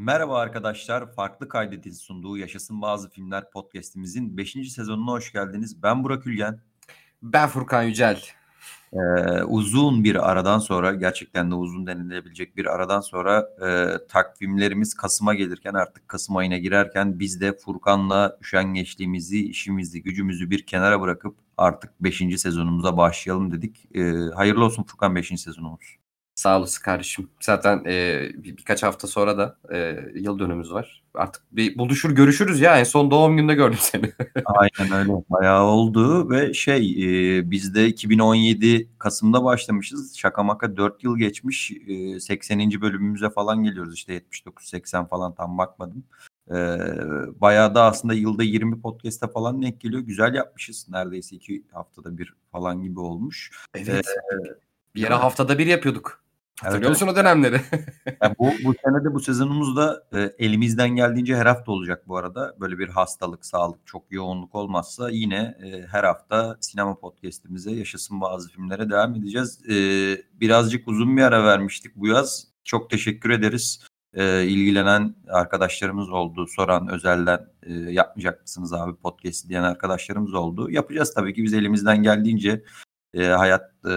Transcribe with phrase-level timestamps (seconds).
[0.00, 1.12] Merhaba arkadaşlar.
[1.12, 4.52] Farklı Kaydedil sunduğu Yaşasın Bazı Filmler podcast'imizin 5.
[4.52, 5.82] sezonuna hoş geldiniz.
[5.82, 6.60] Ben Burak Ülgen.
[7.22, 8.22] Ben Furkan Yücel.
[8.92, 15.34] Ee, uzun bir aradan sonra gerçekten de uzun denilebilecek bir aradan sonra e, takvimlerimiz Kasım'a
[15.34, 21.90] gelirken artık Kasım ayına girerken biz de Furkan'la üşengeçliğimizi, işimizi, gücümüzü bir kenara bırakıp artık
[22.00, 22.22] 5.
[22.36, 23.88] sezonumuza başlayalım dedik.
[23.94, 25.28] Ee, hayırlı olsun Furkan 5.
[25.40, 25.98] sezonumuz.
[26.38, 27.28] Sağ olasın kardeşim.
[27.40, 31.02] Zaten e, bir, birkaç hafta sonra da e, yıl dönümümüz var.
[31.14, 32.78] Artık bir buluşur görüşürüz ya.
[32.78, 34.12] En son doğum gününde gördüm seni.
[34.44, 35.12] Aynen öyle.
[35.30, 36.78] Bayağı oldu ve şey
[37.38, 40.16] e, biz de 2017 Kasım'da başlamışız.
[40.16, 41.72] Şaka maka 4 yıl geçmiş.
[41.88, 42.80] E, 80.
[42.80, 43.94] bölümümüze falan geliyoruz.
[43.94, 46.04] İşte 79-80 falan tam bakmadım.
[46.50, 46.56] E,
[47.40, 50.02] bayağı da aslında yılda 20 podcast'e falan denk geliyor.
[50.02, 50.86] Güzel yapmışız.
[50.88, 53.50] Neredeyse 2 haftada bir falan gibi olmuş.
[53.74, 54.06] Evet.
[54.06, 54.34] E,
[54.94, 56.27] bir yere haftada bir yapıyorduk.
[56.62, 57.60] Hatırlıyor evet, musun o dönemleri?
[58.22, 62.56] yani bu, bu sene de bu sezonumuzda e, elimizden geldiğince her hafta olacak bu arada.
[62.60, 68.50] Böyle bir hastalık, sağlık, çok yoğunluk olmazsa yine e, her hafta sinema podcast'imize yaşasın bazı
[68.50, 69.70] filmlere devam edeceğiz.
[69.70, 69.74] E,
[70.40, 72.46] birazcık uzun bir ara vermiştik bu yaz.
[72.64, 73.84] Çok teşekkür ederiz.
[74.14, 76.46] E, ilgilenen arkadaşlarımız oldu.
[76.46, 80.70] Soran özelden e, yapmayacak mısınız abi podcast diyen arkadaşlarımız oldu.
[80.70, 82.62] Yapacağız tabii ki biz elimizden geldiğince
[83.14, 83.90] e, hayat e,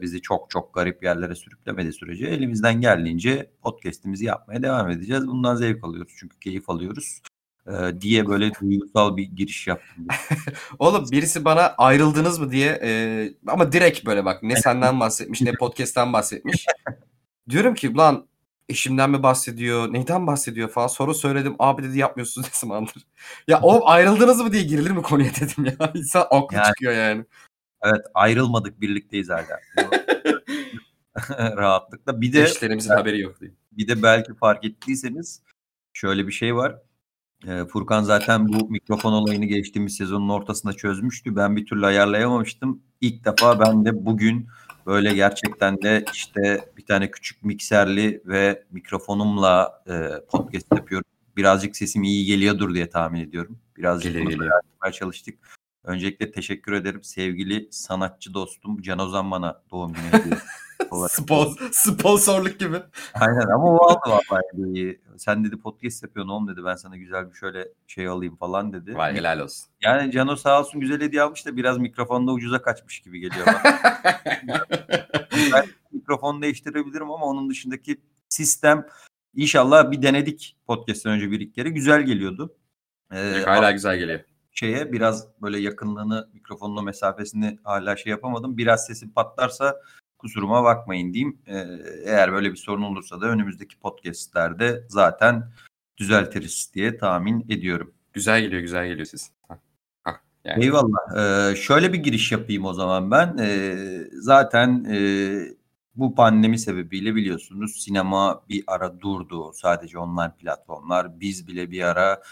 [0.00, 5.26] bizi çok çok garip yerlere sürüklemedi sürece elimizden geldiğince podcast'imizi yapmaya devam edeceğiz.
[5.26, 7.22] Bundan zevk alıyoruz çünkü keyif alıyoruz
[7.66, 10.06] e, diye böyle duygusal bir giriş yaptım.
[10.78, 12.90] Oğlum birisi bana ayrıldınız mı diye e,
[13.46, 16.66] ama direkt böyle bak ne senden bahsetmiş ne podcast'ten bahsetmiş.
[17.50, 18.28] Diyorum ki lan
[18.68, 20.86] eşimden mi bahsediyor, neyden bahsediyor falan.
[20.86, 23.06] Sonra söyledim abi dedi yapmıyorsunuz ne zamandır.
[23.48, 25.92] Ya o ayrıldınız mı diye girilir mi konuya dedim ya.
[25.94, 27.24] İnsan aklı yani, çıkıyor yani.
[27.82, 29.60] Evet ayrılmadık birlikteyiz hala.
[31.56, 32.20] Rahatlıkla.
[32.20, 33.52] Bir de eşlerimizin haberi yok değil.
[33.72, 35.42] Bir de belki fark ettiyseniz
[35.92, 36.78] şöyle bir şey var.
[37.68, 41.36] Furkan zaten bu mikrofon olayını geçtiğimiz sezonun ortasında çözmüştü.
[41.36, 42.82] Ben bir türlü ayarlayamamıştım.
[43.00, 44.48] İlk defa ben de bugün
[44.86, 51.04] böyle gerçekten de işte bir tane küçük mikserli ve mikrofonumla e, podcast yapıyorum.
[51.36, 53.58] Birazcık sesim iyi geliyordur diye tahmin ediyorum.
[53.76, 54.92] Birazcık Geliyor, geliyor.
[54.92, 55.57] çalıştık.
[55.84, 60.42] Öncelikle teşekkür ederim sevgili sanatçı dostum Can Ozan bana doğum günü hediyesi.
[60.90, 62.76] Spon- sponsorluk gibi.
[63.14, 65.00] Aynen ama o aldı vallahi.
[65.16, 68.96] Sen dedi podcast yapıyorsun oğlum dedi ben sana güzel bir şöyle şey alayım falan dedi.
[68.96, 69.66] Vay helal olsun.
[69.82, 73.80] Yani Cano sağ olsun güzel hediye almış da biraz mikrofonda ucuza kaçmış gibi geliyor bana.
[75.52, 78.86] ben mikrofon değiştirebilirim ama onun dışındaki sistem
[79.34, 82.56] inşallah bir denedik podcast'ten önce bir iki kere güzel geliyordu.
[83.12, 84.20] Ee, hala güzel geliyor
[84.58, 88.56] şeye biraz böyle yakınlığını mikrofonla mesafesini hala şey yapamadım.
[88.56, 89.76] Biraz sesim patlarsa
[90.18, 91.38] kusuruma bakmayın diyeyim.
[91.46, 91.64] Ee,
[92.04, 95.50] eğer böyle bir sorun olursa da önümüzdeki podcastlerde zaten
[95.98, 97.94] düzeltiriz diye tahmin ediyorum.
[98.12, 99.32] Güzel geliyor, güzel geliyor siz.
[100.44, 100.64] Yani.
[100.64, 101.16] Eyvallah.
[101.16, 103.36] Ee, şöyle bir giriş yapayım o zaman ben.
[103.40, 103.76] Ee,
[104.12, 104.98] zaten e,
[105.94, 109.52] bu pandemi sebebiyle biliyorsunuz sinema bir ara durdu.
[109.52, 111.20] Sadece online platformlar.
[111.20, 112.22] Biz bile bir ara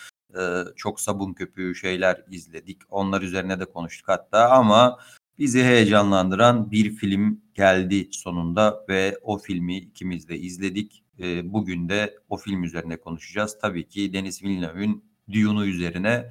[0.77, 2.81] çok sabun köpüğü şeyler izledik.
[2.89, 4.99] Onlar üzerine de konuştuk hatta ama
[5.39, 11.05] bizi heyecanlandıran bir film geldi sonunda ve o filmi ikimiz de izledik.
[11.45, 13.59] bugün de o film üzerine konuşacağız.
[13.63, 16.31] Tabii ki Deniz Villeneuve'ün Dune'u üzerine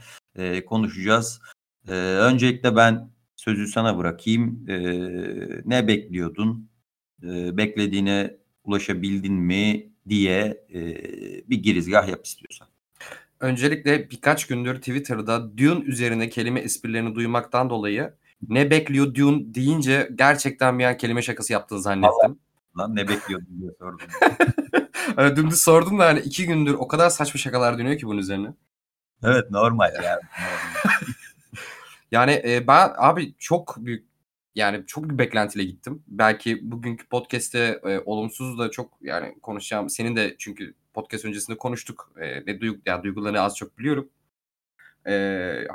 [0.66, 1.42] konuşacağız.
[1.88, 4.66] öncelikle ben sözü sana bırakayım.
[5.66, 6.70] ne bekliyordun?
[7.52, 10.66] beklediğine ulaşabildin mi diye
[11.50, 12.68] bir girizgah yap istiyorsan.
[13.40, 18.14] Öncelikle birkaç gündür Twitter'da Dune üzerine kelime esprilerini duymaktan dolayı
[18.50, 22.40] ne bekliyor Dune deyince gerçekten bir an kelime şakası yaptığını zannettim.
[22.78, 24.08] Lan ne bekliyordun diye sordum.
[25.16, 28.54] hani dümdüz sordum da hani iki gündür o kadar saçma şakalar dönüyor ki bunun üzerine.
[29.24, 30.22] Evet normal yani.
[32.12, 34.06] yani e, ben abi çok büyük
[34.56, 36.04] yani çok bir beklentiyle gittim.
[36.08, 39.90] Belki bugünkü podcast'te e, olumsuz da çok yani konuşacağım.
[39.90, 42.12] Senin de çünkü podcast öncesinde konuştuk.
[42.22, 44.10] E, ne duygu, yani duygularını az çok biliyorum.
[45.08, 45.14] E,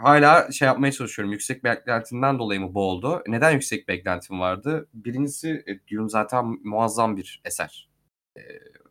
[0.02, 1.32] hala şey yapmaya çalışıyorum.
[1.32, 3.22] Yüksek beklentimden dolayı mı bu oldu?
[3.26, 4.88] Neden yüksek beklentim vardı?
[4.94, 7.88] Birincisi e, Dune zaten muazzam bir eser.
[8.36, 8.40] E,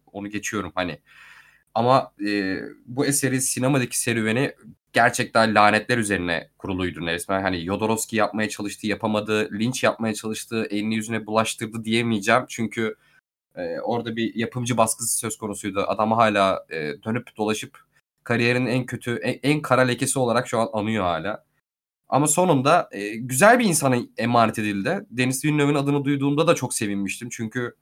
[0.05, 0.99] onu geçiyorum hani.
[1.73, 4.53] Ama e, bu eseri sinemadaki serüveni
[4.93, 7.41] gerçekten lanetler üzerine kuruluydu resmen.
[7.41, 9.49] Hani Yodorovski yapmaya çalıştı, yapamadı.
[9.59, 12.45] Lynch yapmaya çalıştı, elini yüzüne bulaştırdı diyemeyeceğim.
[12.49, 12.95] Çünkü
[13.59, 15.79] e, orada bir yapımcı baskısı söz konusuydu.
[15.87, 17.79] Adamı hala e, dönüp dolaşıp
[18.23, 21.45] kariyerinin en kötü, en, en kara lekesi olarak şu an anıyor hala.
[22.09, 25.05] Ama sonunda e, güzel bir insana emanet edildi.
[25.09, 27.29] Denis Villeneuve'ın adını duyduğumda da çok sevinmiştim.
[27.31, 27.75] Çünkü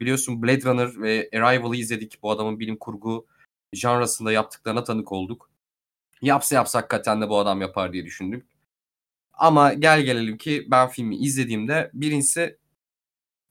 [0.00, 2.22] biliyorsun Blade Runner ve Arrival'ı izledik.
[2.22, 3.26] Bu adamın bilim kurgu
[3.72, 5.50] janrasında yaptıklarına tanık olduk.
[6.22, 8.44] Yapsa yapsa hakikaten de bu adam yapar diye düşündüm.
[9.32, 12.58] Ama gel gelelim ki ben filmi izlediğimde birincisi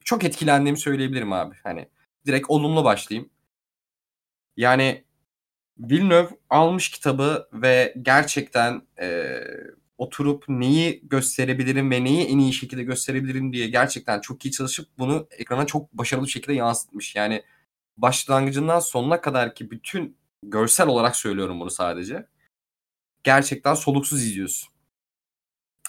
[0.06, 1.56] çok etkilendiğimi söyleyebilirim abi.
[1.62, 1.88] Hani
[2.26, 3.30] direkt olumlu başlayayım.
[4.56, 5.04] Yani
[5.78, 9.40] Villeneuve almış kitabı ve gerçekten e,
[9.98, 15.28] oturup neyi gösterebilirim ve neyi en iyi şekilde gösterebilirim diye gerçekten çok iyi çalışıp bunu
[15.30, 17.16] ekrana çok başarılı şekilde yansıtmış.
[17.16, 17.42] Yani
[17.96, 22.26] başlangıcından sonuna kadar ki bütün görsel olarak söylüyorum bunu sadece.
[23.24, 24.68] Gerçekten soluksuz izliyorsun.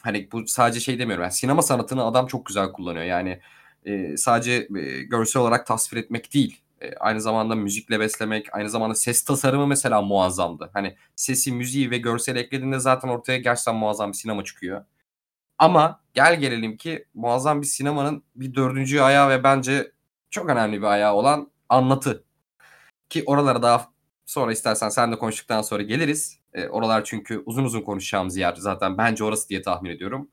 [0.04, 1.24] Hani bu sadece şey demiyorum.
[1.24, 3.06] Yani sinema sanatını adam çok güzel kullanıyor.
[3.06, 3.42] Yani
[3.86, 6.62] e, sadece e, görsel olarak tasvir etmek değil.
[6.82, 10.70] E, aynı zamanda müzikle beslemek, aynı zamanda ses tasarımı mesela muazzamdı.
[10.74, 14.86] Hani sesi, müziği ve görsel eklediğinde zaten ortaya gerçekten muazzam bir sinema çıkıyor.
[15.58, 19.92] Ama gel gelelim ki muazzam bir sinemanın bir dördüncü ayağı ve bence
[20.30, 22.24] çok önemli bir ayağı olan anlatı.
[23.10, 23.92] Ki oralara daha
[24.26, 26.40] sonra istersen sen de konuştuktan sonra geliriz.
[26.54, 30.30] E, oralar çünkü uzun uzun konuşacağımız yer zaten bence orası diye tahmin ediyorum.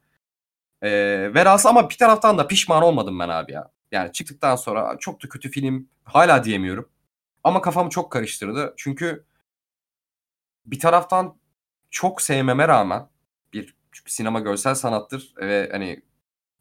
[0.84, 0.90] E,
[1.34, 3.70] velhasıl ama bir taraftan da pişman olmadım ben abi ya.
[3.92, 6.88] Yani çıktıktan sonra çok da kötü film hala diyemiyorum.
[7.44, 8.74] Ama kafamı çok karıştırdı.
[8.76, 9.24] Çünkü
[10.66, 11.36] bir taraftan
[11.90, 13.08] çok sevmeme rağmen
[13.52, 16.02] bir çünkü sinema görsel sanattır ve hani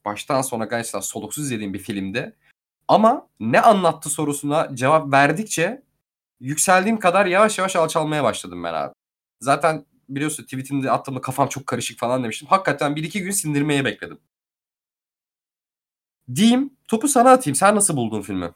[0.04, 2.36] baştan sona gerçekten soluksuz izlediğim bir filmde
[2.88, 5.82] ama ne anlattı sorusuna cevap verdikçe
[6.40, 8.94] yükseldiğim kadar yavaş yavaş alçalmaya başladım ben abi.
[9.40, 12.48] Zaten biliyorsun tweetimde attığımda kafam çok karışık falan demiştim.
[12.48, 14.18] Hakikaten bir iki gün sindirmeye bekledim.
[16.34, 17.54] Diyeyim topu sana atayım.
[17.54, 18.50] Sen nasıl buldun filmi?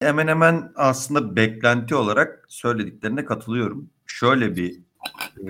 [0.00, 3.90] Hemen hemen aslında beklenti olarak söylediklerine katılıyorum.
[4.06, 4.80] Şöyle bir
[5.38, 5.46] e,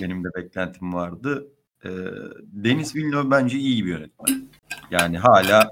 [0.00, 1.48] benim de beklentim vardı.
[1.84, 1.90] E,
[2.42, 4.48] Deniz Villeneuve bence iyi bir yönetmen.
[4.90, 5.68] Yani hala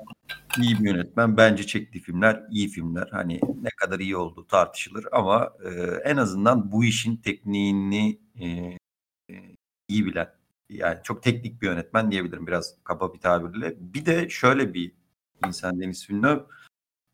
[0.58, 1.36] iyi bir yönetmen.
[1.36, 3.08] Bence çektiği filmler iyi filmler.
[3.10, 5.70] Hani ne kadar iyi olduğu tartışılır ama e,
[6.04, 8.46] en azından bu işin tekniğini e,
[9.30, 9.56] e,
[9.88, 10.28] iyi bilen
[10.68, 13.74] yani çok teknik bir yönetmen diyebilirim biraz kaba bir tabirle.
[13.78, 14.92] Bir de şöyle bir
[15.46, 16.42] insan Denis Villeneuve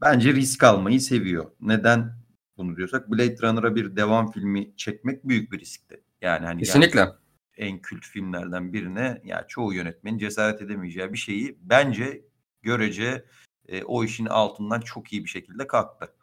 [0.01, 1.51] bence risk almayı seviyor.
[1.61, 2.13] Neden
[2.57, 6.03] bunu diyorsak Blade Runner'a bir devam filmi çekmek büyük bir riskti.
[6.21, 7.09] Yani hani Kesinlikle.
[7.57, 12.23] en kült filmlerden birine ya yani çoğu yönetmenin cesaret edemeyeceği bir şeyi bence
[12.63, 13.25] görece
[13.69, 16.15] e, o işin altından çok iyi bir şekilde kalktı.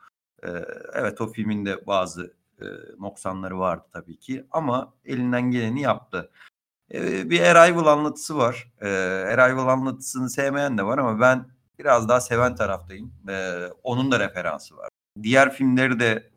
[0.44, 0.50] E,
[0.94, 2.66] evet o filmin de bazı e,
[3.00, 6.32] noksanları vardı tabii ki ama elinden geleni yaptı.
[6.94, 8.72] E, bir Arrival anlatısı var.
[8.82, 8.88] E,
[9.38, 11.50] Arrival anlatısını sevmeyen de var ama ben
[11.80, 13.14] biraz daha seven taraftayım.
[13.30, 14.90] E, onun da referansı var.
[15.24, 16.30] Diğer filmleri de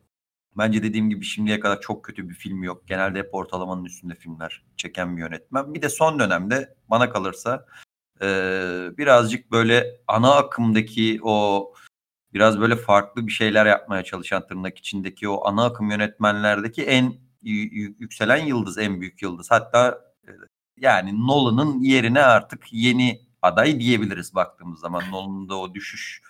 [0.59, 2.87] bence dediğim gibi şimdiye kadar çok kötü bir film yok.
[2.87, 5.75] Genelde hep ortalamanın üstünde filmler çeken bir yönetmen.
[5.75, 7.67] Bir de son dönemde bana kalırsa
[8.23, 8.27] e,
[8.99, 11.73] birazcık böyle ana akımdaki o
[12.35, 18.47] biraz böyle farklı bir şeyler yapmaya çalışan tırnak içindeki o ana akım yönetmenlerdeki en yükselen
[18.47, 19.51] yıldız, en büyük yıldız.
[19.51, 20.01] Hatta
[20.77, 25.03] yani Nolan'ın yerine artık yeni aday diyebiliriz baktığımız zaman.
[25.11, 26.23] Nolan'ın da o düşüş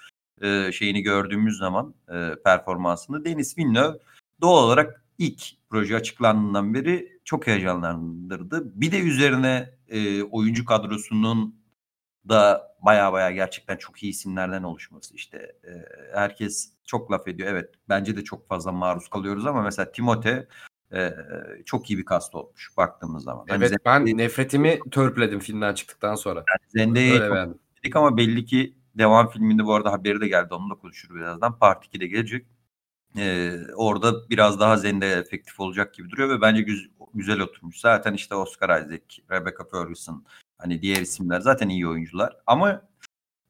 [0.43, 3.25] e, şeyini gördüğümüz zaman e, performansını.
[3.25, 3.99] Denis Villeneuve
[4.41, 8.81] doğal olarak ilk proje açıklandığından beri çok heyecanlandırdı.
[8.81, 11.58] Bir de üzerine e, oyuncu kadrosunun
[12.29, 15.71] da baya baya gerçekten çok iyi isimlerden oluşması işte e,
[16.15, 20.49] herkes çok laf ediyor evet bence de çok fazla maruz kalıyoruz ama mesela Timote
[20.93, 21.15] e,
[21.65, 23.45] çok iyi bir kast olmuş baktığımız zaman.
[23.49, 26.39] Hani evet hani ben nefretimi törpüledim filmden çıktıktan sonra.
[26.39, 31.17] Yani Zendaya'yı dedik ama belli ki devam filminde bu arada haberi de geldi onunla konuşuruz
[31.17, 31.59] birazdan.
[31.59, 32.47] Part 2'de gelecek.
[33.17, 37.81] Ee, orada biraz daha Zendaya efektif olacak gibi duruyor ve bence güz- güzel oturmuş.
[37.81, 40.25] Zaten işte Oscar Isaac, Rebecca Ferguson,
[40.59, 42.37] Hani diğer isimler zaten iyi oyuncular.
[42.47, 42.83] Ama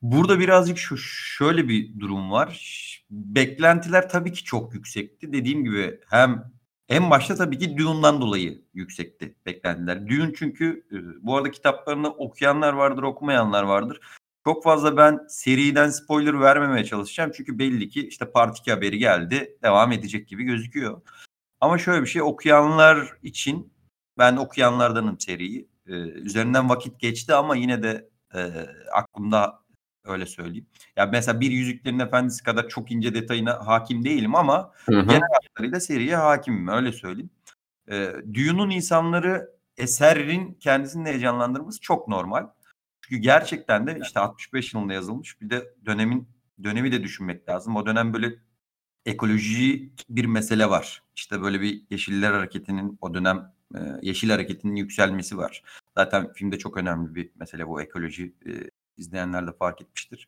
[0.02, 2.78] burada birazcık şu şöyle bir durum var.
[3.10, 5.32] Beklentiler tabii ki çok yüksekti.
[5.32, 6.52] Dediğim gibi hem
[6.88, 10.08] en başta tabii ki Dune'dan dolayı yüksekti beklentiler.
[10.08, 10.96] Dune çünkü e,
[11.26, 14.00] bu arada kitaplarını okuyanlar vardır, okumayanlar vardır.
[14.44, 17.32] Çok fazla ben seriden spoiler vermemeye çalışacağım.
[17.34, 19.58] Çünkü belli ki işte Part 2 haberi geldi.
[19.62, 21.02] Devam edecek gibi gözüküyor.
[21.60, 23.72] Ama şöyle bir şey okuyanlar için
[24.18, 25.68] ben okuyanlardanım seriyi.
[25.88, 28.40] Ee, üzerinden vakit geçti ama yine de e,
[28.92, 29.60] aklımda
[30.04, 30.66] öyle söyleyeyim.
[30.96, 35.06] Ya mesela bir Yüzüklerin Efendisi kadar çok ince detayına hakim değilim ama hı hı.
[35.06, 37.30] genel hatlarıyla seriye hakimim öyle söyleyeyim.
[37.90, 42.46] E, Dune'un insanları eserin kendisini heyecanlandırması çok normal.
[43.00, 46.28] Çünkü gerçekten de işte 65 yılında yazılmış bir de dönemin
[46.64, 47.76] dönemi de düşünmek lazım.
[47.76, 48.34] O dönem böyle
[49.06, 51.02] ekoloji bir mesele var.
[51.16, 55.62] İşte böyle bir Yeşiller Hareketi'nin o dönem e, Yeşil Hareketi'nin yükselmesi var.
[55.96, 58.34] Zaten filmde çok önemli bir mesele bu ekoloji.
[58.46, 58.50] E,
[58.96, 60.26] izleyenler de fark etmiştir.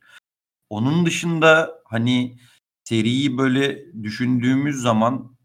[0.69, 2.37] Onun dışında hani
[2.83, 5.37] seriyi böyle düşündüğümüz zaman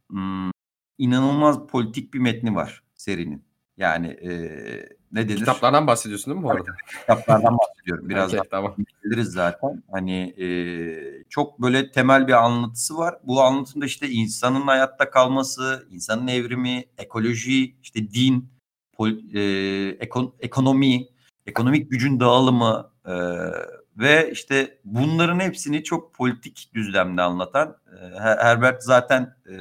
[0.98, 3.44] inanılmaz politik bir metni var serinin.
[3.76, 5.38] Yani, eee, ne denir?
[5.38, 6.70] Kitaplardan bahsediyorsun değil mi bu arada?
[7.00, 8.08] Kitaplardan bahsediyorum.
[8.08, 8.76] Biraz okay, daha tamam.
[9.04, 9.82] geliriz zaten.
[9.90, 13.18] Hani, eee, çok böyle temel bir anlatısı var.
[13.24, 18.48] Bu anlatımda işte insanın hayatta kalması, insanın evrimi, ekoloji, işte din,
[18.92, 21.06] pol eee, ekon ekonomi,
[21.46, 23.52] ekonomik gücün dağılımı, eee,
[23.96, 29.58] ve işte bunların hepsini çok politik düzlemde anlatan, eee, Herbert zaten, eee,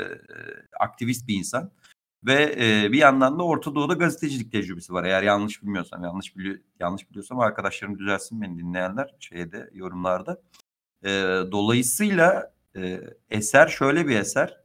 [0.80, 1.72] aktivist bir insan
[2.26, 5.04] ve, eee, bir yandan da Orta Doğu'da gazetecilik tecrübesi var.
[5.04, 10.42] Eğer yanlış bilmiyorsam, yanlış biliyor yanlış biliyorsam arkadaşlarım düzelsin beni dinleyenler şeyde, yorumlarda.
[11.06, 11.12] Eee,
[11.52, 13.02] dolayısıyla, eee,
[13.32, 14.58] eser şöyle bir eser.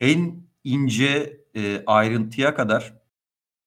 [0.00, 2.94] En ince, eee, ayrıntıya kadar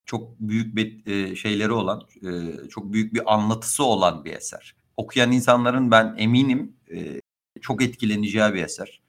[0.05, 4.75] çok büyük bet eee, şeyleri olan, eee, çok büyük bir anlatısı olan bir eser.
[4.97, 7.21] Okuyan insanların ben eminim, eee,
[7.61, 9.01] çok etkileneceği bir eser.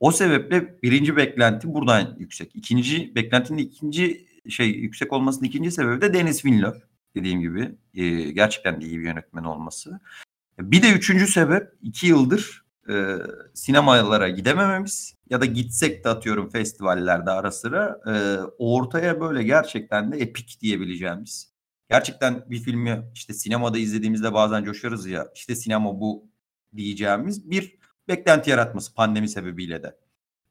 [0.00, 1.16] O sebeple 1.
[1.16, 2.50] beklenti buradan yüksek.
[2.56, 3.14] 2.
[3.14, 4.26] beklentinin 2.
[4.48, 5.70] şey yüksek olmasının 2.
[5.70, 6.76] sebebi de Denis Villeneuve
[7.16, 7.70] dediğim gibi.
[7.94, 10.00] Eee, gerçekten de iyi bir yönetmen olması.
[10.60, 11.26] Bir de 3.
[11.28, 13.16] sebep 2 yıldır, eee,
[13.54, 20.18] sinemalara gidemememiz ya da gitsek de atıyorum festivallerde ara sıra, eee, ortaya böyle gerçekten de
[20.18, 21.52] epik diyebileceğimiz,
[21.90, 26.28] gerçekten bir filmi işte sinemada izlediğimizde bazen coşarız ya, işte sinema bu
[26.76, 27.77] diyeceğimiz bir
[28.08, 29.96] beklenti yaratması pandemi sebebiyle de.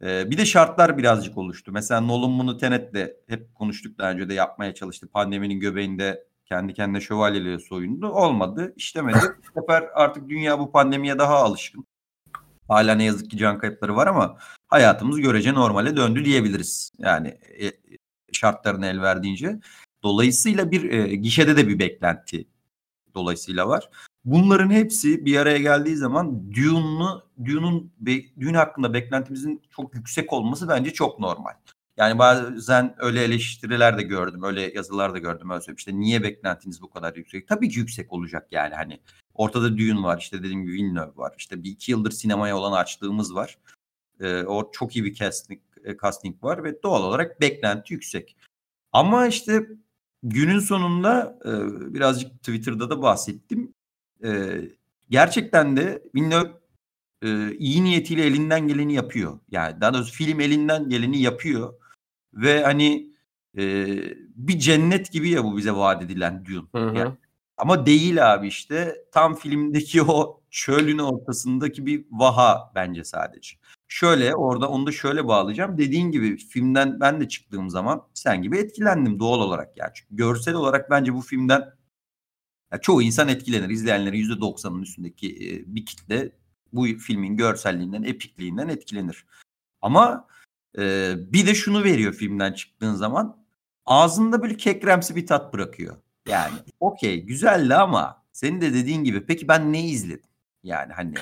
[0.01, 1.71] Eee, bir de şartlar birazcık oluştu.
[1.71, 5.07] Mesela Nolan bunu Tenet'le hep konuştuk daha önce de yapmaya çalıştı.
[5.07, 8.07] Pandeminin göbeğinde kendi kendine şövalyeleri soyundu.
[8.07, 9.17] Olmadı, işlemedi.
[9.17, 11.85] Bu sefer artık dünya bu pandemiye daha alışkın.
[12.67, 14.37] Hala ne yazık ki can kayıpları var ama
[14.67, 16.91] hayatımız görece normale döndü diyebiliriz.
[16.97, 17.79] Yani, eee,
[18.31, 19.59] şartların el verdiğince.
[20.03, 22.47] Dolayısıyla bir, eee, gişede de bir beklenti
[23.15, 23.89] dolayısıyla var.
[24.27, 27.91] Bunların hepsi bir araya geldiği zaman Dune'u Dune'un
[28.41, 31.53] Dune hakkında beklentimizin çok yüksek olması bence çok normal.
[31.97, 35.49] Yani bazen öyle eleştiriler de gördüm, öyle yazılar da gördüm.
[35.49, 35.77] Öyle söyleyeyim.
[35.77, 37.47] İşte niye beklentiniz bu kadar yüksek?
[37.47, 38.99] Tabii ki yüksek olacak yani hani.
[39.33, 41.33] Ortada Dune var, işte dediğim gibi Villeneuve var.
[41.37, 43.57] İşte bir iki yıldır sinemaya olan açlığımız var.
[44.21, 48.37] Eee, o çok iyi bir casting, eee, casting var ve doğal olarak beklenti yüksek.
[48.91, 49.67] Ama işte
[50.23, 53.73] günün sonunda, eee, birazcık Twitter'da da bahsettim.
[54.23, 54.71] Eee,
[55.09, 56.51] gerçekten de Villeneuve,
[57.23, 59.39] eee, iyi niyetiyle elinden geleni yapıyor.
[59.51, 61.73] Yani daha doğrusu film elinden geleni yapıyor
[62.33, 63.09] ve hani,
[63.57, 66.67] eee, bir cennet gibi ya bu bize vaat edilen Dune.
[66.75, 67.11] Hı Yani
[67.57, 68.95] ama değil abi işte.
[69.13, 73.57] Tam filmdeki o çölün ortasındaki bir vaha bence sadece.
[73.87, 75.77] Şöyle, orada onu da şöyle bağlayacağım.
[75.77, 79.91] Dediğin gibi filmden ben de çıktığım zaman sen gibi etkilendim doğal olarak yani.
[79.93, 81.63] Çünkü görsel olarak bence bu filmden
[82.71, 83.69] ya çoğu insan etkilenir.
[83.69, 86.31] İzleyenlerin %90'ının üstündeki, eee, bir kitle
[86.73, 89.25] bu filmin görselliğinden, epikliğinden etkilenir.
[89.81, 90.27] Ama,
[90.77, 93.37] eee, bir de şunu veriyor filmden çıktığın zaman,
[93.85, 95.97] ağzında böyle kekremsi bir tat bırakıyor.
[96.27, 100.29] Yani okay, güzeldi ama senin de dediğin gibi peki ben ne izledim?
[100.63, 101.13] Yani hani,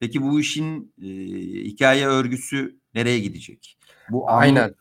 [0.00, 3.78] peki bu işin, eee, hikâye örgüsü nereye gidecek?
[4.08, 4.74] Bu Aynen.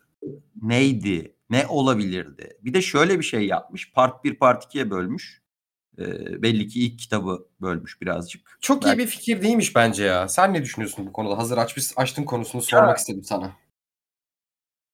[0.61, 1.35] neydi?
[1.49, 2.57] Ne olabilirdi?
[2.61, 3.91] Bir de şöyle bir şey yapmış.
[3.93, 5.41] Part 1, Part 2'ye bölmüş.
[6.43, 8.57] Belli ki ilk kitabı bölmüş birazcık.
[8.61, 10.27] Çok iyi Belki bir fikir değilmiş bence ya.
[10.27, 11.37] Sen ne düşünüyorsun bu konuda?
[11.37, 13.51] Hazır açmış açtın konusunu sormak Ya istedim sana.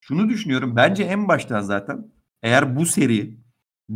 [0.02, 0.76] Şunu düşünüyorum.
[0.76, 2.12] Bence en baştan zaten
[2.44, 3.38] eğer bu seri,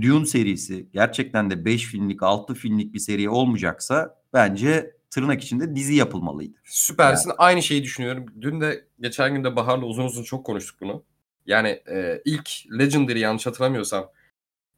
[0.02, 5.96] Dune serisi gerçekten de 5 filmlik, 6 filmlik bir seri olmayacaksa bence tırnak içinde dizi
[5.96, 6.54] yapılmalıydı.
[6.54, 7.32] Yani Süpersin.
[7.38, 8.26] Aynı şeyi düşünüyorum.
[8.42, 11.04] Dün de geçen gün de Bahar'la uzun uzun çok konuştuk bunu.
[11.46, 12.50] Yani, eee, ilk
[12.80, 14.12] Legendary yanlış hatırlamıyorsam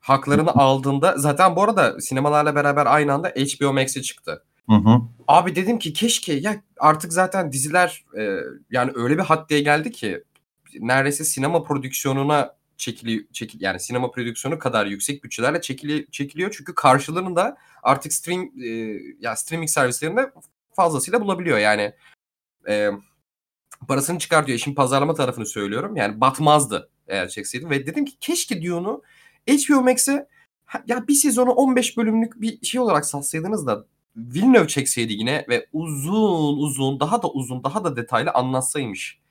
[0.01, 4.43] haklarını aldığında zaten bu arada sinemalarla beraber aynı anda HBO Max'e çıktı.
[4.69, 5.01] Hı hı.
[5.27, 10.23] Abi dedim ki keşke ya artık zaten diziler, eee, yani öyle bir haddeye geldi ki
[10.79, 16.51] neredeyse sinema prodüksiyonuna çekili çekil yani sinema prodüksiyonu kadar yüksek bütçelerle çekili çekiliyor.
[16.57, 20.31] Çünkü karşılığını artık stream eee, ya streaming servislerinde
[20.75, 21.57] fazlasıyla bulabiliyor.
[21.57, 21.93] Yani,
[22.67, 23.01] emm,
[23.87, 24.57] parasını çıkartıyor.
[24.57, 25.95] İşin pazarlama tarafını söylüyorum.
[25.95, 29.03] Yani batmazdı eğer çekseydi ve dedim ki keşke Dune'u
[29.47, 30.27] HBO Max'e
[30.87, 36.57] ya bir sezonu 15 bölümlük bir şey olarak satsaydınız da Villeneuve çekseydi yine ve uzun
[36.57, 39.21] uzun, daha da uzun, daha da detaylı anlatsaymış.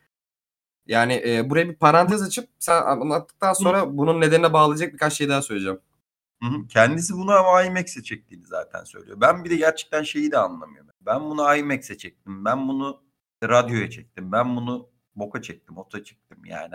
[0.86, 3.54] Yani, eee, buraya bir parantez açıp sen anlattıktan Hı.
[3.54, 5.80] sonra bunun nedenine bağlayacak birkaç şey daha söyleyeceğim.
[6.42, 6.66] Hı hı.
[6.68, 9.20] Kendisi bunu ama IMAX'e çektiğini zaten söylüyor.
[9.20, 10.90] Ben bir de gerçekten şeyi de anlamıyorum.
[11.00, 12.44] Ben bunu IMAX'e çektim.
[12.44, 13.02] Ben bunu
[13.42, 14.32] radyoya çektim.
[14.32, 16.74] Ben bunu boka çektim, ota çektim yani.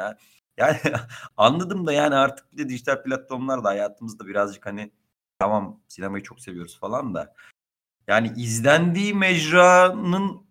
[0.58, 0.78] Yani
[1.38, 4.92] anladım da yani artık bir de dijital platformlar da hayatımızda birazcık hani
[5.40, 7.34] tamam sinemayı çok seviyoruz falan da
[8.08, 10.46] yani izlendiği mecranın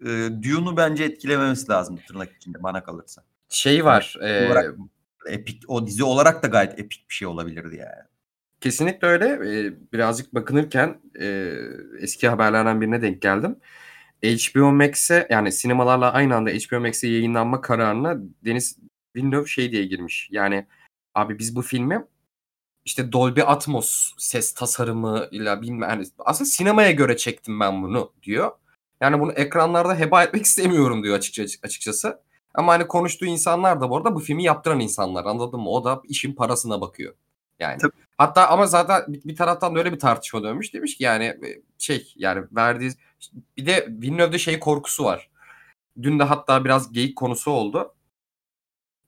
[0.00, 0.06] e,
[0.42, 3.24] Dune'u bence etkilememesi lazım tırnak içinde bana kalırsa.
[3.48, 4.16] Şey var.
[4.20, 4.74] Yani, e, olarak,
[5.26, 8.02] epik, o dizi olarak da gayet epik bir şey olabilirdi yani.
[8.60, 9.26] Kesinlikle öyle.
[9.26, 11.56] E, birazcık bakınırken e,
[12.00, 13.56] eski haberlerden birine denk geldim.
[14.22, 18.78] HBO Max'e yani sinemalarla aynı anda HBO Max'e yayınlanma kararına Deniz
[19.16, 20.28] Villeneuve şey diye girmiş.
[20.30, 20.66] Yani
[21.14, 22.06] abi biz bu filmi
[22.84, 28.50] işte Dolby Atmos ses tasarımı ile bilmem yani aslında sinemaya göre çektim ben bunu diyor.
[29.00, 32.20] Yani bunu ekranlarda heba etmek istemiyorum diyor açıkça, açıkçası.
[32.54, 35.70] Ama hani konuştuğu insanlar da bu arada bu filmi yaptıran insanlar anladın mı?
[35.70, 37.14] O da işin parasına bakıyor.
[37.58, 37.78] Yani.
[37.78, 37.92] Tabii.
[38.18, 40.74] Hatta ama zaten bir taraftan da öyle bir tartışma dönmüş.
[40.74, 41.36] Demiş ki yani
[41.78, 42.92] şey yani verdiği
[43.56, 45.30] bir de Villeneuve'de şey korkusu var.
[46.02, 47.94] Dün de hatta biraz geyik konusu oldu.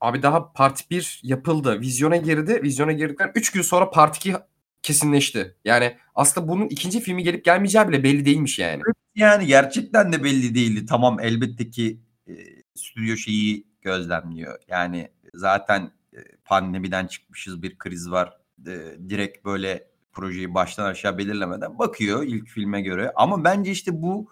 [0.02, 1.80] Abi daha part 1 yapıldı.
[1.80, 2.60] Vizyona girdi.
[2.62, 4.34] Vizyona girdikten 3 gün sonra part 2
[4.82, 5.56] kesinleşti.
[5.64, 8.82] Yani aslında bunun ikinci filmi gelip gelmeyeceği bile belli değilmiş yani.
[9.14, 10.86] Yani gerçekten de belli değildi.
[10.86, 12.32] Tamam elbette ki e,
[12.74, 14.58] stüdyo şeyi gözlemliyor.
[14.68, 18.36] Yani zaten e, pandemiden çıkmışız bir kriz var.
[18.66, 18.70] E,
[19.08, 23.12] direkt böyle projeyi baştan aşağı belirlemeden bakıyor ilk filme göre.
[23.16, 24.30] Ama bence işte bu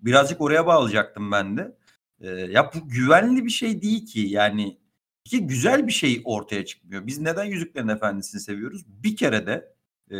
[0.00, 1.76] birazcık oraya bağlayacaktım ben de.
[2.20, 4.20] E, ya bu güvenli bir şey değil ki.
[4.20, 4.83] Yani
[5.24, 7.06] ki güzel bir şey ortaya çıkmıyor.
[7.06, 8.84] Biz neden Yüzüklerin Efendisi'ni seviyoruz?
[8.86, 9.74] Bir kere de
[10.10, 10.16] e,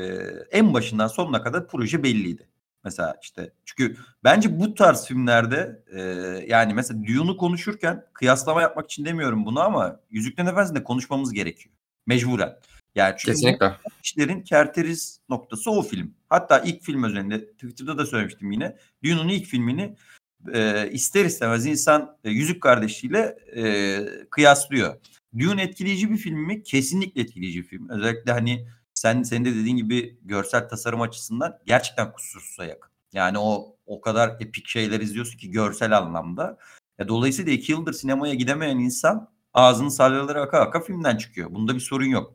[0.50, 2.48] en başından sonuna kadar proje belliydi.
[2.84, 6.00] Mesela işte çünkü bence bu tarz filmlerde e,
[6.48, 11.74] yani mesela Dune'u konuşurken kıyaslama yapmak için demiyorum bunu ama Yüzüklerin Efendisi'nde konuşmamız gerekiyor.
[12.06, 12.56] Mecburen.
[12.94, 13.76] Yani çünkü Kesinlikle.
[14.02, 16.14] işlerin kerteriz noktası o film.
[16.28, 18.76] Hatta ilk film özelinde Twitter'da da söylemiştim yine.
[19.04, 19.96] Dune'un ilk filmini
[20.52, 23.98] e, ister istemez insan e, Yüzük Kardeşi'yle e,
[24.30, 24.94] kıyaslıyor.
[25.38, 26.62] Dune etkileyici bir film mi?
[26.62, 27.88] Kesinlikle etkileyici bir film.
[27.88, 32.90] Özellikle hani sen senin de dediğin gibi görsel tasarım açısından gerçekten kusursuza yakın.
[33.12, 36.58] Yani o o kadar epik şeyler izliyorsun ki görsel anlamda.
[36.98, 41.54] E, dolayısıyla iki yıldır sinemaya gidemeyen insan ağzının salyaları aka aka filmden çıkıyor.
[41.54, 42.34] Bunda bir sorun yok.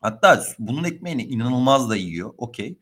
[0.00, 2.34] Hatta bunun ekmeğini inanılmaz da yiyor.
[2.38, 2.78] Okey.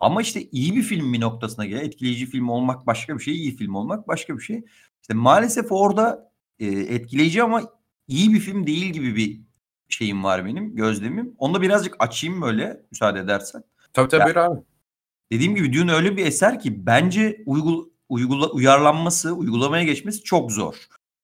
[0.00, 3.56] Ama işte iyi bir film mi noktasına göre etkileyici film olmak başka bir şey, iyi
[3.56, 4.64] film olmak başka bir şey.
[5.02, 7.62] İşte maalesef orada e, etkileyici ama
[8.08, 9.40] iyi bir film değil gibi bir
[9.88, 11.34] şeyim var benim, gözlemim.
[11.38, 13.62] Onu da birazcık açayım böyle müsaade edersen.
[13.92, 14.60] Tabii tabii yani, abi.
[15.32, 20.74] Dediğim gibi Dune öyle bir eser ki bence uygul, uygula, uyarlanması, uygulamaya geçmesi çok zor.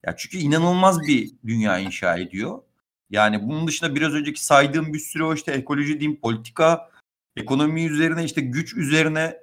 [0.06, 2.62] Ya çünkü inanılmaz bir dünya inşa ediyor.
[3.10, 6.90] Yani bunun dışında biraz önceki saydığım bir sürü o işte ekoloji diyeyim, politika,
[7.36, 9.38] ekonomi üzerine işte güç üzerine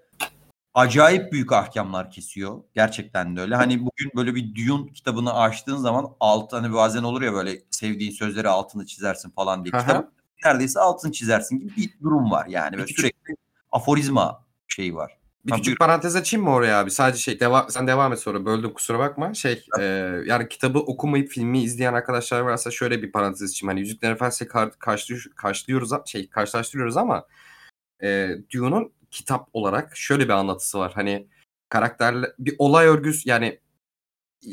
[0.73, 2.63] acayip büyük ahkamlar kesiyor.
[2.75, 3.55] Gerçekten de öyle.
[3.55, 8.11] Hani bugün böyle bir Dune kitabını açtığın zaman alt hani bazen olur ya böyle sevdiğin
[8.11, 9.71] sözleri altını çizersin falan diye.
[9.71, 10.11] Kitap
[10.45, 12.77] neredeyse altını çizersin gibi bir durum var yani.
[12.77, 13.35] Böyle sürekli
[13.71, 15.17] aforizma şeyi var.
[15.45, 16.91] Bir küçük parantez açayım mı oraya abi?
[16.91, 19.33] Sadece şey devam sen devam et sonra böldüm kusura bakma.
[19.33, 19.83] Şey e,
[20.25, 23.69] yani kitabı okumayıp filmi izleyen arkadaşlar varsa şöyle bir parantez açayım.
[23.69, 27.25] Hani Yüzüklerin Efendisi'yle kar, karşılıyoruz, karşılıyoruz şey karşılaştırıyoruz ama
[28.03, 30.91] e, Dune'un kitap olarak şöyle bir anlatısı var.
[30.95, 31.27] Hani
[31.69, 33.59] karakterle bir olay örgüsü yani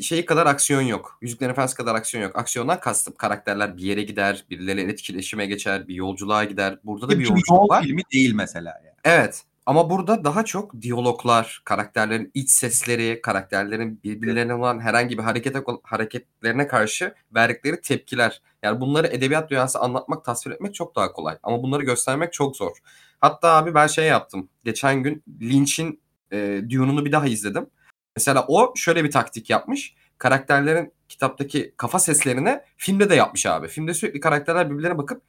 [0.01, 1.17] şey kadar aksiyon yok.
[1.21, 2.35] Yüzüklerin Efendisi kadar aksiyon yok.
[2.35, 6.79] Aksiyondan kastım karakterler bir yere gider, birileriyle etkileşime geçer, bir yolculuğa gider.
[6.83, 7.83] Burada da bir yolculuk var.
[7.83, 8.95] filmi değil mesela yani.
[9.03, 9.43] Evet.
[9.65, 16.67] Ama burada daha çok diyaloglar, karakterlerin iç sesleri, karakterlerin birbirlerine olan herhangi bir harekete hareketlerine
[16.67, 18.41] karşı verdikleri tepkiler.
[18.63, 21.37] Yani bunları edebiyat dünyası anlatmak, tasvir etmek çok daha kolay.
[21.43, 22.77] Ama bunları göstermek çok zor.
[23.21, 24.49] Hatta abi ben şey yaptım.
[24.63, 26.01] Geçen gün Lynch'in
[26.31, 27.69] e, Dune'unu bir daha izledim.
[28.15, 29.95] Mesela o şöyle bir taktik yapmış.
[30.17, 33.67] Karakterlerin kitaptaki kafa seslerini filmde de yapmış abi.
[33.67, 35.21] Filmde sürekli karakterler birbirlerine bakıp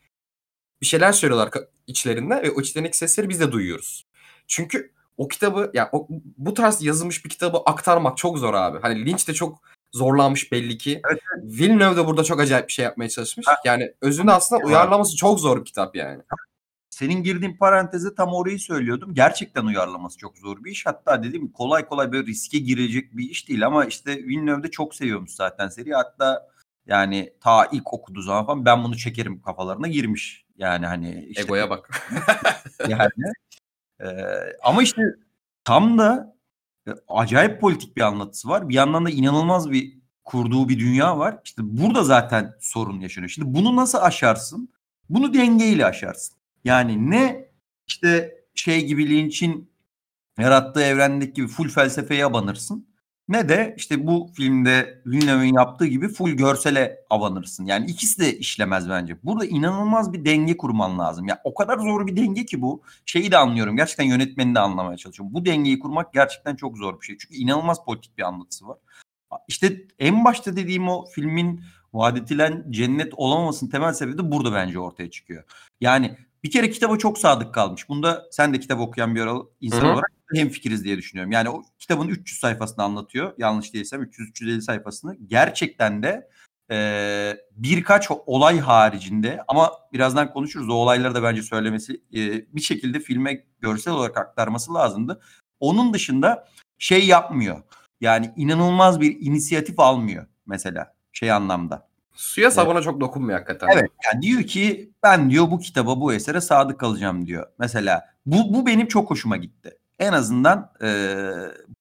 [0.81, 1.51] bir şeyler söylüyorlar
[1.87, 4.07] içlerinde ve o içlerindeki sesleri biz de duyuyoruz.
[4.47, 6.07] Çünkü o kitabı yani o,
[6.39, 8.79] bu tarz yazılmış bir kitabı aktarmak çok zor abi.
[8.83, 11.01] Hani Lynch de çok zorlanmış belli ki.
[11.11, 11.21] Evet.
[11.43, 13.47] Villeneuve de burada çok acayip bir şey yapmaya çalışmış.
[13.47, 13.57] Ha.
[13.65, 16.23] Yani özünde aslında uyarlaması çok zor bir kitap yani.
[17.01, 19.15] Senin girdiğin paranteze tam orayı söylüyordum.
[19.15, 20.87] Gerçekten uyarlaması çok zor bir iş.
[20.87, 24.95] Hatta dedim kolay kolay böyle riske girecek bir iş değil ama işte Villeneuve de çok
[24.95, 25.95] seviyormuş zaten seri.
[25.95, 26.49] Hatta
[26.87, 30.47] yani ta ilk okuduğu zaman falan ben bunu çekerim kafalarına girmiş.
[30.57, 31.91] Yani hani işte egoya bak.
[32.89, 33.11] yani
[34.01, 34.07] ee,
[34.63, 35.03] ama işte
[35.65, 36.37] tam da
[36.89, 38.69] e, acayip politik bir anlatısı var.
[38.69, 41.39] Bir yandan da inanılmaz bir kurduğu bir dünya var.
[41.45, 43.31] İşte burada zaten sorun yaşanıyor.
[43.31, 44.69] Şimdi bunu nasıl aşarsın?
[45.09, 46.40] Bunu dengeyle aşarsın.
[46.65, 47.49] Yani ne
[47.87, 49.71] işte şey gibi Lynch'in
[50.39, 52.91] yarattığı evrendeki gibi full felsefeye abanırsın
[53.31, 57.65] ne de işte bu filmde Villeneuve'in yaptığı gibi full görsele abanırsın.
[57.65, 59.23] Yani ikisi de işlemez bence.
[59.23, 61.29] Burada inanılmaz bir denge kurman lazım.
[61.29, 62.83] Ya o kadar zor bir denge ki bu.
[63.07, 63.77] Şeyi de anlıyorum.
[63.77, 65.35] Gerçekten yönetmeni de anlamaya çalışıyorum.
[65.35, 67.19] Bu dengeyi kurmak gerçekten çok zor bir şey.
[67.19, 68.79] Çünkü inanılmaz politik bir anlatısı var.
[69.49, 74.79] İşte en başta dediğim o filmin vaat edilen cennet olamamasının temel sebebi de burada bence
[74.79, 75.45] ortaya çıkıyor.
[75.81, 77.89] Yani bir kere kitaba çok sadık kalmış.
[77.89, 79.21] Bunda sen de kitap okuyan bir
[79.61, 79.93] insan Hı-hı.
[79.93, 81.33] olarak hem fikiriz diye düşünüyorum.
[81.33, 83.33] Yani o kitabın 300 sayfasını anlatıyor.
[83.39, 85.17] Yanlış değilsem 300-350 sayfasını.
[85.27, 86.29] Gerçekten de
[86.71, 90.69] e, birkaç olay haricinde ama birazdan konuşuruz.
[90.69, 95.21] O olayları da bence söylemesi e, bir şekilde filme görsel olarak aktarması lazımdı.
[95.61, 96.49] Onun dışında
[96.79, 97.63] şey yapmıyor.
[98.01, 101.90] Yani inanılmaz bir inisiyatif almıyor mesela şey anlamda.
[102.21, 102.85] Suya sabuna evet.
[102.85, 103.69] çok dokunmuyor hakikaten.
[103.73, 107.47] Evet yani diyor ki ben diyor bu kitaba bu esere sadık kalacağım diyor.
[107.59, 109.79] Mesela bu, bu benim çok hoşuma gitti.
[109.99, 110.89] En azından e,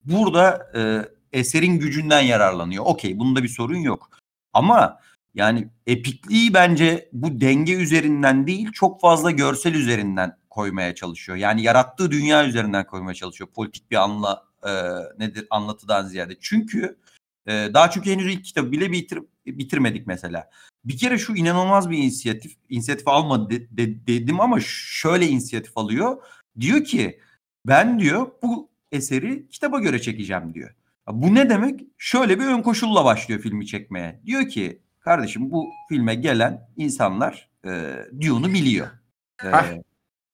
[0.04, 1.06] burada e,
[1.40, 2.86] eserin gücünden yararlanıyor.
[2.86, 4.10] Okey bunda bir sorun yok.
[4.54, 5.00] Ama
[5.34, 11.38] yani epikliği bence bu denge üzerinden değil çok fazla görsel üzerinden koymaya çalışıyor.
[11.38, 13.50] Yani yarattığı dünya üzerinden koymaya çalışıyor.
[13.56, 14.72] Politik bir anla e,
[15.20, 16.38] nedir anlatıdan ziyade.
[16.42, 16.98] Çünkü
[17.50, 20.50] e, daha çünkü henüz ilk kitabı bile bitir, bitirmedik mesela.
[20.86, 26.24] Bir kere şu inanılmaz bir inisiyatif, inisiyatif almadı de, de, dedim ama şöyle inisiyatif alıyor.
[26.60, 27.20] Diyor ki
[27.66, 30.76] ben diyor bu eseri kitaba göre çekeceğim diyor.
[31.08, 31.82] Bu ne demek?
[31.98, 34.22] Şöyle bir ön koşulla başlıyor filmi çekmeye.
[34.26, 38.88] Diyor ki kardeşim bu filme gelen insanlar e, Dune'u biliyor.
[39.44, 39.48] E,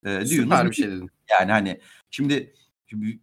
[0.05, 1.09] e, Dune'u bir şey dedin.
[1.39, 2.53] Yani hani şimdi,
[2.87, 3.19] şimdi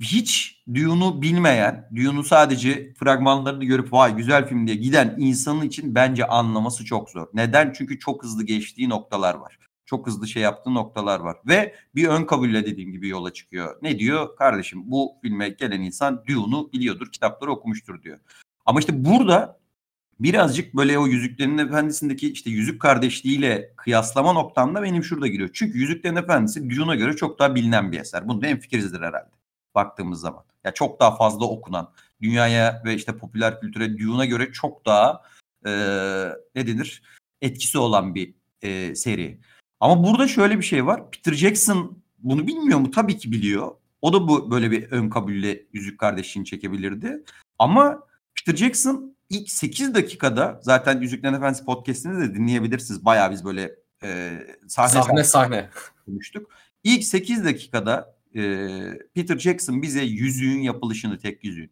[0.00, 6.26] hiç Dune'u bilmeyen, Dune'u sadece fragmanlarını görüp vay güzel film diye giden insanın için bence
[6.26, 7.26] anlaması çok zor.
[7.34, 7.72] Neden?
[7.76, 9.58] Çünkü çok hızlı geçtiği noktalar var.
[9.86, 11.36] Çok hızlı şey yaptığı noktalar var.
[11.46, 13.76] Ve bir ön kabulle dediğim gibi yola çıkıyor.
[13.82, 14.36] Ne diyor?
[14.36, 18.18] Kardeşim bu filme gelen insan Dune'u biliyordur, kitapları okumuştur diyor.
[18.66, 19.63] Ama işte burada
[20.20, 25.50] birazcık böyle o Yüzüklerin Efendisi'ndeki işte Yüzük Kardeşliğiyle kıyaslama noktamda benim şurada giriyor.
[25.52, 28.28] Çünkü Yüzüklerin Efendisi Dune'a göre çok daha bilinen bir eser.
[28.28, 29.30] Bunda en fikirizdir herhalde
[29.74, 30.44] baktığımız zaman.
[30.64, 35.22] Ya çok daha fazla okunan, dünyaya ve işte popüler kültüre Dune'a göre çok daha
[35.66, 35.70] e,
[36.54, 37.02] ne denir
[37.42, 39.40] etkisi olan bir e, seri.
[39.80, 41.10] Ama burada şöyle bir şey var.
[41.10, 42.90] Peter Jackson bunu bilmiyor mu?
[42.90, 43.74] Tabii ki biliyor.
[44.02, 47.22] O da bu böyle bir ön kabulle Yüzük Kardeşliğini çekebilirdi.
[47.58, 48.00] Ama
[48.34, 53.04] Peter Jackson ilk 8 dakikada zaten Yüzüklerin Efendisi podcast'ini de dinleyebilirsiniz.
[53.04, 55.70] Bayağı biz böyle e, sahne sahne, sahne.
[56.06, 56.50] konuştuk.
[56.84, 58.40] İlk 8 dakikada e,
[59.14, 61.70] Peter Jackson bize yüzüğün yapılışını, tek yüzüğün,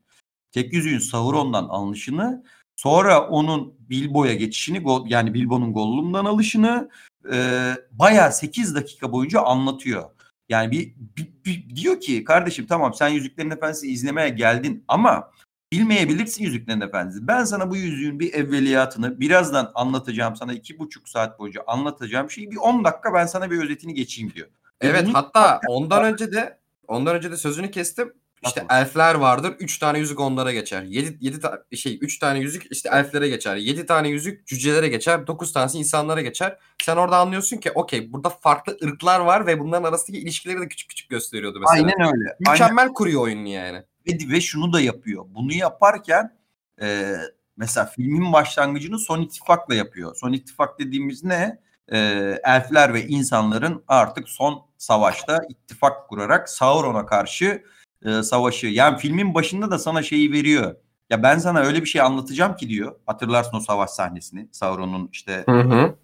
[0.50, 2.44] tek yüzüğün Sauron'dan alınışını,
[2.76, 6.90] sonra onun Bilbo'ya geçişini, yani Bilbo'nun Gollum'dan alışını
[7.32, 10.10] e, bayağı 8 dakika boyunca anlatıyor.
[10.48, 15.30] Yani bir, bir, bir diyor ki kardeşim tamam sen Yüzüklerin Efendisi izlemeye geldin ama
[15.72, 17.28] bilmeyebilirsin Yüzüklerin Efendisi.
[17.28, 22.50] Ben sana bu yüzüğün bir evveliyatını birazdan anlatacağım sana iki buçuk saat boyunca anlatacağım şeyi
[22.50, 24.48] bir 10 dakika ben sana bir özetini geçeyim diyor.
[24.80, 25.14] Evet Bunu...
[25.14, 26.58] hatta ondan önce de
[26.88, 28.12] ondan önce de sözünü kestim.
[28.46, 29.54] İşte elfler vardır.
[29.58, 30.82] 3 tane yüzük onlara geçer.
[30.82, 33.56] 7 7 ta- şey 3 tane yüzük işte elflere geçer.
[33.56, 35.26] 7 tane yüzük cücelere geçer.
[35.26, 36.58] 9 tanesi insanlara geçer.
[36.82, 40.88] Sen orada anlıyorsun ki okey burada farklı ırklar var ve bunların arasındaki ilişkileri de küçük
[40.88, 41.86] küçük gösteriyordu mesela.
[41.86, 42.36] Aynen öyle.
[42.40, 42.94] Mükemmel Aynen.
[42.94, 43.82] kuruyor oyunu yani.
[44.06, 45.24] Ve, ve şunu da yapıyor.
[45.28, 46.36] Bunu yaparken
[46.82, 47.16] e,
[47.56, 50.16] mesela filmin başlangıcını Son İttifak'la yapıyor.
[50.16, 51.60] Son İttifak dediğimiz ne?
[51.92, 51.98] E,
[52.44, 57.64] elfler ve insanların artık son savaşta ittifak kurarak Sauron'a karşı
[58.04, 58.66] e, savaşı.
[58.66, 60.76] Yani filmin başında da sana şeyi veriyor.
[61.10, 62.96] Ya ben sana öyle bir şey anlatacağım ki diyor.
[63.06, 64.48] Hatırlarsın o savaş sahnesini.
[64.52, 65.94] Sauron'un işte hı hı.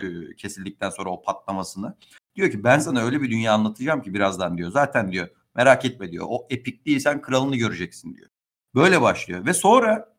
[0.00, 1.96] E, kesildikten sonra o patlamasını.
[2.36, 4.70] Diyor ki ben sana öyle bir dünya anlatacağım ki birazdan diyor.
[4.70, 6.26] Zaten diyor merak etme diyor.
[6.28, 8.28] O epikliği sen kralını göreceksin diyor.
[8.74, 9.46] Böyle başlıyor.
[9.46, 10.14] Ve sonra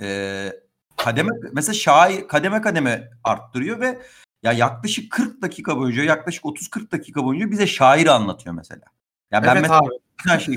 [0.00, 0.48] e,
[0.96, 4.02] kademe mesela şair kademe kademe arttırıyor ve
[4.42, 8.84] ya yaklaşık 40 dakika boyunca yaklaşık 30-40 dakika boyunca bize şair anlatıyor mesela.
[9.30, 10.40] Ya ben evet mesela abi.
[10.44, 10.56] şey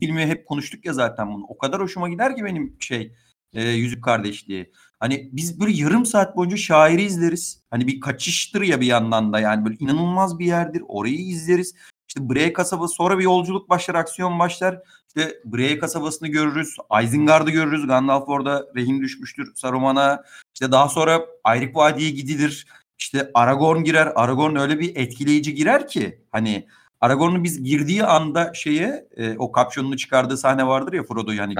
[0.00, 1.44] filmi hep konuştuk ya zaten bunu.
[1.48, 3.12] O kadar hoşuma gider ki benim şey
[3.52, 4.72] e, Yüzük Kardeşliği.
[5.00, 7.62] Hani biz böyle yarım saat boyunca şairi izleriz.
[7.70, 10.82] Hani bir kaçıştır ya bir yandan da yani böyle inanılmaz bir yerdir.
[10.88, 11.74] Orayı izleriz.
[12.08, 14.80] İşte Bray kasabası sonra bir yolculuk başlar, aksiyon başlar.
[15.08, 16.76] İşte Bray kasabasını görürüz.
[17.02, 17.86] Isengard'ı görürüz.
[17.86, 20.24] Gandalf orada rehin düşmüştür Saruman'a.
[20.54, 22.66] İşte daha sonra Ayrık Vadi'ye gidilir.
[22.98, 24.12] İşte Aragorn girer.
[24.14, 26.66] Aragorn öyle bir etkileyici girer ki hani
[27.00, 31.54] Aragorn'un biz girdiği anda şeye e, o kapşonunu çıkardığı sahne vardır ya Frodo yani.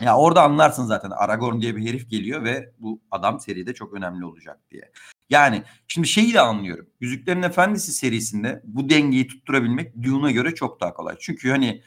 [0.00, 4.24] Ya orada anlarsın zaten Aragorn diye bir herif geliyor ve bu adam seride çok önemli
[4.24, 4.92] olacak diye.
[5.30, 6.86] Yani şimdi şeyi de anlıyorum.
[7.00, 11.16] Yüzüklerin Efendisi serisinde bu dengeyi tutturabilmek Dune'a göre çok daha kolay.
[11.20, 11.82] Çünkü hani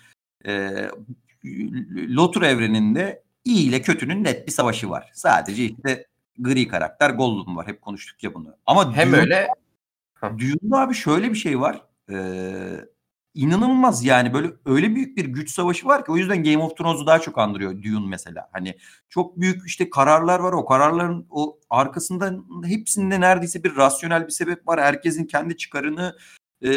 [0.45, 0.71] e,
[1.95, 5.11] Lotur evreninde iyi ile kötünün net bir savaşı var.
[5.13, 6.05] Sadece işte
[6.39, 7.67] gri karakter Gollum var.
[7.67, 8.55] Hep konuştuk ya bunu.
[8.65, 9.47] Ama hem Dune, öyle
[10.23, 11.81] Dune'da abi şöyle bir şey var.
[12.11, 12.85] Ee,
[13.37, 17.07] inanılmaz yani böyle öyle büyük bir güç savaşı var ki o yüzden Game of Thrones'u
[17.07, 18.49] daha çok andırıyor Dune mesela.
[18.51, 18.77] Hani
[19.09, 22.33] çok büyük işte kararlar var o kararların o arkasında
[22.65, 24.81] hepsinde neredeyse bir rasyonel bir sebep var.
[24.81, 26.17] Herkesin kendi çıkarını
[26.63, 26.69] e,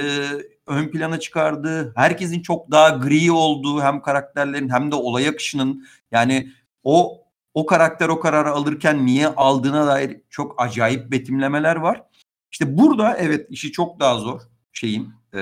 [0.66, 6.52] ön plana çıkardığı, herkesin çok daha gri olduğu hem karakterlerin hem de olay akışının yani
[6.84, 7.20] o
[7.54, 12.02] o karakter o kararı alırken niye aldığına dair çok acayip betimlemeler var.
[12.52, 14.40] İşte burada evet işi çok daha zor
[14.72, 15.40] şeyin e,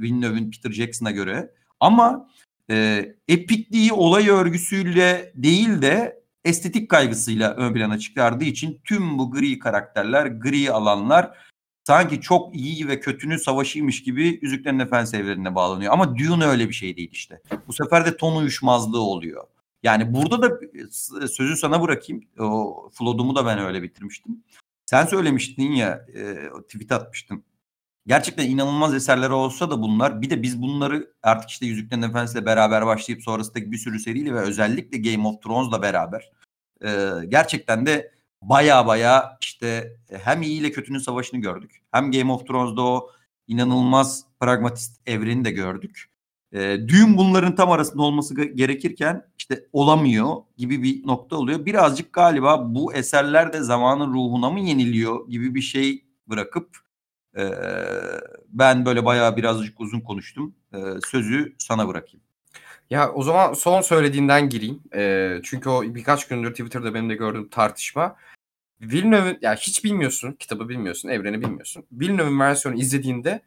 [0.00, 2.28] Villeneuve'ün Peter Jackson'a göre ama
[2.70, 9.58] e, epikliği olay örgüsüyle değil de estetik kaygısıyla ön plana çıkardığı için tüm bu gri
[9.58, 11.38] karakterler, gri alanlar
[11.84, 15.92] sanki çok iyi ve kötünün savaşıymış gibi Yüzüklerin Efendisi evrenine bağlanıyor.
[15.92, 17.42] Ama Dune öyle bir şey değil işte.
[17.66, 19.44] Bu sefer de ton uyuşmazlığı oluyor.
[19.82, 20.60] Yani burada da
[21.28, 22.24] sözü sana bırakayım.
[22.38, 24.44] O Flood'umu da ben öyle bitirmiştim.
[24.86, 27.44] Sen söylemiştin ya, e, tweet atmıştım.
[28.06, 32.86] Gerçekten inanılmaz eserler olsa da bunlar bir de biz bunları artık işte Yüzüklerin Efendisi'yle beraber
[32.86, 36.30] başlayıp sonrasındaki bir sürü seriyle ve özellikle Game of Thrones'la beraber
[36.84, 38.12] e, gerçekten de
[38.42, 41.82] baya baya işte hem iyi ile kötünün savaşını gördük.
[41.92, 43.10] Hem Game of Thrones'da o
[43.48, 46.10] inanılmaz pragmatist evreni de gördük.
[46.52, 51.66] E, düğün bunların tam arasında olması gerekirken işte olamıyor gibi bir nokta oluyor.
[51.66, 56.81] Birazcık galiba bu eserler de zamanın ruhuna mı yeniliyor gibi bir şey bırakıp
[57.36, 57.50] e,
[58.48, 60.54] ben böyle bayağı birazcık uzun konuştum.
[60.74, 62.20] E, sözü sana bırakayım.
[62.90, 64.80] Ya o zaman son söylediğinden gireyim.
[64.94, 68.16] E, çünkü o birkaç gündür Twitter'da benim de gördüğüm tartışma.
[68.80, 71.84] Villeneuve'ün ya hiç bilmiyorsun, kitabı bilmiyorsun, evreni bilmiyorsun.
[71.92, 73.42] Villeneuve'ün versiyonu izlediğinde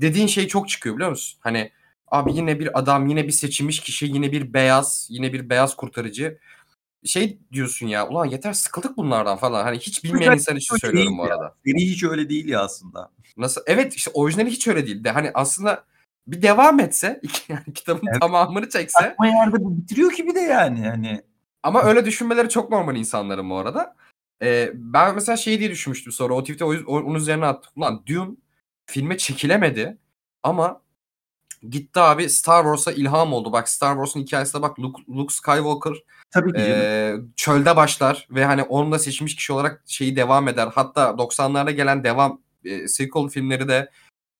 [0.00, 1.38] dediğin şey çok çıkıyor biliyor musun?
[1.42, 1.70] Hani
[2.06, 6.38] abi yine bir adam, yine bir seçilmiş kişi, yine bir beyaz, yine bir beyaz kurtarıcı.
[7.04, 9.64] Şey diyorsun ya ulan yeter sıkıldık bunlardan falan.
[9.64, 11.54] Hani hiç bilmeyen insan için söylüyorum bu arada.
[11.66, 13.10] Seri hiç öyle değil ya aslında.
[13.36, 13.60] Nasıl?
[13.66, 15.04] Evet işte orijinali hiç öyle değil.
[15.04, 15.84] De hani aslında
[16.26, 18.20] bir devam etse yani kitabın evet.
[18.20, 19.14] tamamını çekse.
[19.18, 20.88] Ama yerde bu bitiriyor ki bir de yani.
[20.88, 21.22] Hani.
[21.62, 23.96] Ama öyle düşünmeleri çok normal insanların bu arada.
[24.42, 27.82] Ee, ben mesela şey diye düşünmüştüm sonra o tweet'e onun üzerine attım.
[27.82, 28.36] Lan Dune
[28.86, 29.98] filme çekilemedi
[30.42, 30.82] ama
[31.68, 33.52] gitti abi Star Wars'a ilham oldu.
[33.52, 35.94] Bak Star Wars'un hikayesine bak Luke, Luke Skywalker
[36.30, 40.68] Tabii ki e, çölde başlar ve hani onun da seçilmiş kişi olarak şeyi devam eder.
[40.74, 43.90] Hatta 90'larda gelen devam e, sequel filmleri de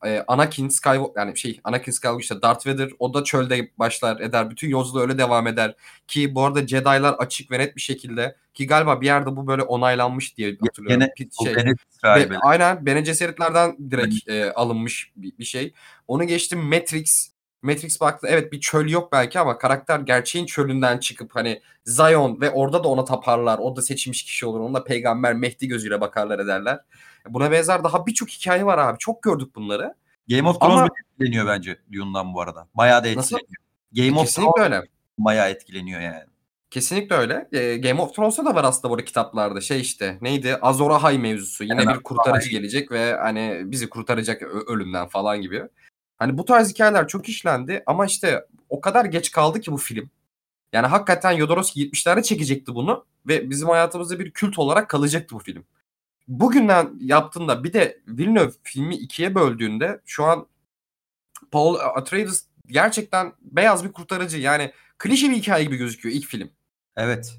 [0.04, 4.50] e, Anakin Skywalker yani şey Anakin Skywalker işte Darth Vader o da çölde başlar eder.
[4.50, 5.74] Bütün yolculuğu öyle devam eder.
[6.06, 9.62] Ki bu arada Jedi'lar açık ve net bir şekilde ki galiba bir yerde bu böyle
[9.62, 11.06] onaylanmış diye hatırlıyorum.
[11.06, 11.76] Gene,
[12.14, 15.72] şey, Be, aynen Bene Cesaretlerden direkt e, alınmış bir, bir şey.
[16.08, 21.36] Onu geçtim Matrix Matrix baktı evet bir çöl yok belki ama karakter gerçeğin çölünden çıkıp
[21.36, 23.58] hani Zion ve orada da ona taparlar.
[23.58, 24.60] O da seçilmiş kişi olur.
[24.60, 26.80] Ona da peygamber Mehdi gözüyle bakarlar ederler.
[27.28, 28.98] Buna benzer daha birçok hikaye var abi.
[28.98, 29.94] Çok gördük bunları.
[30.28, 30.88] Game of Thrones Ama...
[31.10, 32.68] etkileniyor bence Dune'dan bu arada.
[32.74, 33.40] Bayağı da etkileniyor.
[33.40, 33.56] Nasıl?
[33.92, 34.82] Game of Kesinlikle Thrones öyle.
[35.18, 36.24] bayağı etkileniyor yani.
[36.70, 37.48] Kesinlikle öyle.
[37.76, 39.60] Game of Thrones'ta da var aslında burada kitaplarda.
[39.60, 40.56] Şey işte neydi?
[40.56, 41.64] Azor Ahai mevzusu.
[41.64, 42.50] Yine evet, bir kurtarıcı Ahai.
[42.50, 45.62] gelecek ve hani bizi kurtaracak ölümden falan gibi.
[46.18, 50.10] Hani bu tarz hikayeler çok işlendi ama işte o kadar geç kaldı ki bu film.
[50.72, 55.64] Yani hakikaten Jodorowsky 70'lerde çekecekti bunu ve bizim hayatımızda bir kült olarak kalacaktı bu film
[56.28, 60.46] bugünden yaptığında bir de Villeneuve filmi ikiye böldüğünde şu an
[61.50, 64.38] Paul Atreides gerçekten beyaz bir kurtarıcı.
[64.38, 66.50] Yani klişe bir hikaye gibi gözüküyor ilk film.
[66.96, 67.38] Evet.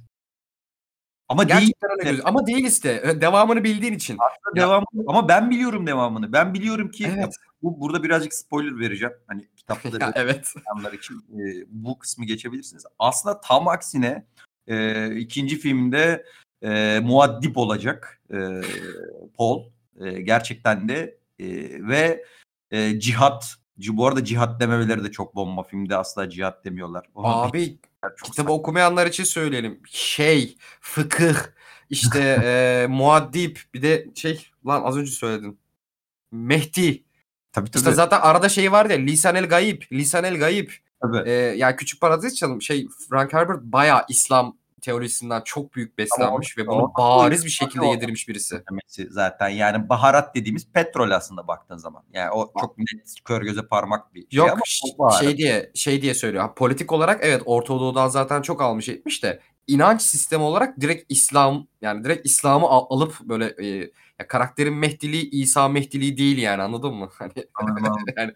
[1.27, 2.09] Ama Gerçekten değil.
[2.09, 3.21] Öyle ama değil işte.
[3.21, 4.17] Devamını bildiğin için.
[4.19, 6.33] Aslında devam ama ben biliyorum devamını.
[6.33, 7.35] Ben biliyorum ki evet.
[7.63, 9.13] Bu burada birazcık spoiler vereceğim.
[9.27, 10.53] Hani kitapları evet.
[10.93, 12.83] için e, bu kısmı geçebilirsiniz.
[12.99, 14.25] Aslında tam aksine
[14.67, 16.25] e, ikinci filmde
[16.61, 18.61] e, muaddip olacak e,
[19.37, 19.65] Paul.
[19.99, 21.47] E, gerçekten de e,
[21.87, 22.25] ve
[22.71, 23.55] e, cihat
[23.87, 25.63] bu arada cihat dememeleri de çok bomba.
[25.63, 27.05] Filmde asla cihat demiyorlar.
[27.15, 28.53] Ona Abi kitabı saçma.
[28.53, 29.81] okumayanlar için söyleyelim.
[29.89, 31.35] Şey, fıkıh,
[31.89, 35.59] işte e, muaddip bir de şey lan az önce söyledin.
[36.31, 37.03] Mehdi.
[37.53, 37.77] Tabii, tabii.
[37.77, 40.73] İşte zaten arada şey var ya lisan el gayip, lisan el gayip.
[41.01, 41.29] Tabii.
[41.29, 42.62] Ee, yani küçük parantez çalalım.
[42.62, 48.27] Şey Frank Herbert bayağı İslam teorisinden çok büyük beslenmiş ve bunu bariz bir şekilde yedirmiş
[48.27, 48.63] birisi.
[49.09, 52.03] Zaten yani baharat dediğimiz petrol aslında baktığın zaman.
[52.13, 54.59] Yani o çok net kör göze parmak bir şey Yok
[54.97, 56.55] ama şey diye şey diye söylüyor.
[56.55, 61.67] Politik olarak evet Orta Doğu'dan zaten çok almış etmiş de inanç sistemi olarak direkt İslam
[61.81, 67.10] yani direkt İslam'ı alıp böyle e, ya karakterin Mehdiliği İsa Mehdiliği değil yani anladın mı?
[67.17, 67.32] Hani
[68.17, 68.34] yani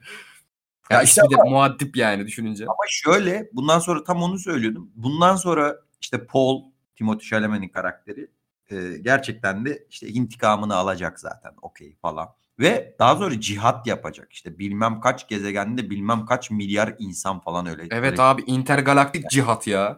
[0.92, 2.64] ya, ya işte ismi ama, de muaddip yani düşününce.
[2.64, 4.92] Ama şöyle bundan sonra tam onu söylüyordum.
[4.96, 6.64] Bundan sonra işte Paul,
[6.96, 8.28] Timothy Chalamet'in karakteri
[8.72, 12.28] e, gerçekten de işte intikamını alacak zaten okey falan.
[12.60, 14.34] Ve daha sonra cihat yapacak.
[14.34, 17.88] İşte bilmem kaç gezegende bilmem kaç milyar insan falan öyle.
[17.92, 18.22] Evet öyle.
[18.22, 19.98] abi intergalaktik cihat ya.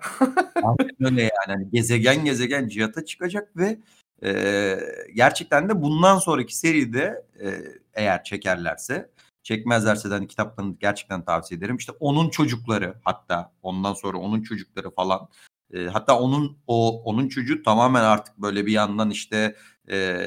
[0.99, 1.31] öyle yani.
[1.47, 3.79] Hani gezegen gezegen cihata çıkacak ve
[4.23, 4.77] e,
[5.15, 7.61] gerçekten de bundan sonraki seride e,
[7.93, 9.09] eğer çekerlerse
[9.45, 11.77] çekmezlerse de hani kitaplarını gerçekten tavsiye ederim.
[11.77, 15.29] İşte onun çocukları hatta ondan sonra onun çocukları falan
[15.73, 19.55] e, hatta onun o onun çocuğu tamamen artık böyle bir yandan işte
[19.89, 20.17] e,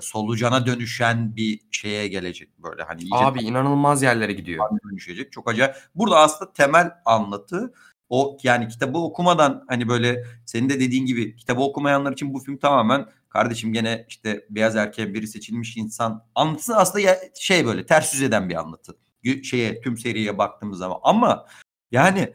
[0.00, 4.64] solucana dönüşen bir şeye gelecek böyle hani iyice Abi inanılmaz yerlere gidiyor.
[4.90, 5.32] Dönüşecek.
[5.32, 5.74] Çok acayip.
[5.94, 7.72] Burada aslında temel anlatı
[8.10, 12.58] o yani kitabı okumadan hani böyle senin de dediğin gibi kitabı okumayanlar için bu film
[12.58, 18.14] tamamen kardeşim gene işte beyaz erkeğin biri seçilmiş insan anlatısı aslında ya, şey böyle ters
[18.14, 18.96] yüz eden bir anlatı.
[19.42, 21.46] Şeye tüm seriye baktığımız zaman ama
[21.90, 22.32] yani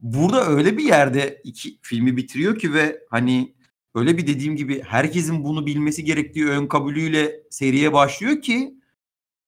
[0.00, 3.54] burada öyle bir yerde iki filmi bitiriyor ki ve hani
[3.94, 8.74] öyle bir dediğim gibi herkesin bunu bilmesi gerektiği ön kabulüyle seriye başlıyor ki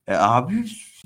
[0.07, 0.55] e abi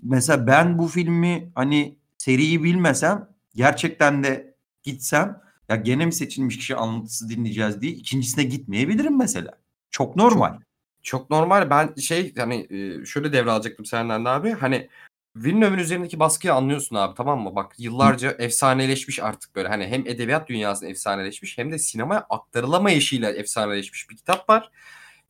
[0.02, 6.76] mesela ben bu filmi hani seriyi bilmesem gerçekten de gitsem ya gene mi seçilmiş kişi
[6.76, 9.52] anlatısı dinleyeceğiz diye ikincisine gitmeyebilirim mesela.
[9.90, 10.52] Çok normal.
[10.52, 10.62] Çok,
[11.02, 11.70] çok normal.
[11.70, 12.68] Ben şey hani
[13.06, 14.52] şöyle devralacaktım senden abi.
[14.52, 14.88] Hani
[15.36, 17.56] Villeneuve'ün üzerindeki baskıyı anlıyorsun abi tamam mı?
[17.56, 19.68] Bak yıllarca efsaneleşmiş artık böyle.
[19.68, 24.70] Hani hem edebiyat dünyasında efsaneleşmiş hem de sinemaya aktarılamayışıyla efsaneleşmiş bir kitap var.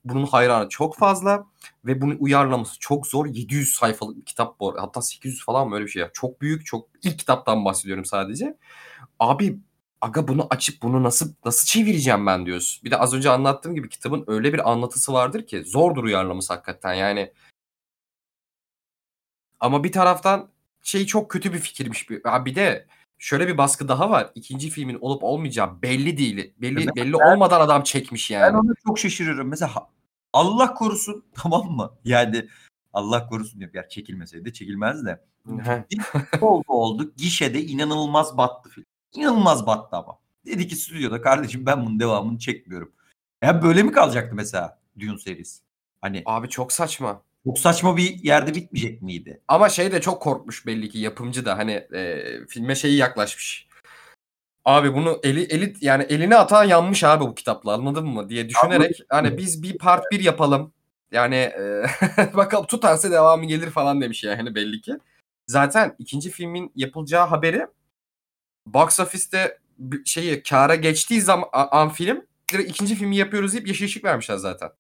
[0.09, 1.47] Bunun hayranı çok fazla
[1.85, 3.27] ve bunu uyarlaması çok zor.
[3.27, 4.75] 700 sayfalık bir kitap bu.
[4.79, 6.05] Hatta 800 falan mı öyle bir şey.
[6.15, 8.59] Çok büyük, çok ilk kitaptan bahsediyorum sadece.
[9.21, 9.59] Abi
[10.01, 12.85] aga bunu açıp bunu nasıl nasıl çevireceğim ben diyorsun.
[12.85, 16.95] Bir de az önce anlattığım gibi kitabın öyle bir anlatısı vardır ki zordur uyarlaması hakikaten.
[16.95, 17.33] Yani
[19.61, 20.51] ama bir taraftan
[20.83, 22.11] şey çok kötü bir fikirmiş.
[22.11, 22.87] Bir, bir de
[23.19, 24.31] şöyle bir baskı daha var.
[24.35, 26.55] İkinci filmin olup olmayacağı belli değil.
[26.59, 28.53] Belli evet, belli ben, olmadan adam çekmiş yani.
[28.53, 29.49] Ben ona çok şaşırıyorum.
[29.49, 29.73] Mesela
[30.33, 31.93] Allah korusun tamam mı?
[32.05, 32.49] Yani
[32.93, 33.75] Allah korusun diyor.
[33.75, 35.25] Yer çekilmeseydi çekilmez de.
[36.41, 37.13] oldu oldu.
[37.17, 38.85] Gişede inanılmaz battı film.
[39.15, 40.19] İnanılmaz battı ama.
[40.47, 42.93] Dedi ki stüdyoda kardeşim ben bunun devamını çekmiyorum.
[43.43, 45.63] Ya böyle mi kalacaktı mesela Dune serisi?
[46.01, 47.23] Hani Abi çok saçma.
[47.47, 49.41] Çok saçma bir yerde bitmeyecek miydi?
[49.49, 53.69] Ama şey de çok korkmuş belli ki yapımcı da hani e, filme şeyi yaklaşmış.
[54.65, 59.01] Abi bunu eli eli yani eline atan yanmış abi bu kitapla anladın mı diye düşünerek
[59.09, 60.73] hani biz bir part bir yapalım.
[61.13, 61.85] Yani e,
[62.35, 64.93] bakalım tutarsa devamı gelir falan demiş yani belli ki.
[65.47, 67.67] Zaten ikinci filmin yapılacağı haberi
[68.67, 69.59] box office'te
[70.05, 74.71] şeyi kâra geçtiği zaman an film direkt ikinci filmi yapıyoruz deyip yeşil ışık vermişler zaten.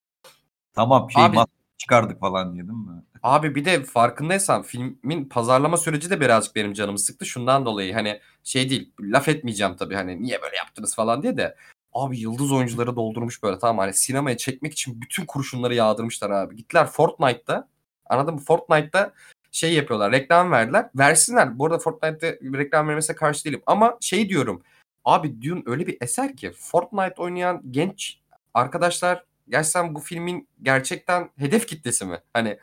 [0.74, 1.36] Tamam şey Abi,
[1.78, 3.02] çıkardık falan diye değil mi?
[3.22, 7.26] Abi bir de farkındaysan filmin pazarlama süreci de birazcık benim canımı sıktı.
[7.26, 11.56] Şundan dolayı hani şey değil laf etmeyeceğim tabii hani niye böyle yaptınız falan diye de.
[11.92, 16.56] Abi yıldız oyuncuları doldurmuş böyle tamam hani sinemaya çekmek için bütün kurşunları yağdırmışlar abi.
[16.56, 17.68] Gittiler Fortnite'da
[18.06, 18.40] anladın mı?
[18.40, 19.12] Fortnite'da
[19.52, 20.90] şey yapıyorlar reklam verdiler.
[20.94, 21.58] Versinler.
[21.58, 23.62] Bu arada Fortnite'da bir reklam vermesine karşı değilim.
[23.66, 24.62] Ama şey diyorum.
[25.04, 28.18] Abi Dune öyle bir eser ki Fortnite oynayan genç
[28.54, 32.18] arkadaşlar gerçekten bu filmin gerçekten hedef kitlesi mi?
[32.32, 32.58] Hani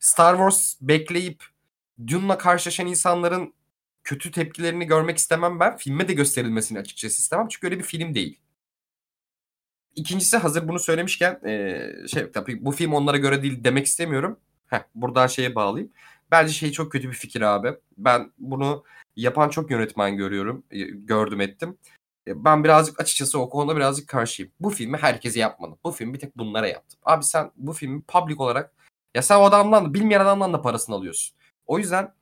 [0.00, 1.44] Star Wars bekleyip
[2.06, 3.54] Dune'la karşılaşan insanların
[4.04, 5.76] kötü tepkilerini görmek istemem ben.
[5.76, 7.48] Filme de gösterilmesini açıkçası istemem.
[7.48, 8.40] Çünkü öyle bir film değil.
[9.94, 14.40] İkincisi hazır bunu söylemişken e, şey tabii bu film onlara göre değil demek istemiyorum.
[14.66, 15.92] Heh, buradan şeye bağlayayım.
[16.30, 17.74] Bence şey çok kötü bir fikir abi.
[17.98, 18.84] Ben bunu
[19.16, 20.64] yapan çok yönetmen görüyorum.
[21.06, 21.78] Gördüm ettim.
[22.26, 24.52] E, ben birazcık açıkçası o konuda birazcık karşıyım.
[24.60, 25.76] Bu filmi herkese yapmadı.
[25.84, 27.00] Bu filmi bir tek bunlara yaptım.
[27.04, 28.72] Abi sen bu filmi public olarak
[29.14, 31.36] ya sen o adamdan da bilmeyen adamdan da parasını alıyorsun.
[31.66, 32.14] O yüzden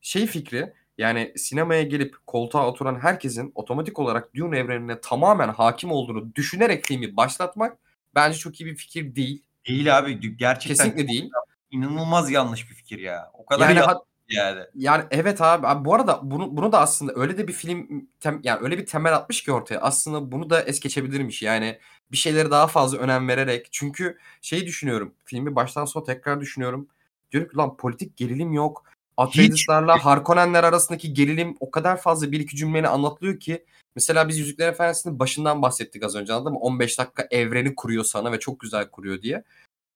[0.00, 6.34] şey fikri yani sinemaya gelip koltuğa oturan herkesin otomatik olarak Dune evrenine tamamen hakim olduğunu
[6.34, 7.78] düşünerek filmi başlatmak
[8.14, 9.42] bence çok iyi bir fikir değil.
[9.68, 10.86] Değil abi gerçekten.
[10.86, 11.30] Kesinlikle değil.
[11.70, 13.30] İnanılmaz yanlış bir fikir ya.
[13.34, 13.96] O kadar yani, yanlış
[14.32, 14.60] yani.
[14.74, 15.66] Yani evet abi.
[15.66, 18.86] abi bu arada bunu bunu da aslında öyle de bir film tem, yani öyle bir
[18.86, 19.78] temel atmış ki ortaya.
[19.78, 21.42] Aslında bunu da es geçebilirmiş.
[21.42, 21.78] Yani
[22.12, 23.68] bir şeylere daha fazla önem vererek.
[23.72, 25.14] Çünkü şeyi düşünüyorum.
[25.24, 26.88] Filmi baştan sona tekrar düşünüyorum.
[27.32, 28.84] Diyorum ki lan politik gerilim yok.
[29.16, 33.64] Atreides'larla Harkonnenler arasındaki gerilim o kadar fazla bir iki cümleyle anlatılıyor ki.
[33.94, 36.58] Mesela biz Yüzükler Efendisi'nin başından bahsettik az önce anladın mı?
[36.58, 39.42] 15 dakika evreni kuruyor sana ve çok güzel kuruyor diye.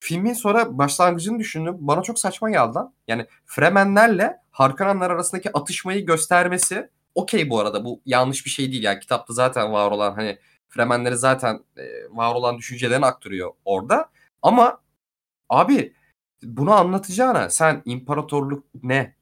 [0.00, 1.76] Filmin sonra başlangıcını düşündüm.
[1.78, 2.78] Bana çok saçma geldi.
[3.08, 7.84] Yani Fremenlerle Harkonnenler arasındaki atışmayı göstermesi okey bu arada.
[7.84, 8.82] Bu yanlış bir şey değil.
[8.82, 10.38] Yani kitapta zaten var olan hani
[10.68, 14.10] Fremenleri zaten e, var olan düşüncelerini aktarıyor orada.
[14.42, 14.80] Ama
[15.48, 15.94] abi
[16.42, 19.14] bunu anlatacağına sen imparatorluk ne?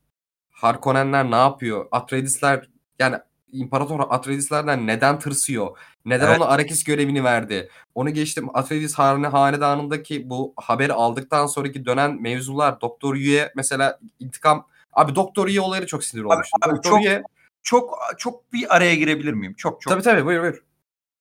[0.50, 1.86] Harkonnenler ne yapıyor?
[1.92, 2.68] Atreides'ler
[2.98, 3.16] yani
[3.58, 5.78] İmparator Atreides'lerden neden tırsıyor?
[6.04, 6.40] Neden Evet.
[6.40, 7.68] ona Arrakis görevini verdi?
[7.94, 14.66] Onu geçtim Atreides hane, hanedanındaki bu haberi aldıktan sonraki dönen mevzular Doktor Yu'ye mesela intikam
[14.92, 16.60] abi Doktor Yu olayı çok sinir olmuştum.
[16.62, 17.22] abi çok- Yu'ye
[17.62, 19.54] Çok çok bir araya girebilir miyim?
[19.54, 19.92] Çok çok.
[19.92, 20.62] tabii tabii buyur buyur.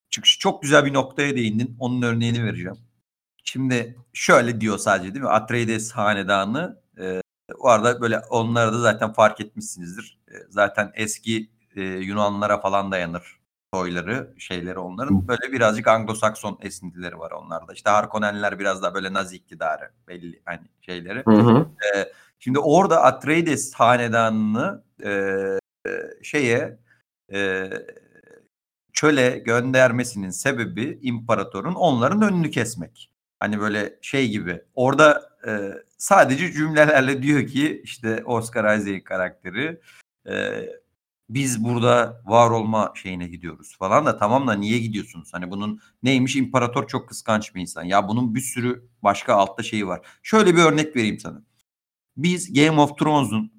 [0.09, 1.75] Çünkü çok güzel bir noktaya değindin.
[1.79, 2.77] Onun örneğini vereceğim.
[3.43, 5.29] Şimdi şöyle diyor sadece değil mi?
[5.29, 7.21] Atreides hanedanı e,
[7.59, 10.19] o arada böyle onları da zaten fark etmişsinizdir.
[10.27, 13.39] E, zaten eski e, Yunanlara falan dayanır
[13.73, 15.27] soyları, şeyleri onların.
[15.27, 17.73] Böyle birazcık Anglo-Sakson esintileri var onlarda.
[17.73, 21.23] İşte Harkonnenler biraz daha böyle Nazi iktidarı belli hani şeyleri.
[22.39, 25.09] Şimdi orada Atreides hanedanını e,
[25.87, 25.91] e,
[26.23, 26.79] şeye
[27.33, 27.69] e,
[28.93, 33.11] çöle göndermesinin sebebi imparatorun onların önünü kesmek.
[33.39, 34.61] Hani böyle şey gibi.
[34.75, 39.81] Orada e, sadece cümlelerle diyor ki işte Oscar Isaac'in karakteri
[40.27, 40.65] e,
[41.29, 45.33] biz burada var olma şeyine gidiyoruz falan da tamam da niye gidiyorsunuz?
[45.33, 47.83] Hani bunun neymiş imparator çok kıskanç bir insan.
[47.83, 50.01] Ya bunun bir sürü başka altta şeyi var.
[50.23, 51.43] Şöyle bir örnek vereyim sana.
[52.17, 53.51] Biz Game of Thrones'un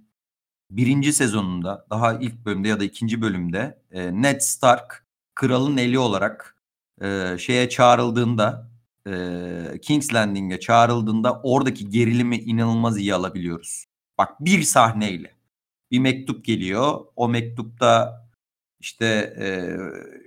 [0.70, 6.56] birinci sezonunda daha ilk bölümde ya da ikinci bölümde e, Ned Stark kralın eli olarak
[7.02, 8.70] e, şeye çağrıldığında
[9.06, 13.86] e, King's Landing'e çağrıldığında oradaki gerilimi inanılmaz iyi alabiliyoruz.
[14.18, 15.33] Bak bir sahneyle
[15.94, 17.04] bir mektup geliyor.
[17.16, 18.20] O mektupta
[18.80, 19.06] işte
[19.40, 19.76] e,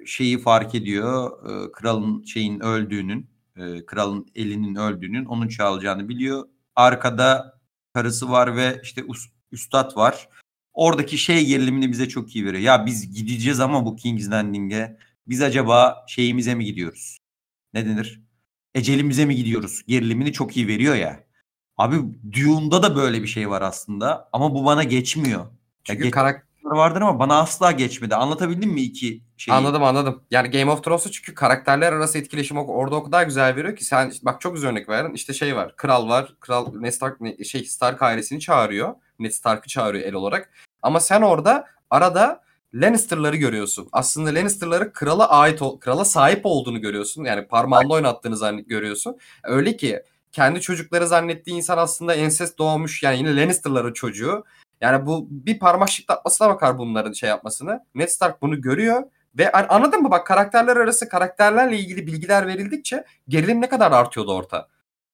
[0.05, 1.31] şeyi fark ediyor.
[1.49, 6.47] E, kralın şeyin öldüğünün, e, kralın elinin öldüğünün, onun çağılacağını biliyor.
[6.75, 7.59] Arkada
[7.93, 9.03] karısı var ve işte
[9.51, 10.29] üstad var.
[10.73, 12.63] Oradaki şey gerilimini bize çok iyi veriyor.
[12.63, 14.97] Ya biz gideceğiz ama bu King's Landing'e
[15.27, 17.17] biz acaba şeyimize mi gidiyoruz?
[17.73, 18.21] Ne denir?
[18.75, 19.83] Ecelimize mi gidiyoruz?
[19.87, 21.27] Gerilimini çok iyi veriyor ya.
[21.77, 21.95] Abi
[22.31, 25.56] Dune'da da böyle bir şey var aslında ama bu bana geçmiyor.
[25.89, 28.15] Ya Çünkü geç- karakter vardır ama bana asla geçmedi.
[28.15, 29.55] Anlatabildim mi iki şeyi?
[29.55, 30.21] Anladım anladım.
[30.31, 34.13] Yani Game of Thrones'u çünkü karakterler arası etkileşim orada o kadar güzel veriyor ki sen
[34.21, 35.13] bak çok güzel örnek verdin.
[35.13, 35.75] İşte şey var.
[35.75, 36.35] Kral var.
[36.39, 38.95] Kral Ned Stark şey Stark ailesini çağırıyor.
[39.19, 40.49] Ned Stark'ı çağırıyor el olarak.
[40.81, 43.89] Ama sen orada arada Lannister'ları görüyorsun.
[43.91, 47.23] Aslında Lannister'ları krala ait krala sahip olduğunu görüyorsun.
[47.23, 49.17] Yani parmağında oynattığını görüyorsun.
[49.43, 54.43] Öyle ki kendi çocukları zannettiği insan aslında ensest doğmuş yani yine Lannister'ların çocuğu.
[54.81, 57.85] Yani bu bir parmak şıklatmasına bakar bunların şey yapmasını.
[57.95, 59.03] Ned Stark bunu görüyor
[59.37, 64.33] ve an- anladın mı bak karakterler arası karakterlerle ilgili bilgiler verildikçe gerilim ne kadar artıyordu
[64.33, 64.67] orta.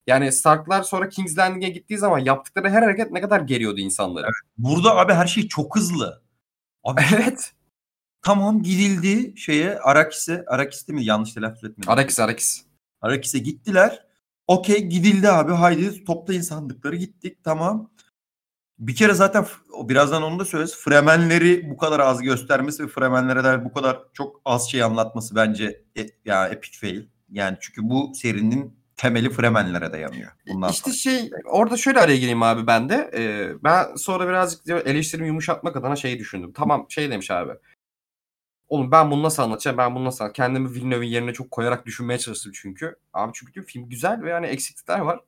[0.07, 4.27] Yani Stark'lar sonra King's Landing'e gittiği zaman yaptıkları her hareket ne kadar geriyordu insanları.
[4.57, 6.23] Burada abi her şey çok hızlı.
[6.83, 7.51] Abi Evet.
[8.21, 10.43] tamam gidildi şeye Arakis'e.
[10.47, 11.05] Arakis'te mi?
[11.05, 11.89] Yanlış telaffuz etmedim.
[11.91, 12.65] Arakis Arakis.
[13.01, 14.05] Arakis'e gittiler.
[14.47, 15.51] Okey gidildi abi.
[15.51, 17.37] Haydi toplayın sandıkları gittik.
[17.43, 17.89] Tamam.
[18.79, 19.45] Bir kere zaten
[19.83, 20.75] birazdan onu da söyleriz.
[20.75, 25.83] Fremenleri bu kadar az göstermesi ve Fremenlere dair bu kadar çok az şey anlatması bence
[25.97, 27.07] e, ya epic fail.
[27.29, 30.31] Yani çünkü bu serinin temeli Fremenlere dayanıyor.
[30.47, 30.95] Bundan işte sonra.
[30.95, 33.11] şey orada şöyle araya gireyim abi ben de.
[33.13, 36.53] Ee, ben sonra birazcık eleştirimi yumuşatmak adına şey düşündüm.
[36.53, 37.51] Tamam şey demiş abi.
[38.67, 39.77] Oğlum ben bunu nasıl anlatacağım?
[39.77, 42.95] Ben bunu nasıl Kendimi Villeneuve'in yerine çok koyarak düşünmeye çalıştım çünkü.
[43.13, 45.19] Abi çünkü film güzel ve yani eksiklikler var.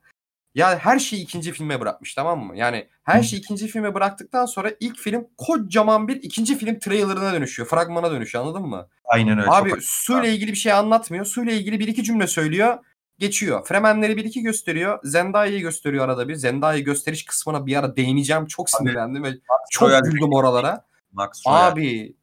[0.55, 2.57] Ya her şeyi ikinci filme bırakmış tamam mı?
[2.57, 7.67] Yani her şeyi ikinci filme bıraktıktan sonra ilk film kocaman bir ikinci film trailerına dönüşüyor.
[7.69, 8.87] Fragmana dönüşüyor anladın mı?
[9.05, 9.49] Aynen öyle.
[9.49, 11.25] Abi suyla ilgili bir şey anlatmıyor.
[11.25, 12.77] Suyla ilgili bir iki cümle söylüyor.
[13.19, 13.65] Geçiyor.
[13.65, 14.99] Fremenleri bir iki gösteriyor.
[15.03, 16.35] Zendaya'yı gösteriyor arada bir.
[16.35, 18.45] Zendaya gösteriş kısmına bir ara değineceğim.
[18.45, 19.29] Çok sinirlendim ve
[19.71, 20.85] çok Royal- güldüm oralara.
[21.11, 21.71] Max Royal.
[21.71, 22.15] Abi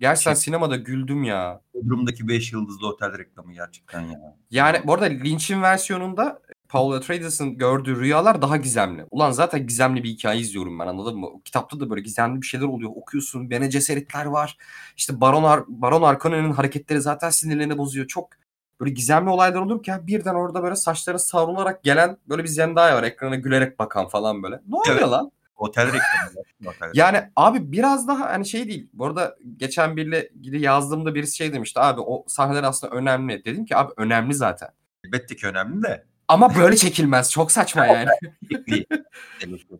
[0.00, 1.60] gerçekten Şey- sinemada güldüm ya.
[1.74, 4.18] Bodrum'daki 5 yıldızlı otel reklamı gerçekten ya.
[4.50, 9.06] Yani bu arada Lynch'in versiyonunda Paul Atreides'in gördüğü rüyalar daha gizemli.
[9.10, 11.26] Ulan zaten gizemli bir hikaye izliyorum ben anladın mı?
[11.26, 12.90] O kitapta da böyle gizemli bir şeyler oluyor.
[12.94, 13.50] Okuyorsun.
[13.50, 14.56] Bene cesaretler var.
[14.96, 18.06] İşte Baron, Ar Baron Harkonnen'in hareketleri zaten sinirlerini bozuyor.
[18.06, 18.28] Çok
[18.80, 23.02] böyle gizemli olaylar olurken birden orada böyle saçları savrularak gelen böyle bir Zendaya var.
[23.02, 24.60] Ekrana gülerek bakan falan böyle.
[24.68, 25.08] Ne oluyor Evet.
[25.08, 25.30] lan?
[25.56, 26.84] Otel reklamı.
[26.94, 28.88] Yani abi biraz daha hani şey değil.
[28.92, 31.80] Bu arada geçen biriyle yazdığımda birisi şey demişti.
[31.80, 33.44] Abi o sahneler aslında önemli.
[33.44, 34.68] Dedim ki abi önemli zaten.
[35.04, 36.04] Elbette ki önemli de.
[36.28, 37.30] Ama böyle çekilmez.
[37.30, 38.08] Çok saçma yani.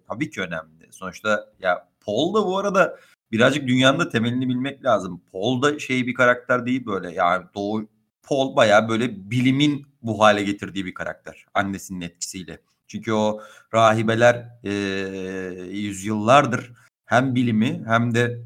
[0.08, 0.88] Tabii ki önemli.
[0.90, 2.98] Sonuçta ya Paul da bu arada
[3.32, 5.22] birazcık dünyanın da temelini bilmek lazım.
[5.32, 7.12] Paul da şey bir karakter değil böyle.
[7.12, 7.88] Yani Doğu
[8.22, 11.46] Paul bayağı böyle bilimin bu hale getirdiği bir karakter.
[11.54, 12.60] Annesinin etkisiyle.
[12.86, 13.40] Çünkü o
[13.74, 14.72] rahibeler eee
[15.70, 16.72] yüzyıllardır
[17.06, 18.40] hem bilimi hem de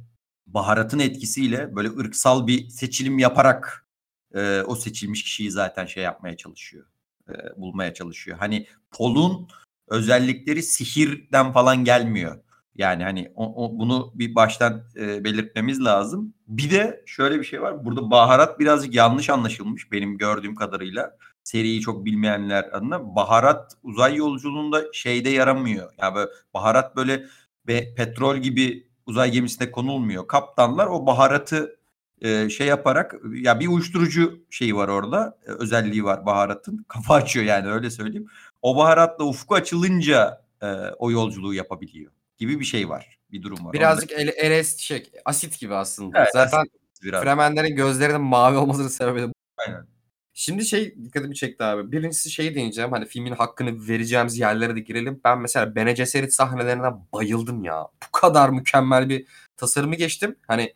[0.47, 3.87] baharatın etkisiyle böyle ırksal bir seçilim yaparak
[4.35, 6.87] eee, o seçilmiş kişiyi zaten şey yapmaya çalışıyor.
[7.29, 8.39] Eee, bulmaya çalışıyor.
[8.39, 9.49] Hani Paul'un
[9.89, 12.39] özellikleri sihirden falan gelmiyor.
[12.75, 16.35] Yani hani o, o, bunu bir baştan e, belirtmemiz lazım.
[16.49, 17.85] Bir de şöyle bir şey var.
[17.85, 21.17] Burada baharat birazcık yanlış anlaşılmış benim gördüğüm kadarıyla.
[21.45, 23.17] Seriyi çok bilmeyenler adına.
[23.17, 25.93] Baharat uzay yolculuğunda şeyde yaramıyor.
[25.99, 27.27] Yani böyle baharat böyle
[27.69, 30.27] ve petrol gibi uzay gemisinde konulmuyor.
[30.27, 31.78] Kaptanlar o baharatı
[32.23, 35.39] e, şey yaparak ya bir uyuşturucu şeyi var orada.
[35.47, 36.85] E, özelliği var baharatın.
[36.89, 38.27] Kafa açıyor yani öyle söyleyeyim.
[38.63, 40.67] O baharatla ufku açılınca e,
[40.99, 43.19] o yolculuğu yapabiliyor gibi bir şey var.
[43.33, 43.73] Bir durum var.
[43.73, 46.19] Birazcık el, şey, asit gibi aslında.
[46.19, 46.67] Evet, Zaten
[47.03, 47.23] biraz.
[47.23, 49.33] Fremenlerin gözlerinin mavi olmasının sebebi de.
[49.57, 49.87] Aynen.
[50.35, 51.93] Şimdi şey dikkatimi çekti abi.
[51.93, 52.93] Birincisi şey diyeceğim.
[52.93, 55.21] Hani filmin hakkını vereceğimiz yerlere de girelim.
[55.25, 57.87] Ben mesela Bene Gesserit sahnelerine bayıldım ya.
[58.07, 60.37] Bu kadar mükemmel bir tasarımı geçtim.
[60.47, 60.75] Hani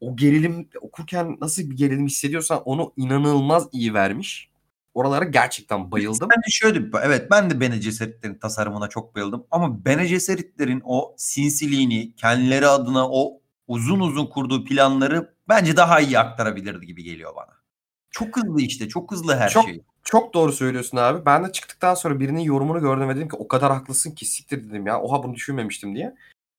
[0.00, 4.50] o gerilim okurken nasıl bir gerilim hissediyorsan onu inanılmaz iyi vermiş.
[4.94, 6.28] Oralara gerçekten bayıldım.
[6.30, 9.46] Ben de şöyle evet ben de Bene Gesserit'lerin tasarımına çok bayıldım.
[9.50, 16.18] Ama Bene Gesserit'lerin o sinsiliğini kendileri adına o uzun uzun kurduğu planları bence daha iyi
[16.18, 17.60] aktarabilirdi gibi geliyor bana.
[18.10, 19.82] Çok hızlı işte çok hızlı her çok, şey.
[20.04, 21.26] Çok doğru söylüyorsun abi.
[21.26, 24.70] Ben de çıktıktan sonra birinin yorumunu gördüm ve dedim ki o kadar haklısın ki siktir
[24.70, 25.00] dedim ya.
[25.00, 26.14] Oha bunu düşünmemiştim diye.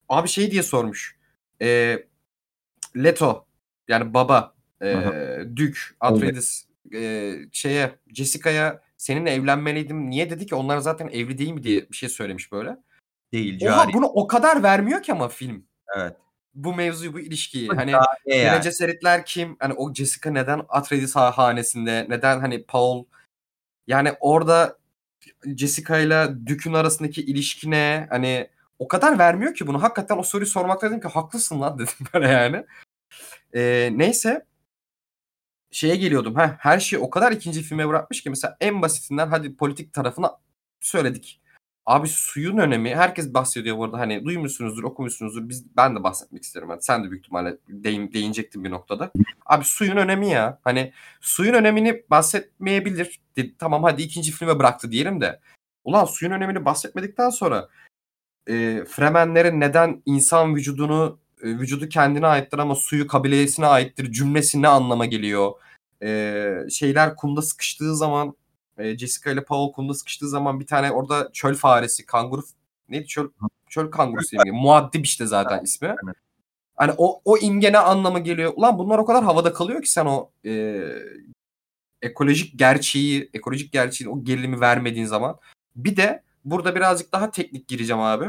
[0.09, 1.15] Abi şey diye sormuş.
[1.61, 1.97] E,
[2.95, 3.45] Leto
[3.87, 4.95] yani baba e,
[5.55, 10.09] Duke Atreides e, şeye Jessica'ya seninle evlenmeliydim.
[10.09, 12.77] Niye dedi ki onlar zaten evli değil mi diye bir şey söylemiş böyle.
[13.33, 13.59] Değil.
[13.59, 13.71] Cari.
[13.73, 15.65] Oha bunu o kadar vermiyor ki ama film.
[15.97, 16.15] Evet.
[16.53, 17.69] Bu mevzuyu, bu ilişkiyi.
[17.69, 17.93] Hani
[18.25, 18.63] yani.
[18.63, 19.55] Cesaretler kim?
[19.59, 22.05] Hani o Jessica neden Atreides hanesinde?
[22.09, 23.05] Neden hani Paul?
[23.87, 24.77] Yani orada
[25.57, 28.07] Jessica ile Duke'un arasındaki ilişki ne?
[28.09, 28.47] Hani
[28.81, 29.83] o kadar vermiyor ki bunu.
[29.83, 32.65] Hakikaten o soruyu sormakta dedim ki haklısın lan dedim böyle yani.
[33.55, 34.45] Ee, neyse
[35.71, 36.37] şeye geliyordum.
[36.37, 40.31] Heh, her şeyi o kadar ikinci filme bırakmış ki mesela en basitinden hadi politik tarafını
[40.79, 41.41] söyledik.
[41.85, 46.69] Abi suyun önemi herkes bahsediyor burada hani duymuşsunuzdur okumuşsunuzdur biz ben de bahsetmek isterim.
[46.69, 49.11] Hani sen de büyük ihtimalle değin, değinecektin bir noktada.
[49.45, 53.21] Abi suyun önemi ya hani suyun önemini bahsetmeyebilir.
[53.35, 55.39] Dedi, tamam hadi ikinci filme bıraktı diyelim de.
[55.83, 57.69] Ulan suyun önemini bahsetmedikten sonra
[58.49, 64.67] e, Fremenlerin neden insan vücudunu e, vücudu kendine aittir ama suyu kabilesine aittir cümlesi ne
[64.67, 65.51] anlama geliyor?
[66.03, 68.35] E, şeyler kumda sıkıştığı zaman
[68.77, 72.41] e, Jessica ile Paul kumda sıkıştığı zaman bir tane orada çöl faresi, kanguru
[72.89, 73.29] neydi çöl
[73.69, 75.95] çöl kangurusu yani muaddip işte zaten ismi.
[76.75, 78.53] Hani o o imge ne anlama geliyor?
[78.55, 80.81] Ulan bunlar o kadar havada kalıyor ki sen o e,
[82.01, 85.39] ekolojik gerçeği, ekolojik gerçeği o gerilimi vermediğin zaman.
[85.75, 88.25] Bir de burada birazcık daha teknik gireceğim abi.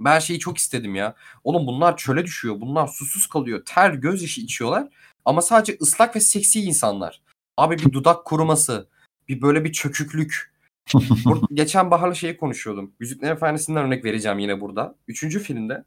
[0.00, 1.14] Ben şeyi çok istedim ya.
[1.44, 2.60] Oğlum bunlar çöle düşüyor.
[2.60, 3.62] Bunlar susuz kalıyor.
[3.66, 4.88] Ter, göz yaşı içiyorlar.
[5.24, 7.22] Ama sadece ıslak ve seksi insanlar.
[7.56, 8.88] Abi bir dudak kuruması.
[9.28, 10.54] Bir böyle bir çöküklük.
[11.24, 12.94] burada, geçen Bahar'la şeyi konuşuyordum.
[13.00, 14.94] Yüzüklerin Efendisi'nden örnek vereceğim yine burada.
[15.08, 15.84] Üçüncü filmde.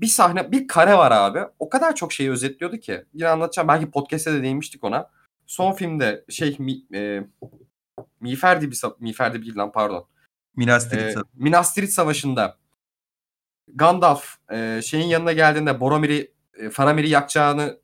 [0.00, 1.40] Bir sahne, bir kare var abi.
[1.58, 3.04] O kadar çok şeyi özetliyordu ki.
[3.14, 3.68] Yine anlatacağım.
[3.68, 5.10] Belki podcast'te de değinmiştik ona.
[5.46, 7.24] Son filmde şey mi, e,
[8.20, 10.06] Miğfer Dibi, Miğfer Dibi değil lan pardon.
[10.56, 12.56] Minas Tirith, e, Minas Tirith Savaşı'nda
[13.74, 17.80] Gandalf e, şeyin yanına geldiğinde Boromir'i e, Faramir'i yakacağını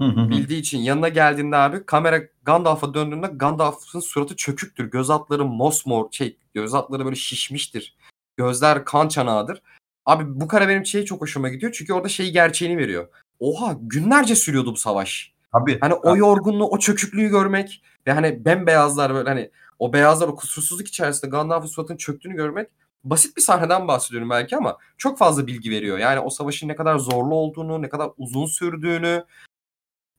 [0.00, 4.90] bildiği için yanına geldiğinde abi kamera Gandalf'a döndüğünde Gandalf'ın suratı çöküktür.
[4.90, 7.96] Göz altları mosmor şey göz altları böyle şişmiştir.
[8.36, 9.62] Gözler kan çanağıdır.
[10.06, 11.72] Abi bu kare benim şey çok hoşuma gidiyor.
[11.72, 13.08] Çünkü orada şeyi gerçeğini veriyor.
[13.38, 15.32] Oha günlerce sürüyordu bu savaş.
[15.52, 15.78] Abi.
[15.80, 20.88] Hani o yorgunluğu, o çöküklüğü görmek ve hani bembeyazlar böyle hani o beyazlar o kusursuzluk
[20.88, 22.68] içerisinde Gandalf'ın suratının çöktüğünü görmek
[23.04, 25.98] basit bir sahneden bahsediyorum belki ama çok fazla bilgi veriyor.
[25.98, 29.24] Yani o savaşın ne kadar zorlu olduğunu, ne kadar uzun sürdüğünü.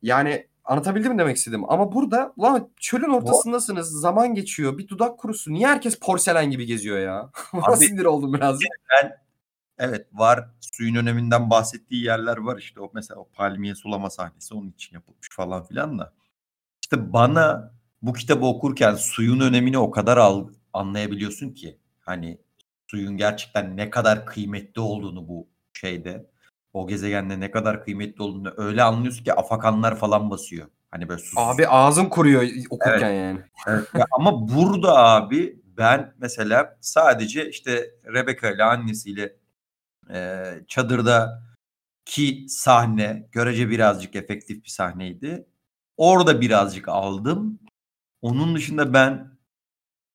[0.01, 1.63] Yani anlatabildim mi demek istedim.
[1.67, 3.91] Ama burada lan çölün ortasındasınız.
[4.01, 4.77] Zaman geçiyor.
[4.77, 5.53] Bir dudak kurusu.
[5.53, 7.29] Niye herkes porselen gibi geziyor ya?
[7.53, 8.59] Abi, sinir oldum biraz.
[8.91, 9.17] Ben
[9.77, 14.69] evet var suyun öneminden bahsettiği yerler var işte o mesela o palmiye sulama sahnesi onun
[14.69, 16.13] için yapılmış falan filan da.
[16.83, 17.71] İşte bana
[18.01, 22.37] bu kitabı okurken suyun önemini o kadar al, anlayabiliyorsun ki hani
[22.87, 26.29] suyun gerçekten ne kadar kıymetli olduğunu bu şeyde
[26.73, 30.67] o gezegende ne kadar kıymetli olduğunu öyle anlıyorsun ki afakanlar falan basıyor.
[30.91, 31.37] Hani böyle susuz.
[31.37, 33.21] Abi ağzım kuruyor okurken evet.
[33.21, 33.39] yani.
[33.67, 33.87] Evet.
[33.93, 39.35] ya ama burada abi ben mesela sadece işte Rebecca ile annesiyle
[40.13, 41.43] e, çadırda
[42.05, 45.47] ki sahne görece birazcık efektif bir sahneydi.
[45.97, 47.59] Orada birazcık aldım.
[48.25, 49.31] Onun dışında ben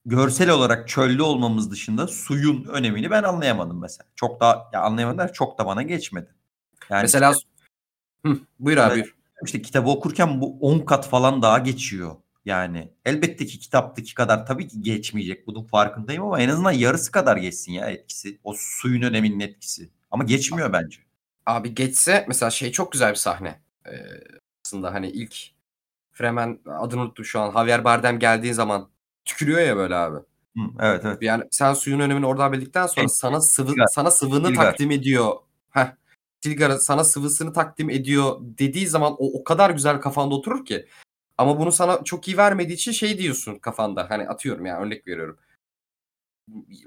[0.05, 4.09] görsel olarak çölde olmamız dışında suyun önemini ben anlayamadım mesela.
[4.17, 6.35] Çok da ya anlayamadım çok da bana geçmedi.
[6.91, 7.49] Yani mesela işte,
[8.27, 8.95] Hı, buyur abi.
[8.95, 9.17] buyur.
[9.45, 12.17] İşte kitabı okurken bu 10 kat falan daha geçiyor.
[12.45, 15.47] Yani elbette ki kitaptaki kadar tabii ki geçmeyecek.
[15.47, 18.39] Bunun farkındayım ama en azından yarısı kadar geçsin ya etkisi.
[18.45, 19.91] O suyun öneminin etkisi.
[20.11, 20.99] Ama geçmiyor bence.
[21.47, 23.61] Abi geçse mesela şey çok güzel bir sahne.
[23.87, 23.93] Ee,
[24.65, 25.60] aslında hani ilk
[26.21, 27.53] Fremen adını unuttum şu an.
[27.53, 28.91] Javier Bardem geldiği zaman
[29.25, 30.17] tükürüyor ya böyle abi.
[30.57, 31.23] Hı, evet evet.
[31.23, 34.65] Yani sen suyun önemini oradan bildikten sonra Evet, sana sıvı sana sıvını Tilgar.
[34.65, 35.33] takdim ediyor.
[35.71, 35.87] Heh.
[36.41, 40.87] Tilgar'a sana sıvısını takdim ediyor dediği zaman o o kadar güzel kafanda oturur ki.
[41.39, 44.07] Ama bunu sana çok iyi vermediği için şey diyorsun kafanda.
[44.11, 45.39] Hani atıyorum ya örnek veriyorum.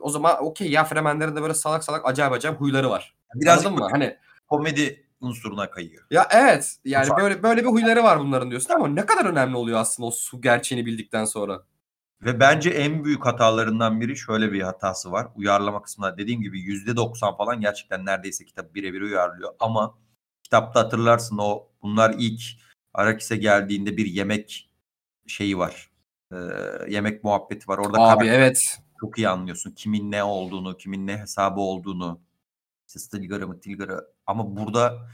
[0.01, 3.15] O zaman okey ya Fremenlerin de böyle salak salak acayip acayip huyları var.
[3.47, 3.87] Anladın mı?
[3.91, 4.17] Hani
[4.47, 6.05] komedi unsuruna kayıyor.
[6.11, 7.19] ya evet yani Ufak.
[7.19, 10.41] böyle böyle bir huyları var bunların diyorsun ama ne kadar önemli oluyor aslında o su
[10.41, 11.63] gerçeğini bildikten sonra.
[12.25, 15.27] Ve bence en büyük hatalarından biri şöyle bir hatası var.
[15.35, 19.53] Uyarlama kısmında dediğim gibi %90 falan gerçekten neredeyse kitap birebir uyarlıyor.
[19.59, 19.97] Ama
[20.43, 22.41] kitapta hatırlarsın o bunlar ilk
[22.93, 24.69] Arakis'e geldiğinde bir yemek
[25.27, 25.89] şeyi var.
[26.31, 26.37] Ee,
[26.89, 27.77] yemek muhabbeti var.
[27.77, 28.79] Orada Abi evet.
[28.99, 29.71] çok iyi anlıyorsun.
[29.71, 32.21] Kimin ne olduğunu, kimin ne hesabı olduğunu.
[32.87, 34.07] İşte Stilgar'ı mı Tilgar'ı.
[34.27, 35.07] Ama burada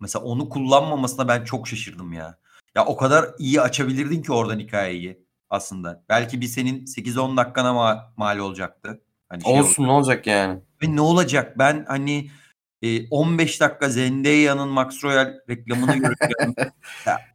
[0.00, 2.38] mesela onu kullanmamasına ben çok şaşırdım ya.
[2.74, 6.04] Ya o kadar iyi açabilirdin ki oradan hikayeyi aslında.
[6.08, 9.00] Belki bir senin 8-10 dakikana ma- mal olacaktı.
[9.28, 10.60] Hani şey Olsun ne olacak yani?
[10.82, 11.58] Ve ne olacak?
[11.58, 12.30] Ben hani
[12.82, 16.54] e, 15 dakika Zendaya'nın Max Royal reklamını görüyorum.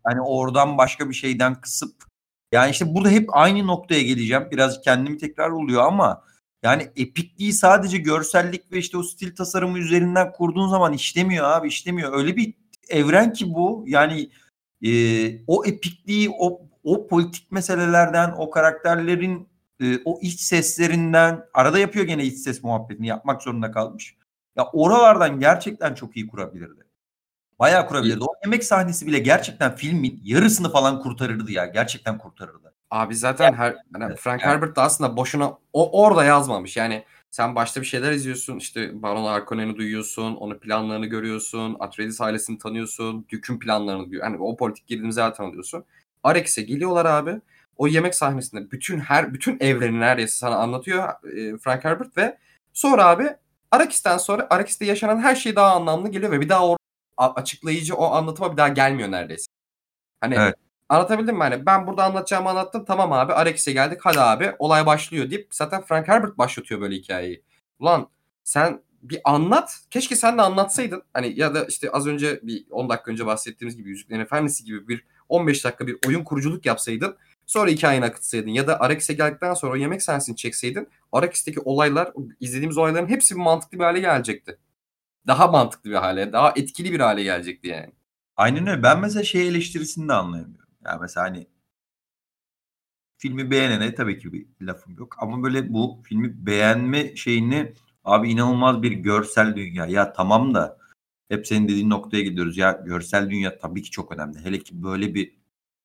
[0.04, 2.04] Hani oradan başka bir şeyden kısıp
[2.52, 4.48] yani işte burada hep aynı noktaya geleceğim.
[4.52, 6.24] Biraz kendimi tekrar oluyor ama
[6.64, 12.14] yani epikliği sadece görsellik ve işte o stil tasarımı üzerinden kurduğun zaman işlemiyor abi işlemiyor.
[12.14, 12.54] Öyle bir
[12.90, 14.30] evren ki bu yani
[14.82, 14.92] e,
[15.48, 19.48] o epikliği o o politik meselelerden o karakterlerin
[19.82, 24.16] e, o iç seslerinden arada yapıyor gene iç ses muhabbetini yapmak zorunda kalmış.
[24.56, 26.86] Ya oralardan gerçekten çok iyi kurabilirdi.
[27.60, 28.24] Bayağı kurabilirdi.
[28.24, 31.66] O yemek sahnesi bile gerçekten filmin yarısını falan kurtarırdı ya.
[31.66, 32.69] Gerçekten kurtarırdı.
[32.92, 34.52] Abi zaten her Evet, Frank yani.
[34.52, 36.78] Herbert da aslında boşuna o orada yazmamış.
[36.78, 38.58] Yani sen başta bir şeyler izliyorsun.
[38.58, 40.36] işte Baron Harkonnen'i duyuyorsun.
[40.36, 41.78] Onun planlarını görüyorsun.
[41.80, 43.26] Atreides ailesini tanıyorsun.
[43.32, 45.84] Duke'un planlarını hani o politik gerilimi zaten alıyorsun.
[46.24, 47.42] Arrakis'e geliyorlar abi.
[47.78, 52.38] O yemek sahnesinde bütün her bütün evreni neredeyse sana anlatıyor e, Frank Herbert ve
[52.74, 53.30] sonra abi
[53.72, 56.78] Arrakis'ten sonra Arrakis'te yaşanan her şey daha anlamlı geliyor ve bir daha o
[57.18, 59.46] açıklayıcı o anlatıma bir daha gelmiyor neredeyse.
[60.22, 60.56] Hani Evet.
[60.90, 61.44] Anlatabildim mi?
[61.44, 62.86] Hani ben burada anlatacağımı anlattım.
[62.86, 64.00] Tamam abi Arrakis'e geldik.
[64.04, 67.44] Hadi abi olay başlıyor deyip zaten Frank Herbert başlatıyor böyle hikayeyi.
[67.80, 68.10] Ulan
[68.44, 69.80] sen bir anlat.
[69.90, 71.04] Keşke sen de anlatsaydın.
[71.14, 74.88] Hani ya da işte az önce bir 10 dakika önce bahsettiğimiz gibi Yüzüklerin Efendisi gibi
[74.88, 77.18] bir 15 dakika bir oyun kuruculuk yapsaydın.
[77.46, 78.50] Sonra hikayeni akıtsaydın.
[78.50, 80.88] Ya da Arrakis'e geldikten sonra o yemek sahnesini çekseydin.
[81.12, 84.58] Arrakis'teki olaylar, izlediğimiz olayların hepsi bir mantıklı bir hale gelecekti.
[85.28, 87.92] Daha mantıklı bir hale, daha etkili bir hale gelecekti yani.
[88.38, 88.84] Aynen öyle.
[88.84, 90.69] Ben mesela şey eleştirisini de anlayamıyorum.
[90.86, 91.48] Yani mesela hani
[93.18, 95.16] filmi beğenene tabii ki bir lafım yok.
[95.20, 97.74] Ama böyle bu filmi beğenme şeyini
[98.04, 99.86] abi inanılmaz bir görsel dünya.
[99.86, 100.78] Ya tamam da
[101.30, 102.58] hep senin dediğin noktaya gidiyoruz.
[102.58, 104.40] Ya görsel dünya tabii ki çok önemli.
[104.46, 105.36] Hele ki böyle bir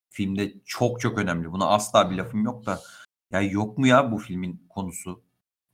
[0.09, 1.51] filmde çok çok önemli.
[1.51, 2.79] Buna asla bir lafım yok da
[3.31, 5.23] ya yok mu ya bu filmin konusu?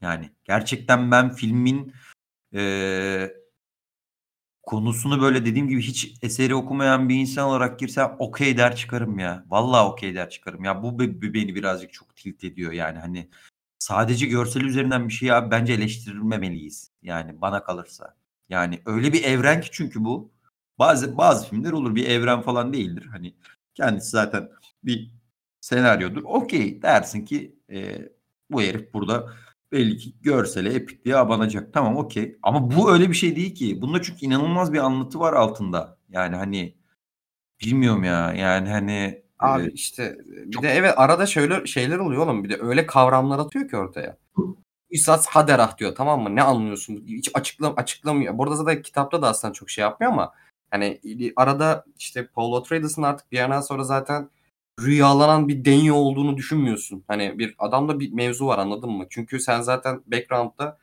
[0.01, 1.93] Yani gerçekten ben filmin
[2.53, 3.33] eee
[4.63, 9.45] konusunu böyle dediğim gibi hiç eseri okumayan bir insan olarak girsem okey der çıkarım ya.
[9.49, 10.63] Vallahi okey der çıkarım.
[10.63, 13.29] Ya bu be- be- beni birazcık çok tilt ediyor yani hani
[13.79, 16.91] sadece görsel üzerinden bir şey abi bence eleştirilmemeliyiz.
[17.03, 18.15] Yani bana kalırsa.
[18.49, 20.31] Yani öyle bir evren ki çünkü bu.
[20.79, 23.05] Bazı bazı filmler olur bir evren falan değildir.
[23.11, 23.33] Hani
[23.75, 24.49] kendisi zaten
[24.83, 25.11] bir
[25.61, 26.23] senaryodur.
[26.23, 28.09] Okey dersin ki e,
[28.51, 29.33] bu herif burada
[29.71, 31.73] belli ki görsele, epikliğe abanacak.
[31.73, 32.37] Tamam okey.
[32.43, 33.81] Ama bu öyle bir şey değil ki.
[33.81, 35.97] Bunda çünkü inanılmaz bir anlatı var altında.
[36.09, 36.75] Yani hani
[37.61, 38.33] bilmiyorum ya.
[38.33, 42.43] Yani hani Abi e, işte bir çok- de evet arada şöyle şeyler oluyor oğlum.
[42.43, 44.17] Bir de öyle kavramlar atıyor ki ortaya.
[44.89, 46.35] İsat Haderah diyor tamam mı?
[46.35, 47.03] Ne anlıyorsun?
[47.07, 48.37] Hiç açıklam açıklamıyor.
[48.37, 50.33] Burada zaten kitapta da aslında çok şey yapmıyor ama
[50.71, 51.01] hani
[51.35, 54.29] arada işte Paul Atreides'in artık bir yerden sonra zaten
[54.85, 57.03] rüyalanan bir denyo olduğunu düşünmüyorsun.
[57.07, 59.05] Hani bir adamda bir mevzu var anladın mı?
[59.09, 60.77] Çünkü sen zaten background'da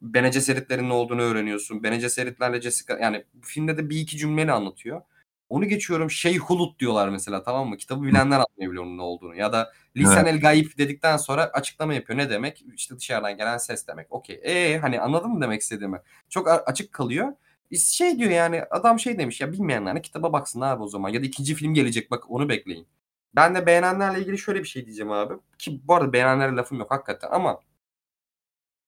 [0.00, 1.82] Bene Gesserit'lerin ne olduğunu öğreniyorsun.
[1.82, 5.02] Bene Gesserit'lerle Jessica yani filmde de bir iki cümleyle anlatıyor.
[5.48, 7.76] Onu geçiyorum şey Hulut diyorlar mesela tamam mı?
[7.76, 9.36] Kitabı bilenler anlayabiliyor onun ne olduğunu.
[9.36, 12.18] Ya da Lisan el Gayip dedikten sonra açıklama yapıyor.
[12.18, 12.64] Ne demek?
[12.74, 14.12] İşte dışarıdan gelen ses demek.
[14.12, 14.40] Okey.
[14.42, 16.00] Ee hani anladın mı demek istediğimi?
[16.28, 17.32] Çok açık kalıyor.
[17.78, 21.08] Şey diyor yani adam şey demiş ya bilmeyenler kitaba baksın abi o zaman.
[21.08, 22.86] Ya da ikinci film gelecek bak onu bekleyin.
[23.36, 25.34] Ben de beğenenlerle ilgili şöyle bir şey diyeceğim abi.
[25.58, 27.60] Ki bu arada beğenenlerle lafım yok hakikaten ama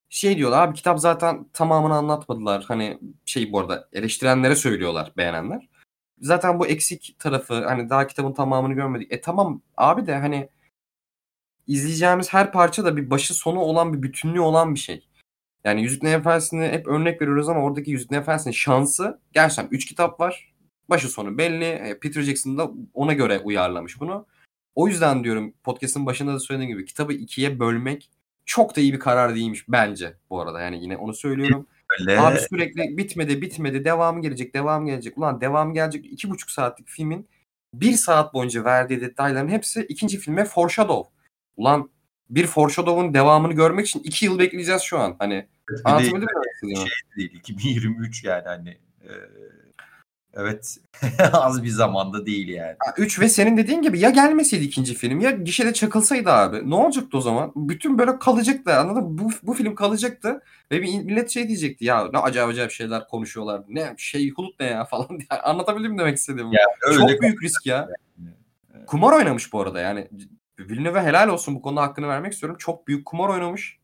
[0.08, 2.64] şey diyorlar abi kitap zaten tamamını anlatmadılar.
[2.68, 5.68] Hani şey bu arada eleştirenlere söylüyorlar beğenenler.
[6.20, 9.12] Zaten bu eksik tarafı hani daha kitabın tamamını görmedik.
[9.12, 10.48] E tamam abi de hani
[11.66, 15.08] izleyeceğimiz her parça da bir başı sonu olan bir bütünlüğü olan bir şey.
[15.64, 20.54] Yani Yüzüklerin Efendisi'ni hep örnek veriyoruz ama oradaki Yüzüklerin Efendisi'nin şansı gerçekten 3 kitap var.
[20.90, 21.64] Başı sonu belli.
[21.64, 24.26] E, Peter Jackson da ona göre uyarlamış bunu.
[24.74, 28.10] O yüzden diyorum podcast'ın başında da söylediğim gibi kitabı ikiye bölmek
[28.46, 30.60] çok da iyi bir karar değilmiş bence bu arada.
[30.60, 31.66] Yani yine onu söylüyorum.
[32.00, 32.20] Öyle.
[32.20, 35.18] Abi sürekli bitmedi bitmedi devamı gelecek devamı gelecek.
[35.18, 37.28] Ulan devamı gelecek iki buçuk saatlik filmin
[37.74, 41.10] bir saat boyunca verdiği detayların hepsi ikinci filme foreshadow.
[41.56, 41.90] Ulan
[42.30, 45.16] bir foreshadow'un devamını görmek için iki yıl bekleyeceğiz şu an.
[45.18, 45.46] Hani
[45.84, 46.28] anlatabildim
[46.62, 46.76] mi?
[46.76, 49.12] Şey değil 2023 yani hani e,
[50.36, 50.76] Evet.
[51.32, 52.76] Az bir zamanda değil yani.
[52.96, 56.70] 3 ve senin dediğin gibi ya gelmeseydi ikinci film ya gişede çakılsaydı abi.
[56.70, 57.52] Ne olacaktı o zaman?
[57.56, 59.18] Bütün böyle kalacaktı anladın mı?
[59.18, 63.62] Bu, bu film kalacaktı ve bir millet şey diyecekti ya ne acayip acayip şeyler konuşuyorlar.
[63.68, 65.40] Ne şey Hulut ne ya falan diye.
[65.42, 66.54] Anlatabildim mi demek istediğimi?
[66.56, 67.88] Ya, öyle Çok büyük risk ya.
[68.86, 70.08] Kumar oynamış bu arada yani.
[70.58, 72.58] Villeneuve helal olsun bu konuda hakkını vermek istiyorum.
[72.58, 73.78] Çok büyük kumar oynamış.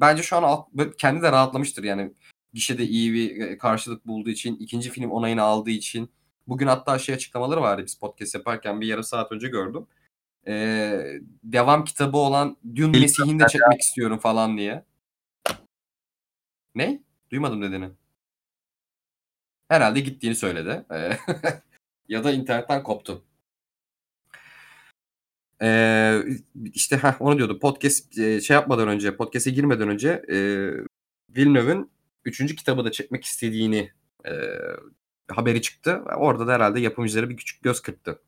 [0.00, 0.66] Bence şu an
[0.98, 2.12] kendi de rahatlamıştır yani
[2.52, 6.10] gişede iyi bir e, karşılık bulduğu için, ikinci film onayını aldığı için.
[6.48, 9.86] Bugün hatta şey açıklamaları vardı biz podcast yaparken bir yarım saat önce gördüm.
[10.46, 14.84] Ee, devam kitabı olan Dune Mesih'ini de çekmek istiyorum falan diye.
[16.74, 17.02] Ne?
[17.30, 17.90] Duymadım dediğini.
[19.68, 20.84] Herhalde gittiğini söyledi.
[22.08, 23.24] ya da internetten koptu.
[25.62, 26.22] Ee,
[26.74, 27.58] işte heh, onu diyordu.
[27.58, 30.36] Podcast şey yapmadan önce, podcast'e girmeden önce e,
[31.36, 31.90] Villeneuve'ün
[32.28, 33.90] üçüncü kitabı da çekmek istediğini
[34.26, 34.32] e,
[35.28, 36.02] haberi çıktı.
[36.16, 38.18] Orada da herhalde yapımcıları bir küçük göz kırptı.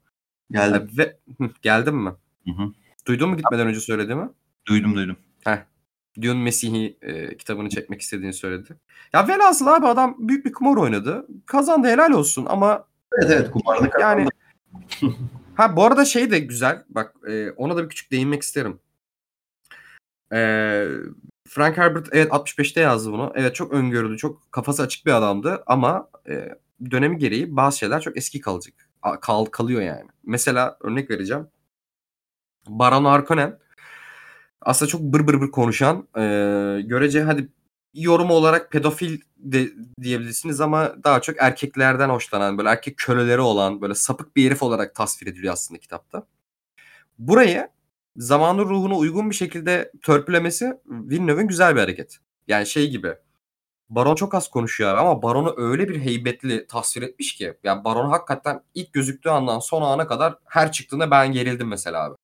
[0.51, 0.91] Geldim.
[0.95, 2.11] E, ve hı, geldin mi?
[2.45, 2.73] Hı hı.
[3.07, 4.29] Duydun mu gitmeden önce söyledi mi?
[4.67, 5.17] Duydum duydum.
[5.45, 5.59] Heh.
[6.23, 8.77] Dune Mesih'i e, kitabını çekmek istediğini söyledi.
[9.13, 11.27] Ya velhasıl abi adam büyük bir kumar oynadı.
[11.47, 12.87] Kazandı helal olsun ama
[13.19, 14.03] Evet evet kumarını kazandı.
[14.03, 14.29] Yani
[15.55, 16.85] ha bu arada şey de güzel.
[16.89, 18.81] Bak e, ona da bir küçük değinmek isterim.
[20.33, 20.39] E,
[21.53, 23.33] Frank Herbert evet 65'te yazdı bunu.
[23.35, 26.49] Evet çok öngörülü, çok kafası açık bir adamdı ama e,
[26.91, 28.75] dönemi gereği bazı şeyler çok eski kalacak.
[29.21, 30.09] Kal, kalıyor yani.
[30.25, 31.49] Mesela örnek vereceğim.
[32.69, 33.59] Baron Harkonnen
[34.63, 36.23] aslında çok bır bır bır konuşan e,
[36.85, 37.49] görece hadi
[37.95, 39.69] yorum olarak pedofil de
[40.03, 44.95] diyebilirsiniz ama daha çok erkeklerden hoşlanan böyle erkek köleleri olan böyle sapık bir herif olarak
[44.95, 46.27] tasvir ediliyor aslında kitapta.
[47.19, 47.69] Burayı
[48.17, 52.19] zamanın ruhuna uygun bir şekilde törpülemesi Villeneuve'in güzel bir hareket.
[52.49, 53.15] Yani şey gibi.
[53.91, 57.55] Baron çok az konuşuyor ama Baron'u öyle bir heybetli tasvir etmiş ki.
[57.65, 62.17] Yani Baron hakikaten ilk gözüktüğü andan son ana kadar her çıktığında ben gerildim mesela abi.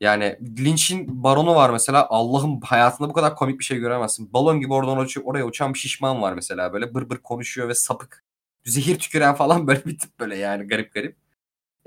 [0.00, 2.06] Yani Lynch'in Baron'u var mesela.
[2.08, 4.32] Allah'ım hayatında bu kadar komik bir şey göremezsin.
[4.32, 6.72] Balon gibi oradan uç oraya uçan bir şişman var mesela.
[6.72, 8.24] Böyle bır bır konuşuyor ve sapık.
[8.64, 11.16] Zehir tüküren falan böyle bir tip böyle yani garip garip.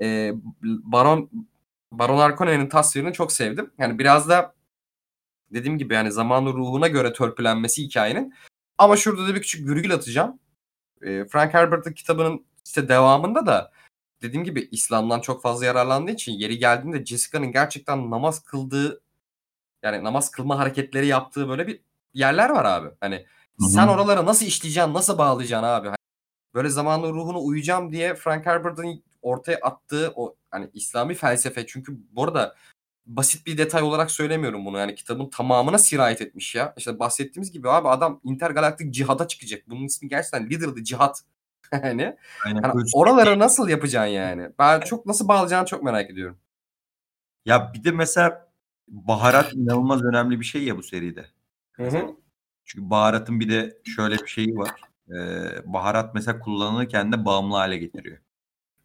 [0.00, 0.32] Ee,
[0.62, 1.30] Baron
[1.92, 3.70] Baron Harkonnen'in tasvirini çok sevdim.
[3.78, 4.54] Yani biraz da
[5.52, 8.34] dediğim gibi yani zamanın ruhuna göre törpülenmesi hikayenin.
[8.78, 10.38] Ama şurada da bir küçük virgül atacağım.
[11.02, 13.72] E, Frank Herbert'ın kitabının işte devamında da
[14.22, 19.02] dediğim gibi İslam'dan çok fazla yararlandığı için yeri geldiğinde Jessica'nın gerçekten namaz kıldığı
[19.82, 21.80] yani namaz kılma hareketleri yaptığı böyle bir
[22.14, 22.88] yerler var abi.
[23.00, 23.68] Hani Hı-hı.
[23.68, 25.86] sen oralara nasıl işleyeceksin, nasıl bağlayacaksın abi?
[25.86, 25.96] Hani
[26.54, 32.24] böyle zamanın ruhuna uyacağım diye Frank Herbert'ın ortaya attığı o hani İslami felsefe çünkü bu
[32.24, 32.56] arada
[33.06, 34.78] basit bir detay olarak söylemiyorum bunu.
[34.78, 36.74] Yani kitabın tamamına sirayet etmiş ya.
[36.76, 39.62] İşte bahsettiğimiz gibi abi adam intergalaktik cihada çıkacak.
[39.68, 41.14] Bunun ismi gerçekten the Cihad.
[41.72, 44.50] yani, Aynen, hani oraları nasıl yapacaksın yani?
[44.58, 46.38] Ben çok nasıl bağlayacağını çok merak ediyorum.
[47.44, 48.50] Ya bir de mesela
[48.88, 51.26] baharat inanılmaz önemli bir şey ya bu seride.
[51.72, 52.16] Hı hı.
[52.64, 54.70] Çünkü baharatın bir de şöyle bir şeyi var.
[55.08, 58.18] Ee, baharat mesela kullanılırken de bağımlı hale getiriyor.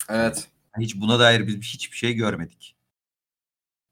[0.09, 0.47] Evet.
[0.79, 2.75] Hiç buna dair biz hiçbir şey görmedik.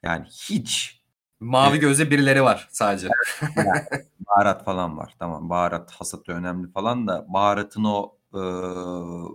[0.04, 1.04] Yani hiç.
[1.40, 1.82] Mavi evet.
[1.82, 3.08] gözle birileri var sadece.
[3.56, 3.82] yani,
[4.20, 5.16] baharat falan var.
[5.20, 8.42] Tamam baharat hasatı önemli falan da baharatın o e,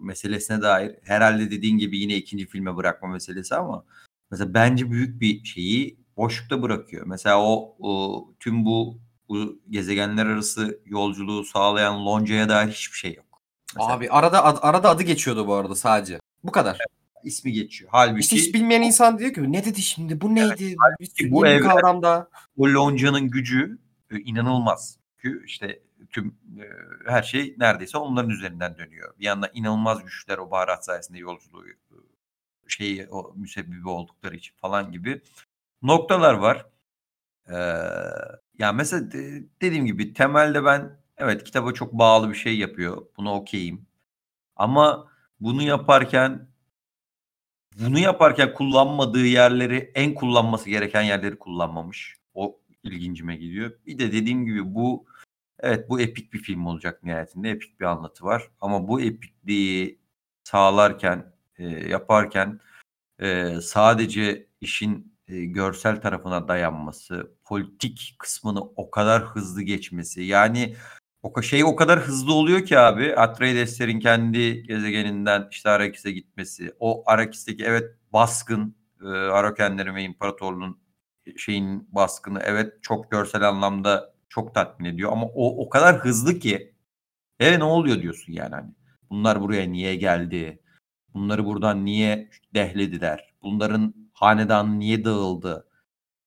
[0.03, 3.85] meselesine dair herhalde dediğin gibi yine ikinci filme bırakma meselesi ama
[4.31, 7.07] mesela bence büyük bir şeyi boşlukta bırakıyor.
[7.07, 13.43] Mesela o, o tüm bu, bu gezegenler arası yolculuğu sağlayan loncaya dair hiçbir şey yok.
[13.77, 13.93] Mesela.
[13.93, 16.21] Abi arada ad, arada adı geçiyordu bu arada sadece.
[16.45, 16.79] Bu kadar.
[16.81, 17.91] Evet ismi geçiyor.
[17.93, 20.65] Halbuki İşte hiç bilmeyen insan diyor ki ne dedi şimdi bu neydi?
[20.65, 22.29] Evet, halbuki bu evren, kavramda.
[22.57, 23.79] Bu lonca'nın gücü
[24.11, 24.99] e, inanılmaz.
[25.19, 26.27] Çünkü işte tüm
[26.59, 26.65] e,
[27.11, 29.15] her şey neredeyse onların üzerinden dönüyor.
[29.19, 31.75] Bir yandan inanılmaz güçler o baharat sayesinde yolculuğu e,
[32.69, 35.23] şeyi o müsebbibi oldukları için falan gibi
[35.83, 36.67] noktalar var.
[37.51, 37.55] Ee,
[38.59, 39.13] ya mesela
[39.63, 43.07] dediğim gibi temelde ben evet kitaba çok bağlı bir şey yapıyor.
[43.17, 43.87] Buna okeyim.
[44.57, 45.09] Ama
[45.41, 46.49] bunu yaparken
[47.79, 52.17] bunu yaparken kullanmadığı yerleri en kullanması gereken yerleri kullanmamış.
[52.35, 53.73] O ilgincime gidiyor.
[53.87, 55.07] Bir de dediğim gibi bu
[55.61, 57.51] Evet bu epik bir film olacak nihayetinde.
[57.51, 58.51] Epik bir anlatı var.
[58.61, 60.01] Ama bu epikliği
[60.45, 62.61] sağlarken, e, yaparken
[63.21, 70.23] e, sadece işin e, görsel tarafına dayanması, politik kısmını o kadar hızlı geçmesi.
[70.23, 70.77] Yani
[71.23, 76.73] o şey o kadar hızlı oluyor ki abi Atreides'lerin kendi gezegeninden işte Arrakis'e gitmesi.
[76.81, 80.81] O Arrakis'teki evet baskın e, Arakenlerin ve İmparatorluğun
[81.37, 86.75] şeyin baskını evet çok görsel anlamda çok tatmin ediyor ama o o kadar hızlı ki
[87.41, 88.71] e ne oluyor diyorsun yani hani.
[89.11, 90.63] Bunlar buraya niye geldi?
[91.15, 93.35] Bunları buradan niye dehlediler?
[93.43, 95.69] Bunların hanedanı niye dağıldı?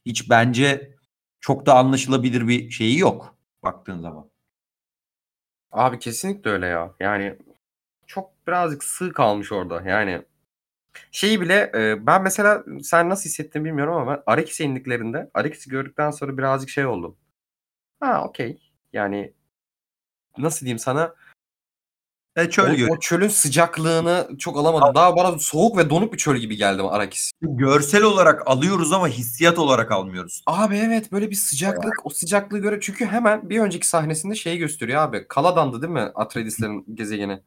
[0.05, 0.95] Hiç bence
[1.39, 4.30] çok da anlaşılabilir bir şeyi yok baktığın zaman.
[5.71, 6.93] Abi kesinlikle öyle ya.
[6.99, 7.37] Yani
[8.07, 9.81] çok birazcık sığ kalmış orada.
[9.89, 10.21] Yani
[11.11, 16.11] şeyi bile e, ben mesela sen nasıl hissettin bilmiyorum ama ben Arrakis'e indiklerinde Arrakis'i gördükten
[16.11, 17.17] sonra birazcık şey oldum.
[17.99, 18.71] Ha okey.
[18.93, 19.33] Yani
[20.37, 21.15] nasıl diyeyim sana
[22.35, 24.95] e, çöl o, o çölün sıcaklığını çok alamadım.
[24.95, 27.31] Daha bana soğuk ve donuk bir çöl gibi geldi Arakis.
[27.41, 30.43] Görsel olarak alıyoruz ama hissiyat olarak almıyoruz.
[30.45, 31.93] Abi evet böyle bir sıcaklık evet.
[32.03, 35.25] o sıcaklığı göre çünkü hemen bir önceki sahnesinde şeyi gösteriyor abi.
[35.27, 37.41] Kaladan'dı değil mi Atreides'lerin gezegeni?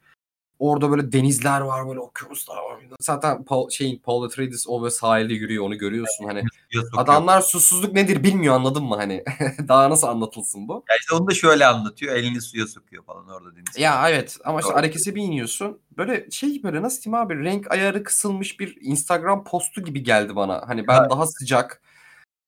[0.58, 2.80] Orada böyle denizler var böyle okyanuslar var.
[3.00, 6.42] Zaten Paul, şeyin Paul Atreides o ve sahilde yürüyor onu görüyorsun hani.
[6.96, 9.24] Adamlar susuzluk nedir bilmiyor anladın mı hani.
[9.68, 10.84] Daha nasıl anlatılsın bu?
[10.88, 12.16] Ya işte onu da şöyle anlatıyor.
[12.16, 13.78] Elini suya sokuyor falan orada deniz.
[13.78, 15.80] Ya evet ama işte Arakes'e bir iniyorsun.
[15.96, 20.62] Böyle şey böyle nasıl diyeyim abi renk ayarı kısılmış bir Instagram postu gibi geldi bana.
[20.66, 21.10] Hani ben evet.
[21.10, 21.82] daha sıcak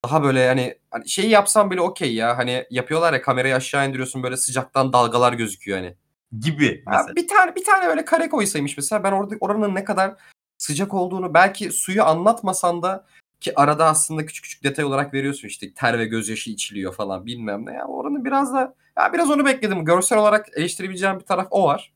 [0.05, 2.39] daha böyle hani, hani şey yapsam bile okey ya.
[2.39, 5.97] Hani yapıyorlar ya kamerayı aşağı indiriyorsun böyle sıcaktan dalgalar gözüküyor hani
[6.41, 7.16] gibi mesela.
[7.16, 10.14] bir tane bir tane öyle kare koysaymış mesela ben orada oranın ne kadar
[10.59, 13.07] sıcak olduğunu belki suyu anlatmasan da
[13.41, 17.66] ki arada aslında küçük küçük detay olarak veriyorsun işte ter ve gözyaşı içiliyor falan bilmem
[17.66, 17.72] ne.
[17.72, 19.85] Ya oranın biraz da ya biraz onu bekledim.
[19.85, 21.93] Görsel olarak eleştirebileceğim bir taraf o var.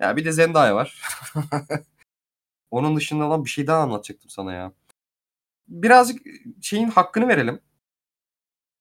[0.00, 1.02] Ya bir de Zendaya var.
[2.70, 4.72] Onun dışında lan bir şey daha anlatacaktım sana ya.
[5.68, 6.22] Birazcık
[6.62, 7.60] şeyin hakkını verelim.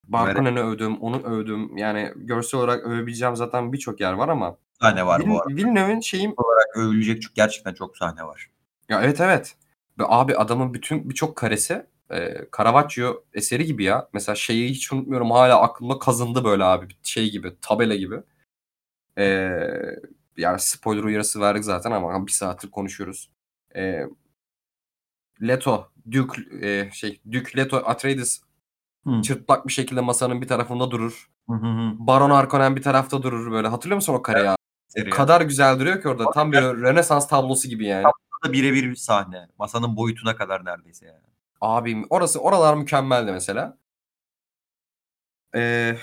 [0.04, 1.78] Barkanen'i övdüm, onu övdüm.
[1.78, 5.56] Yani görsel olarak övebileceğim zaten birçok yer var ama sahne var Vil, bu arada.
[5.56, 8.50] Villeneuve'in şeyim olarak övülecek çünkü gerçekten çok sahne var.
[8.90, 9.56] Ya evet evet.
[10.00, 14.10] Ve abi adamın bütün birçok karesi e, Caravaggio eseri gibi ya.
[14.14, 18.16] Mesela şeyi hiç unutmuyorum hala aklımda kazındı böyle abi şey gibi tabela gibi.
[19.18, 19.26] E,
[20.38, 23.32] yani spoiler uyarısı verdik zaten ama bir saattir konuşuyoruz.
[23.76, 24.04] E,
[25.42, 28.42] Leto, Duke e, şey Duke Leto Atreides
[29.08, 29.22] Hı.
[29.22, 31.30] çırtlak bir şekilde masanın bir tarafında durur.
[31.50, 31.94] Hı hı.
[32.00, 33.68] Baron Harkonnen bir tarafta durur böyle.
[33.68, 34.57] Hatırlıyor musun o kareyi?
[35.08, 36.32] O kadar güzel duruyor ki orada.
[36.32, 38.04] Tam bir Rönesans tablosu gibi yani.
[38.46, 39.48] da birebir bir sahne.
[39.60, 41.24] Masanın boyutuna kadar neredeyse yani.
[41.62, 43.78] Abim orası oralar mükemmeldi mesela.
[45.56, 45.98] Ee,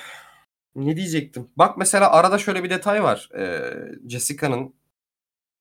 [0.74, 1.50] ne diyecektim?
[1.56, 3.28] Bak mesela arada şöyle bir detay var.
[3.36, 3.72] Ee,
[4.08, 4.74] Jessica'nın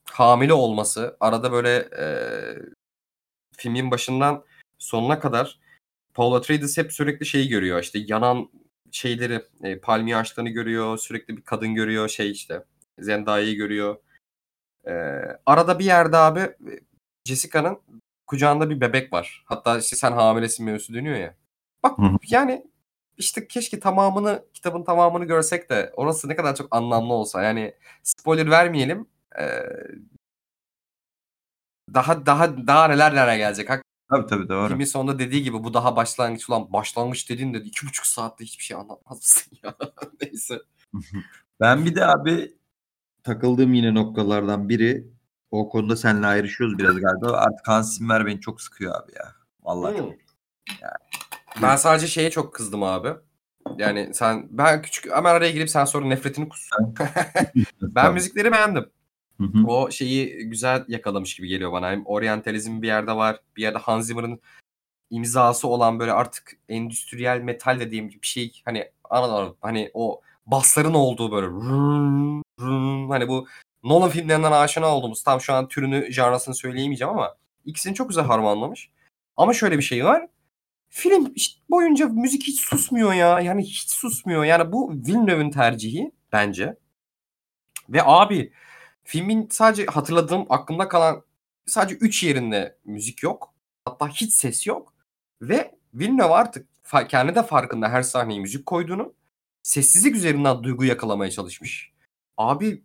[0.05, 2.05] hamile olması arada böyle e,
[3.57, 4.45] filmin başından
[4.77, 5.59] sonuna kadar
[6.13, 8.49] Paul Atreides hep sürekli şeyi görüyor işte yanan
[8.91, 12.65] şeyleri e, palmiye ağaçlarını görüyor sürekli bir kadın görüyor şey işte
[12.99, 13.97] Zendaya'yı görüyor.
[14.87, 14.91] Ee,
[15.45, 16.55] arada bir yerde abi
[17.25, 17.79] Jessica'nın
[18.27, 19.43] kucağında bir bebek var.
[19.45, 21.35] Hatta işte sen hamilesin mevzusu dönüyor ya.
[21.83, 22.67] Bak yani
[23.17, 27.43] işte keşke tamamını kitabın tamamını görsek de orası ne kadar çok anlamlı olsa.
[27.43, 27.73] Yani
[28.03, 29.07] spoiler vermeyelim.
[29.39, 29.63] Ee,
[31.93, 33.69] daha daha daha neler neler gelecek.
[33.69, 34.67] Hak Tabii tabii doğru.
[34.67, 38.63] Filmin sonunda dediği gibi bu daha başlangıç ulan başlangıç dediğin de iki buçuk saatte hiçbir
[38.63, 39.75] şey anlatmaz mısın ya?
[40.21, 40.61] Neyse.
[41.59, 42.53] ben bir de abi
[43.23, 45.07] takıldığım yine noktalardan biri
[45.51, 47.31] o konuda seninle ayrışıyoruz biraz galiba.
[47.31, 49.35] Artık Hans Zimmer beni çok sıkıyor abi ya.
[49.63, 50.05] Vallahi hmm.
[50.81, 50.93] Yani.
[51.61, 53.09] Ben sadece şeye çok kızdım abi.
[53.77, 56.69] Yani sen ben küçük hemen araya girip sen sonra nefretini kus.
[57.81, 58.85] ben müzikleri beğendim.
[59.37, 59.67] Hı hı.
[59.67, 61.91] O şeyi güzel yakalamış gibi geliyor bana.
[61.91, 63.39] Hem oryantalizm bir yerde var.
[63.57, 64.39] Bir yerde Hans Zimmer'ın
[65.09, 68.61] imzası olan böyle artık endüstriyel metal dediğim bir şey.
[68.65, 71.47] Hani anladın Hani o basların olduğu böyle
[73.09, 73.47] hani bu
[73.83, 77.35] Nolan filmlerinden aşina olduğumuz tam şu an türünü, janrasını söyleyemeyeceğim ama
[77.65, 78.89] ikisini çok güzel harmanlamış.
[79.37, 80.27] Ama şöyle bir şey var.
[80.89, 83.39] Film işte boyunca müzik hiç susmuyor ya.
[83.39, 84.43] Yani hiç susmuyor.
[84.43, 86.77] Yani bu Villeneuve'in tercihi bence.
[87.89, 88.53] Ve abi
[89.03, 91.23] filmin sadece hatırladığım aklımda kalan
[91.65, 93.53] sadece 3 yerinde müzik yok.
[93.85, 94.93] Hatta hiç ses yok.
[95.41, 96.67] Ve Villeneuve artık
[97.09, 99.13] kendi de farkında her sahneye müzik koyduğunu
[99.63, 101.92] sessizlik üzerinden duygu yakalamaya çalışmış.
[102.37, 102.83] Abi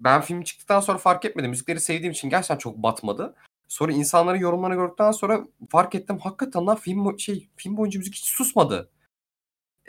[0.00, 1.50] ben film çıktıktan sonra fark etmedim.
[1.50, 3.34] Müzikleri sevdiğim için gerçekten çok batmadı.
[3.68, 6.18] Sonra insanların yorumlarını gördükten sonra fark ettim.
[6.18, 8.90] Hakikaten lan film şey film boyunca müzik hiç susmadı.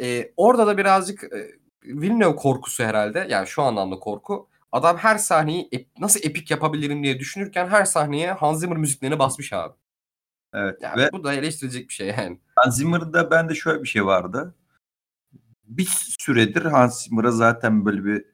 [0.01, 1.51] Ee, orada da birazcık e,
[1.83, 3.27] Villeneuve korkusu herhalde.
[3.29, 4.49] Yani şu anlamda korku.
[4.71, 9.53] Adam her sahneyi ep, nasıl epik yapabilirim diye düşünürken her sahneye Hans Zimmer müziklerini basmış
[9.53, 9.73] abi.
[10.53, 10.77] Evet.
[10.81, 12.39] Yani Ve bu da eleştirilecek bir şey yani.
[12.55, 14.55] Hans Zimmer'da bende şöyle bir şey vardı.
[15.63, 15.87] Bir
[16.19, 18.25] süredir Hans Zimmer'a zaten böyle bir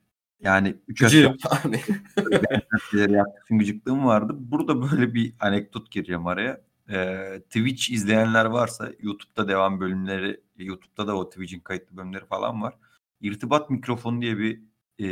[0.43, 1.81] yani 3 aşağı Gıcığım yani.
[2.91, 4.33] şeyleri yaptığı için gıcıklığım vardı.
[4.37, 6.61] Burada böyle bir anekdot gireceğim araya.
[6.89, 12.73] Ee, Twitch izleyenler varsa YouTube'da devam bölümleri, YouTube'da da o Twitch'in kayıtlı bölümleri falan var.
[13.21, 14.61] İrtibat mikrofonu diye bir
[14.99, 15.07] e,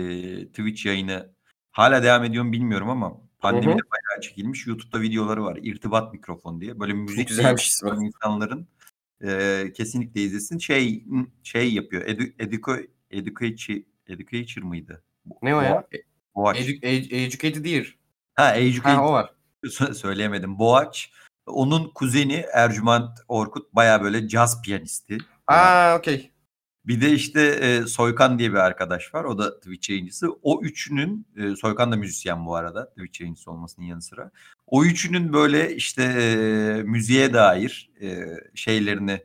[0.48, 1.30] Twitch yayını
[1.72, 4.68] hala devam ediyor mu bilmiyorum ama pandemide bayağı çekilmiş.
[4.68, 5.60] YouTube'da videoları var.
[5.62, 6.80] İrtibat mikrofon diye.
[6.80, 7.90] Böyle müzik güzelmiş ismi.
[8.06, 8.68] insanların
[9.24, 10.58] e, kesinlikle izlesin.
[10.58, 11.06] Şey
[11.44, 12.04] şey yapıyor.
[12.06, 12.78] Edu, educo,
[13.12, 13.76] educator,
[14.08, 15.04] educator mıydı?
[15.42, 15.88] Ne o ya?
[16.36, 16.58] Boğaç.
[16.60, 17.96] Edu, ed- educated Ear.
[18.36, 18.96] ha, educator.
[18.98, 19.34] Ha o var.
[19.64, 20.60] Sö- söyleyemedim.
[20.60, 21.12] Boğaç.
[21.46, 25.18] Onun kuzeni Ercüment Orkut baya böyle caz piyanisti.
[25.48, 26.32] Aa okey.
[26.86, 29.24] Bir de işte e, Soykan diye bir arkadaş var.
[29.24, 30.28] O da Twitch yayıncısı.
[30.42, 32.90] O üçünün, e, Soykan da müzisyen bu arada.
[32.90, 34.32] Twitch yayıncısı olmasının yanı sıra.
[34.68, 39.22] O üçünün böyle işte e, müziğe dair e, şeylerini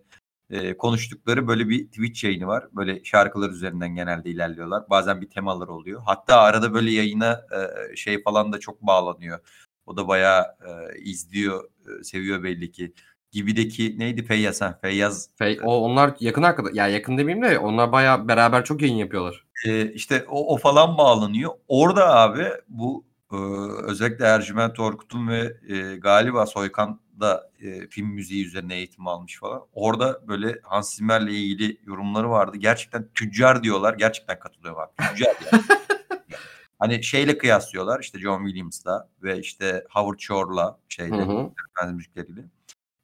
[0.55, 2.64] e, konuştukları böyle bir Twitch yayını var.
[2.72, 4.82] Böyle şarkılar üzerinden genelde ilerliyorlar.
[4.90, 6.02] Bazen bir temalar oluyor.
[6.07, 7.46] Hatta arada böyle yayına
[7.92, 9.38] e, şey falan da çok bağlanıyor.
[9.86, 12.92] O da bayağı e, izliyor, e, seviyor belli ki.
[13.32, 14.61] Gibideki neydi Feyyaz?
[14.61, 16.74] Ha, Feyyaz Fe- o onlar yakın arkadaş.
[16.74, 19.44] Ya yakın demeyeyim de onlar bayağı beraber çok yayın yapıyorlar.
[19.66, 21.52] e, işte o, o falan bağlanıyor.
[21.68, 23.05] Orada abi bu
[23.35, 29.39] e, özellikle Ercüment Orkut'un ve e, galiba Soykan da e, film müziği üzerine eğitim almış
[29.39, 29.62] falan.
[29.72, 32.57] Orada böyle Hans Zimmer'le ilgili yorumları vardı.
[32.57, 33.95] Gerçekten tüccar diyorlar.
[33.95, 35.09] Gerçekten katılıyorum abi.
[35.11, 35.62] Tüccar yani.
[36.78, 41.22] hani şeyle kıyaslıyorlar işte John Williams'la ve işte Howard Shore'la şeyle
[41.76, 42.45] efendim müzikleriyle.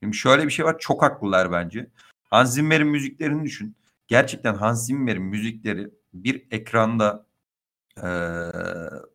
[0.03, 1.91] Şimdi şöyle bir şey var çok haklılar bence.
[2.31, 3.77] Hans Zimmer'in müziklerini düşün.
[4.09, 7.27] Gerçekten Hans Zimmer'in müzikleri bir ekranda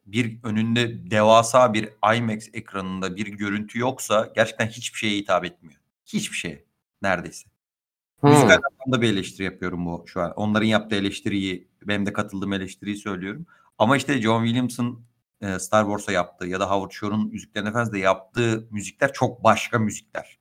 [0.05, 5.79] bir önünde devasa bir IMAX ekranında bir görüntü yoksa gerçekten hiçbir şeye hitap etmiyor.
[6.05, 6.65] Hiçbir şeye
[7.01, 7.49] neredeyse.
[8.19, 8.29] Hmm.
[8.29, 10.33] Müzikal anlamda bir eleştiri yapıyorum bu şu an.
[10.36, 13.45] Onların yaptığı eleştiriyi, benim de katıldığım eleştiriyi söylüyorum.
[13.77, 15.05] Ama işte John Williams'ın
[15.41, 20.39] e, Star Wars'a yaptığı ya da Howard Shore'un Yüzüklerin Efendisi'nde yaptığı müzikler çok başka müzikler.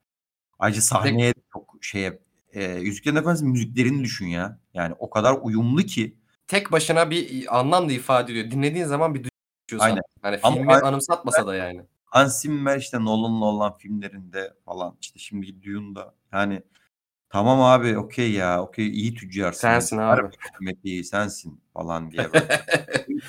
[0.58, 2.18] Ayrıca sahneye de çok şeye
[2.52, 4.58] e, Yüzüklerin Efendisi müziklerini düşün ya.
[4.74, 6.16] Yani o kadar uyumlu ki.
[6.46, 8.50] Tek başına bir anlam da ifade ediyor.
[8.50, 9.90] Dinlediğin zaman bir duyuyorsun.
[9.90, 10.02] Aynen.
[10.22, 10.86] Hani Ama filmi aynen.
[10.86, 11.82] anımsatmasa da yani.
[12.04, 16.62] Hans Zimmer işte Nolan'la olan filmlerinde falan işte şimdi Dune'da yani
[17.30, 19.60] tamam abi okey ya okey iyi tüccarsın.
[19.60, 20.30] Sensin abi.
[20.48, 22.60] Hükümeti sensin falan diye böyle.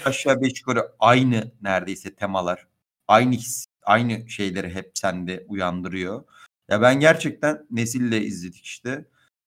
[0.05, 2.67] Aşağı beş yukarı aynı neredeyse temalar.
[3.07, 6.23] Aynı his, aynı şeyleri hep sende uyandırıyor.
[6.69, 9.05] Ya ben gerçekten Nesil'le izledik işte.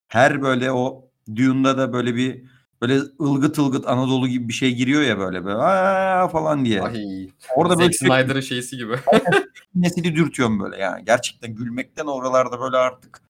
[0.09, 2.45] Her böyle o Dune'da da böyle bir
[2.83, 6.83] böyle ılgıt ılgıt Anadolu gibi bir şey giriyor ya böyle böyle "Aa!" falan diye.
[6.83, 7.29] Ay.
[7.57, 8.97] Orada böyle Zack sürekli Snyder'ın şeysi gibi.
[9.75, 11.05] Nesili dürtüyorum böyle yani.
[11.05, 13.23] Gerçekten gülmekten oralarda böyle artık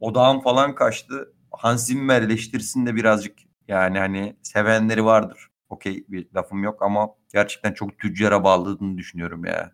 [0.00, 1.32] odağım falan kaçtı.
[1.50, 3.38] Hans Zimmer eleştirisinde de birazcık
[3.68, 5.48] yani hani sevenleri vardır.
[5.68, 9.72] Okey bir lafım yok ama gerçekten çok tüccara bağladığını düşünüyorum ya.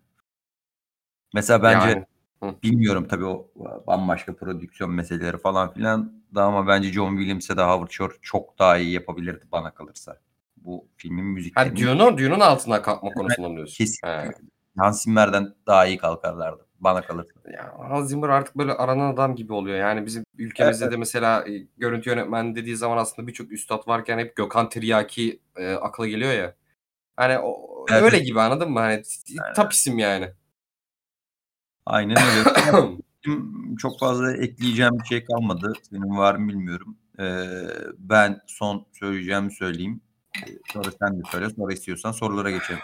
[1.33, 2.05] Mesela bence Yani.
[2.43, 2.55] Hı.
[2.63, 3.47] bilmiyorum tabii o
[3.87, 8.77] bambaşka prodüksiyon meseleleri falan filan da ama bence John Williams'e de Howard Shore çok daha
[8.77, 10.17] iyi yapabilirdi bana kalırsa.
[10.57, 13.75] Bu filmin Ha müziklerini Dune'un, Dune'un altına kalkma konusundan diyorsun.
[13.75, 14.31] kesin He.
[14.77, 17.39] Hans Zimmer'den daha iyi kalkarlardı bana kalırsa.
[17.53, 19.77] Ya Hans Zimmer artık böyle aranan adam gibi oluyor.
[19.77, 24.35] Yani bizim ülkemizde de mesela e, görüntü yönetmeni dediği zaman aslında birçok üstad varken hep
[24.35, 26.55] Gökhan Tiryaki e, akla geliyor ya.
[27.15, 28.03] Hani o, Evet.
[28.03, 28.79] öyle gibi anladın mı?
[28.79, 29.03] Hani
[29.55, 30.33] tap isim yani.
[31.85, 32.49] Aynen öyle.
[33.25, 35.73] Benim çok fazla ekleyeceğim bir şey kalmadı.
[35.89, 36.97] Senin var mı bilmiyorum.
[37.19, 37.43] Ee,
[37.97, 40.01] ben son söyleyeceğimi söyleyeyim.
[40.47, 41.49] Ee, Sonra sen de söyle.
[41.49, 42.79] Sonra istiyorsan sorulara geçelim.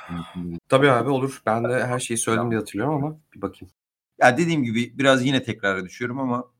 [0.69, 1.41] Tabii abi olur.
[1.45, 3.73] Ben de her şeyi söyledim diye hatırlıyorum ama bir bakayım.
[4.21, 6.51] Ya dediğim gibi biraz yine tekrara düşüyorum ama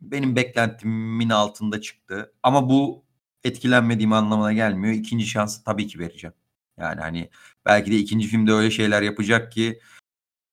[0.00, 2.32] benim beklentimin altında çıktı.
[2.42, 3.04] Ama bu
[3.44, 4.94] etkilenmediğim anlamına gelmiyor.
[4.94, 6.34] İkinci şansı tabii ki vereceğim.
[6.78, 7.30] Yani hani
[7.66, 9.80] belki de ikinci filmde öyle şeyler yapacak ki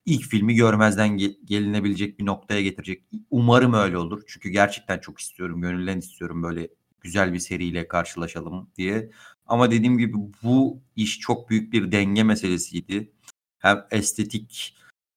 [0.05, 3.03] ilk filmi görmezden ge- gelinebilecek bir noktaya getirecek.
[3.31, 4.21] Umarım öyle olur.
[4.27, 6.69] Çünkü gerçekten çok istiyorum, gönülden istiyorum böyle
[7.01, 9.09] güzel bir seriyle karşılaşalım diye.
[9.45, 13.11] Ama dediğim gibi bu iş çok büyük bir denge meselesiydi.
[13.59, 14.75] Hem estetik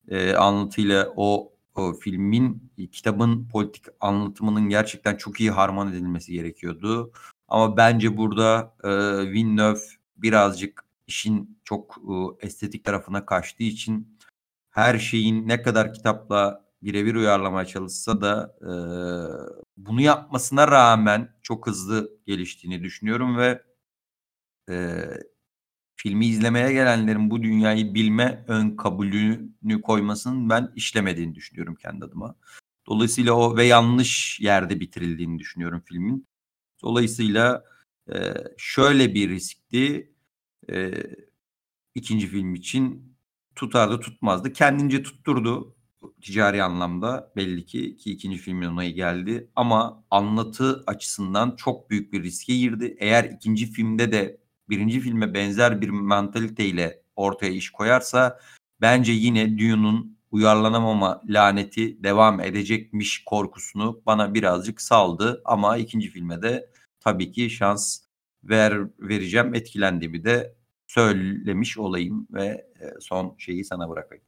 [0.08, 7.12] e, anlatıyla o, o filmin, e, kitabın politik anlatımının gerçekten çok iyi harman edilmesi gerekiyordu.
[7.48, 8.90] Ama bence burada e,
[9.32, 9.80] Villeneuve
[10.16, 11.98] birazcık işin çok
[12.40, 14.11] e, estetik tarafına kaçtığı için
[14.72, 18.72] her şeyin ne kadar kitapla birebir uyarlamaya çalışsa da e,
[19.76, 23.62] bunu yapmasına rağmen çok hızlı geliştiğini düşünüyorum ve
[24.70, 25.04] e,
[25.96, 32.34] filmi izlemeye gelenlerin bu dünyayı bilme ön kabulünü koymasının ben işlemediğini düşünüyorum kendi adıma.
[32.86, 36.26] Dolayısıyla o ve yanlış yerde bitirildiğini düşünüyorum filmin.
[36.82, 37.64] Dolayısıyla
[38.14, 40.12] e, şöyle bir riskti
[40.70, 40.92] e,
[41.94, 43.11] ikinci film için
[43.54, 44.52] tutardı tutmazdı.
[44.52, 45.74] Kendince tutturdu
[46.22, 52.22] ticari anlamda belli ki ki ikinci filmin onayı geldi ama anlatı açısından çok büyük bir
[52.22, 52.96] riske girdi.
[52.98, 58.40] Eğer ikinci filmde de birinci filme benzer bir mantaliteyle ortaya iş koyarsa
[58.80, 66.70] bence yine Dune'un uyarlanamama laneti devam edecekmiş korkusunu bana birazcık saldı ama ikinci filme de
[67.00, 67.98] tabii ki şans
[68.44, 70.54] ver vereceğim etkilendiğimi de
[70.94, 72.66] söylemiş olayım ve
[73.00, 74.24] son şeyi sana bırakayım.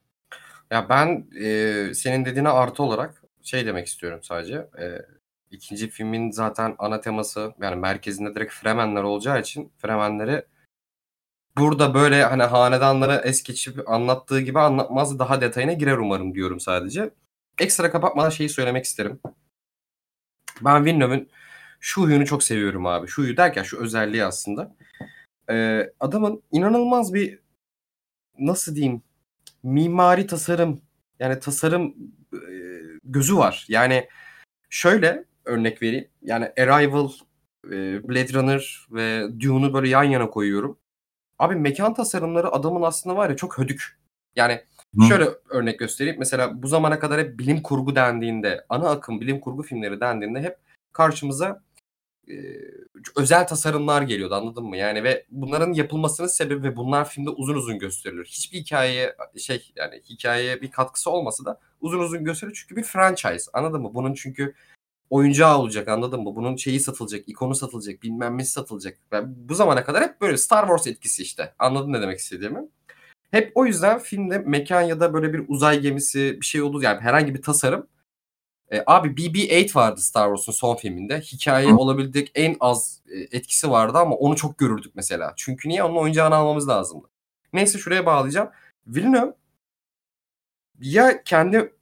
[0.71, 4.55] Ya ben e, senin dediğine artı olarak şey demek istiyorum sadece.
[4.55, 5.07] E,
[5.51, 10.45] ikinci filmin zaten ana teması yani merkezinde direkt Fremenler olacağı için Fremenleri
[11.59, 17.11] burada böyle hani hanedanları es geçip anlattığı gibi anlatmaz daha detayına girer umarım diyorum sadece.
[17.61, 19.21] Ekstra kapatmadan şeyi söylemek isterim.
[20.61, 21.31] Ben Villeneuve'ün
[21.81, 23.09] şu huyunu çok seviyorum abi.
[23.09, 24.75] Şu huyu derken şu özelliği aslında.
[25.51, 27.39] Ee, adamın inanılmaz bir
[28.39, 29.03] nasıl diyeyim
[29.63, 30.81] mimari tasarım
[31.19, 31.95] yani tasarım
[32.33, 32.39] e,
[33.05, 33.67] gözü var.
[33.69, 34.09] Yani
[34.71, 36.09] şöyle örnek vereyim.
[36.23, 37.09] Yani Arrival,
[37.67, 40.79] e, Blade Runner ve Dune'u böyle yan yana koyuyorum.
[41.39, 43.99] Abi mekan tasarımları adamın aslında var ya çok hödük.
[44.37, 44.61] Yani
[44.99, 45.05] Hı.
[45.09, 46.19] şöyle örnek göstereyim.
[46.19, 50.57] Mesela bu zamana kadar hep bilim kurgu dendiğinde, ana akım bilim kurgu filmleri dendiğinde hep
[50.93, 51.63] karşımıza
[53.17, 54.77] özel tasarımlar geliyordu anladın mı?
[54.77, 58.25] Yani ve bunların yapılmasının sebebi ve bunlar filmde uzun uzun gösterilir.
[58.25, 63.51] Hiçbir hikayeye şey yani hikayeye bir katkısı olmasa da uzun uzun gösterilir çünkü bir franchise
[63.53, 63.91] anladın mı?
[63.95, 64.55] Bunun çünkü
[65.11, 66.37] oyuncağı olacak anladın mı?
[66.37, 68.99] Bunun şeyi satılacak, ikonu satılacak, bilmem nesi satılacak.
[69.13, 71.55] Ben bu zamana kadar hep böyle Star Wars etkisi işte.
[71.59, 72.61] Anladın ne demek istediğimi?
[73.31, 77.01] Hep o yüzden filmde mekan ya da böyle bir uzay gemisi bir şey olur yani
[77.01, 77.87] herhangi bir tasarım
[78.73, 81.21] e, abi BB-8 vardı Star Wars'un son filminde.
[81.21, 81.77] Hikaye Hı.
[81.77, 85.33] olabildik en az e, etkisi vardı ama onu çok görürdük mesela.
[85.37, 85.83] Çünkü niye?
[85.85, 87.11] Onun oyuncağını almamız lazımdı.
[87.53, 88.51] Neyse şuraya bağlayacağım.
[88.87, 89.35] Villeneuve
[90.81, 91.73] ya kendi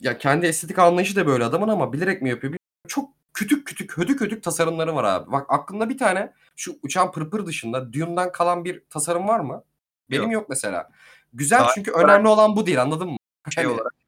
[0.00, 2.54] ya kendi estetik anlayışı da böyle adamın ama bilerek mi yapıyor?
[2.88, 5.32] Çok kütük kütük hödük hödük tasarımları var abi.
[5.32, 9.64] Bak aklında bir tane şu uçan pırpır dışında Dune'dan kalan bir tasarım var mı?
[10.10, 10.90] Benim yok, yok mesela.
[11.32, 13.16] Güzel Daha çünkü önemli olan bu değil anladın mı?
[13.50, 14.01] Şey hani, olarak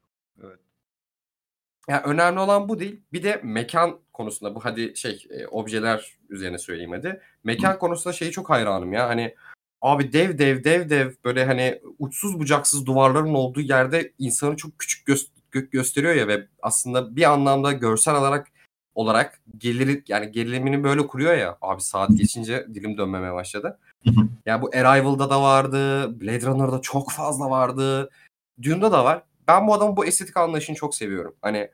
[1.88, 3.00] ya, önemli olan bu değil.
[3.12, 7.20] Bir de mekan konusunda bu hadi şey, eee, objeler üzerine söyleyeyim hadi.
[7.44, 9.34] Mekan konusunda şeyi çok hayranım ya, hani,
[9.82, 15.06] abi dev dev, dev dev böyle, hani, uçsuz bucaksız duvarların olduğu yerde insanı çok küçük
[15.06, 15.14] gö
[15.70, 18.48] gösteriyor ya ve aslında bir anlamda görsel olarak
[18.94, 21.58] olarak geliri yani gerilimini böyle kuruyor ya.
[21.60, 23.78] Abi saat geçince dilim dönmemeye başladı.
[24.46, 28.10] Ya bu Arrival'da da vardı, Blade Runner'da çok fazla vardı,
[28.62, 31.36] Dune'da da var ben bu adamın bu estetik anlayışını çok seviyorum.
[31.42, 31.70] Hani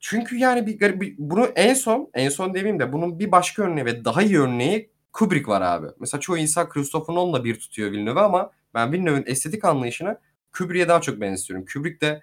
[0.00, 3.86] çünkü yani bir, bir bunu en son en son demeyeyim de bunun bir başka örneği
[3.86, 5.86] ve daha iyi örneği Kubrick var abi.
[6.00, 10.18] Mesela çoğu insan Christopher Nolan'la bir tutuyor Villeneuve ama ben Villeneuve'ün estetik anlayışını
[10.52, 11.66] Kubrick'e daha çok benziyorum.
[11.72, 12.22] Kubrick de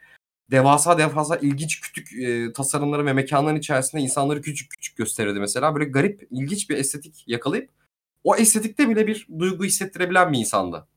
[0.52, 5.76] devasa devasa ilginç küçük e, tasarımları ve mekanların içerisinde insanları küçük küçük gösterirdi mesela.
[5.76, 7.70] Böyle garip, ilginç bir estetik yakalayıp
[8.24, 10.88] o estetikte bile bir duygu hissettirebilen bir insandı.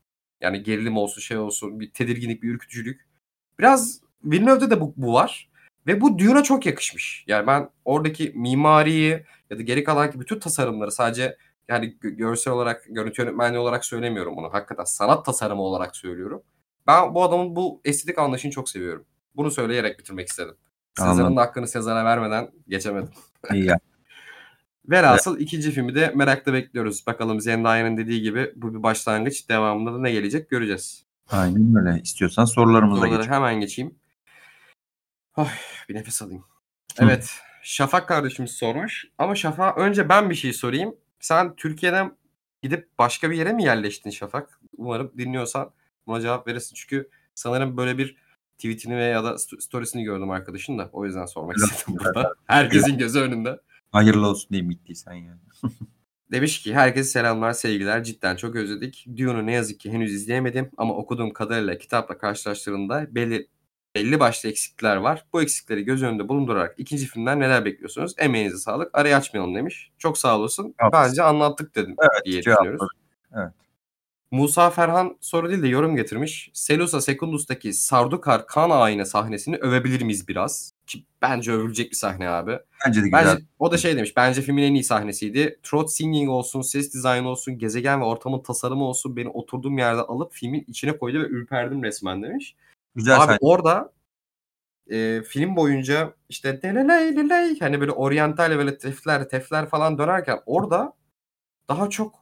[0.41, 3.08] Yani gerilim olsun, şey olsun, bir tedirginlik, bir ürkütücülük.
[3.59, 5.49] Biraz Villeneuve'de de bu, bu var.
[5.87, 7.23] Ve bu Dune'a çok yakışmış.
[7.27, 13.21] Yani ben oradaki mimariyi ya da geri kalan bütün tasarımları sadece yani görsel olarak, görüntü
[13.21, 14.53] yönetmenliği olarak söylemiyorum bunu.
[14.53, 16.41] Hakikaten sanat tasarımı olarak söylüyorum.
[16.87, 19.05] Ben bu adamın bu estetik anlayışını çok seviyorum.
[19.35, 20.55] Bunu söyleyerek bitirmek istedim.
[20.99, 23.09] Sezar'ın da hakkını Sezar'a vermeden geçemedim.
[23.53, 23.79] İyi ya.
[24.89, 25.41] Velhasıl evet.
[25.41, 27.07] ikinci filmi de merakla bekliyoruz.
[27.07, 29.49] Bakalım Zendaya'nın dediği gibi bu bir başlangıç.
[29.49, 31.05] Devamında da ne gelecek göreceğiz.
[31.31, 32.01] Aynen öyle.
[32.01, 33.33] İstiyorsan sorularımıza Soruları geçelim.
[33.35, 33.95] hemen geçeyim.
[35.35, 35.47] Ay,
[35.89, 36.43] bir nefes alayım.
[36.99, 37.39] Evet.
[37.63, 39.05] Şafak kardeşimiz sormuş.
[39.17, 40.95] Ama Şafak önce ben bir şey sorayım.
[41.19, 42.17] Sen Türkiye'den
[42.61, 44.59] gidip başka bir yere mi yerleştin Şafak?
[44.77, 45.71] Umarım dinliyorsan
[46.07, 46.75] buna cevap verirsin.
[46.75, 48.15] Çünkü sanırım böyle bir
[48.57, 50.89] tweetini veya da storiesini gördüm arkadaşın da.
[50.93, 52.33] O yüzden sormak istedim burada.
[52.45, 53.59] Herkesin gözü önünde.
[53.91, 55.39] Hayırlı olsun diye bittiysen yani.
[56.31, 59.05] Demiş ki herkese selamlar sevgiler cidden çok özledik.
[59.17, 63.47] Dune'u ne yazık ki henüz izleyemedim ama okuduğum kadarıyla kitapla karşılaştırıldığında belli
[63.95, 65.25] belli başlı eksikler var.
[65.33, 68.13] Bu eksikleri göz önünde bulundurarak ikinci filmden neler bekliyorsunuz?
[68.17, 68.97] Emeğinize sağlık.
[68.97, 69.91] Arayı açmayalım demiş.
[69.97, 70.75] Çok sağ olasın.
[70.81, 70.93] Evet.
[70.93, 72.87] Bence anlattık dedim evet, diye düşünüyoruz.
[73.35, 73.53] Evet.
[74.31, 76.51] Musa Ferhan soru değil de yorum getirmiş.
[76.53, 80.71] Selusa Secundus'taki Sardukar kan ayna sahnesini övebilir miyiz biraz?
[80.87, 82.59] Ki bence övülecek bir sahne abi.
[82.85, 83.25] Bence de güzel.
[83.25, 84.17] Bence, o da şey demiş.
[84.17, 85.59] Bence filmin en iyi sahnesiydi.
[85.63, 90.33] Throat singing olsun, ses dizaynı olsun, gezegen ve ortamın tasarımı olsun beni oturduğum yerde alıp
[90.33, 92.55] filmin içine koydu ve ürperdim resmen demiş.
[92.95, 93.37] Güzel Abi sahne.
[93.41, 93.91] orada
[94.89, 100.93] e, film boyunca işte deleley leley hani böyle oryantal böyle tefler tefler falan dönerken orada
[101.69, 102.18] daha çok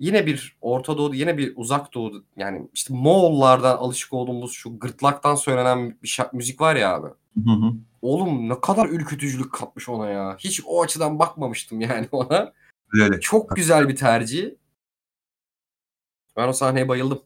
[0.00, 5.34] yine bir Orta Doğu yine bir Uzak Doğu yani işte Moğollardan alışık olduğumuz şu gırtlaktan
[5.34, 7.06] söylenen bir şa- müzik var ya abi.
[7.44, 7.72] Hı hı.
[8.02, 10.36] Oğlum ne kadar ürkütücülük katmış ona ya.
[10.38, 12.52] Hiç o açıdan bakmamıştım yani ona.
[12.92, 13.20] Öyle.
[13.20, 14.50] Çok güzel bir tercih.
[16.36, 17.22] Ben o sahneye bayıldım.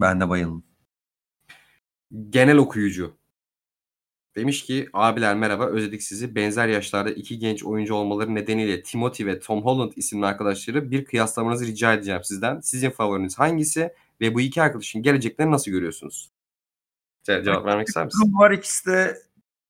[0.00, 0.64] Ben de bayıldım.
[2.30, 3.14] Genel okuyucu.
[4.36, 6.34] Demiş ki abiler merhaba özledik sizi.
[6.34, 11.66] Benzer yaşlarda iki genç oyuncu olmaları nedeniyle Timothy ve Tom Holland isimli arkadaşları bir kıyaslamanızı
[11.66, 12.60] rica edeceğim sizden.
[12.60, 16.30] Sizin favoriniz hangisi ve bu iki arkadaşın geleceklerini nasıl görüyorsunuz?
[17.24, 18.34] Ce- cevap vermek ister misin?
[18.34, 19.18] Var ikisi de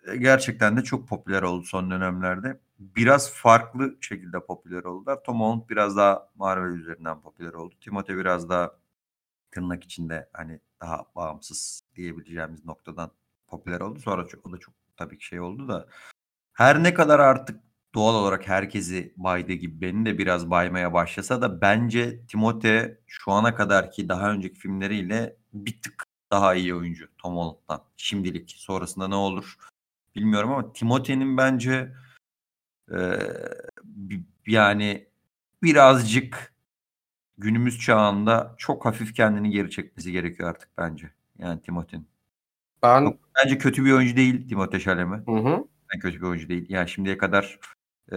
[0.07, 2.61] e, gerçekten de çok popüler oldu son dönemlerde.
[2.79, 5.25] Biraz farklı şekilde popüler oldular.
[5.25, 7.75] Tom Holland biraz daha Marvel üzerinden popüler oldu.
[7.81, 8.73] Timothée biraz daha
[9.51, 13.11] tırnak içinde hani daha bağımsız diyebileceğimiz noktadan
[13.49, 14.01] popüler oldu.
[14.01, 15.87] Sonra çok, o da çok tabii ki şey oldu da
[16.53, 17.61] her ne kadar artık
[17.95, 23.55] doğal olarak herkesi baydığı gibi beni de biraz baymaya başlasa da bence Timothée şu ana
[23.55, 27.85] kadarki daha önceki filmleriyle bir tık daha iyi oyuncu Tom Holland'dan.
[27.97, 29.57] Şimdilik sonrasında ne olur
[30.17, 31.95] bilmiyorum ama Timothy'nin bence
[32.93, 33.19] e,
[34.47, 35.09] yani
[35.63, 36.55] birazcık
[37.39, 41.11] günümüz çağında çok hafif kendini geri çekmesi gerekiyor artık bence.
[41.39, 42.18] Yani Timothy'nin.
[42.83, 45.29] Ben Bence kötü bir oyuncu değil Timothée Chalamet.
[45.29, 45.65] hı hı.
[45.95, 46.67] Ben kötü bir oyuncu değil.
[46.69, 47.59] Yani şimdiye kadar
[48.13, 48.17] e,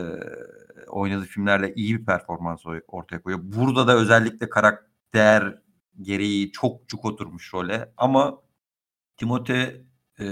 [0.88, 3.42] oynadığı filmlerde iyi bir performans ortaya koyuyor.
[3.44, 5.56] Burada da özellikle karakter
[6.02, 7.94] gereği çok cuk oturmuş role.
[7.98, 8.42] Ama
[9.18, 9.86] Timothée
[10.20, 10.24] e,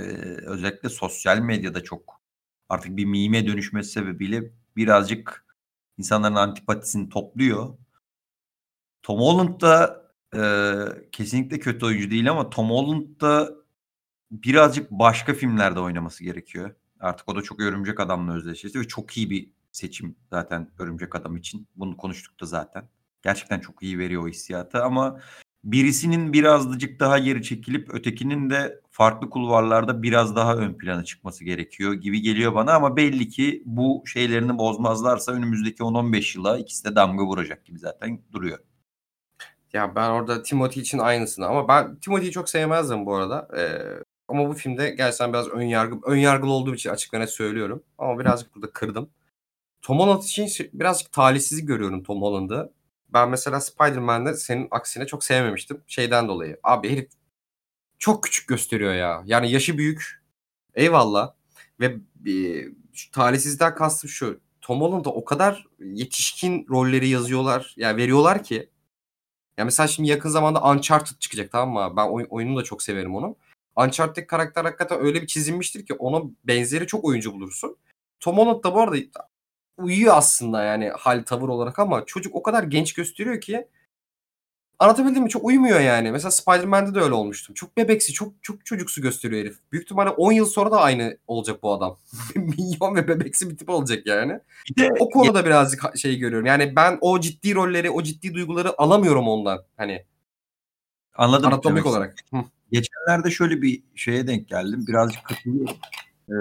[0.45, 2.22] özellikle sosyal medyada çok
[2.69, 5.45] artık bir mime dönüşmesi sebebiyle birazcık
[5.97, 7.77] insanların antipatisini topluyor.
[9.03, 10.03] Tom Holland da
[10.35, 10.41] e,
[11.11, 13.59] kesinlikle kötü oyuncu değil ama Tom Holland da
[14.31, 16.76] birazcık başka filmlerde oynaması gerekiyor.
[16.99, 21.38] Artık o da çok Örümcek Adam'la özdeşleşti ve çok iyi bir seçim zaten Örümcek Adam
[21.38, 21.68] için.
[21.76, 22.89] Bunu konuştuk da zaten.
[23.22, 25.19] Gerçekten çok iyi veriyor o hissiyatı ama
[25.64, 31.93] birisinin birazcık daha geri çekilip ötekinin de farklı kulvarlarda biraz daha ön plana çıkması gerekiyor
[31.93, 37.26] gibi geliyor bana ama belli ki bu şeylerini bozmazlarsa önümüzdeki 10-15 yıla ikisi de damga
[37.26, 38.60] vuracak gibi zaten duruyor.
[39.73, 43.47] Ya ben orada Timothy için aynısını ama ben Timothy'yi çok sevmezdim bu arada.
[43.57, 47.84] Ee, ama bu filmde gerçekten biraz ön yargı ön yargılı olduğum için açık söylüyorum.
[47.97, 49.10] Ama birazcık burada kırdım.
[49.81, 52.73] Tom Holland için birazcık talihsizlik görüyorum Tom Holland'ı.
[53.10, 55.81] Ben mesela Spider-Man'de senin aksine çok sevmemiştim.
[55.88, 56.60] Şeyden dolayı.
[56.64, 57.10] Abi herif
[57.99, 59.23] çok küçük gösteriyor ya.
[59.26, 60.23] Yani yaşı büyük.
[60.76, 61.34] Eyvallah.
[61.80, 61.85] Ve
[62.31, 64.39] e, şu talihsizlikten kastım şu.
[64.61, 67.73] Tom Holland'a o kadar yetişkin rolleri yazıyorlar.
[67.77, 68.69] Yani veriyorlar ki.
[69.57, 71.97] Ya mesela şimdi yakın zamanda Uncharted çıkacak tamam mı?
[71.97, 73.35] Ben oy- oyununu da çok severim onun.
[73.85, 77.77] Uncharted karakter hakikaten öyle bir çizilmiştir ki ona benzeri çok oyuncu bulursun.
[78.19, 78.97] Tom Holland da bu arada
[79.77, 83.68] uyuyor aslında yani hal tavır olarak ama çocuk o kadar genç gösteriyor ki
[84.80, 85.30] anlatabildim mi?
[85.30, 86.11] Çok uyumuyor yani.
[86.11, 87.56] Mesela Spider-Man'de de öyle olmuştum.
[87.56, 89.57] Çok bebeksi, çok çok çocuksu gösteriyor herif.
[89.72, 91.97] Büyük ihtimalle 10 yıl sonra da aynı olacak bu adam.
[92.35, 94.39] Minyon ve bebeksi bir tip olacak yani.
[94.69, 96.45] Bir de O konuda birazcık şey görüyorum.
[96.45, 99.64] Yani ben o ciddi rolleri, o ciddi duyguları alamıyorum ondan.
[99.77, 100.06] Hani
[101.15, 101.47] anladım.
[101.47, 102.15] anatomik olarak.
[102.34, 102.43] Hı.
[102.99, 104.88] Geçenlerde şöyle bir şeye denk geldim.
[104.88, 105.76] Birazcık katılıyorum.
[106.30, 106.34] Ee,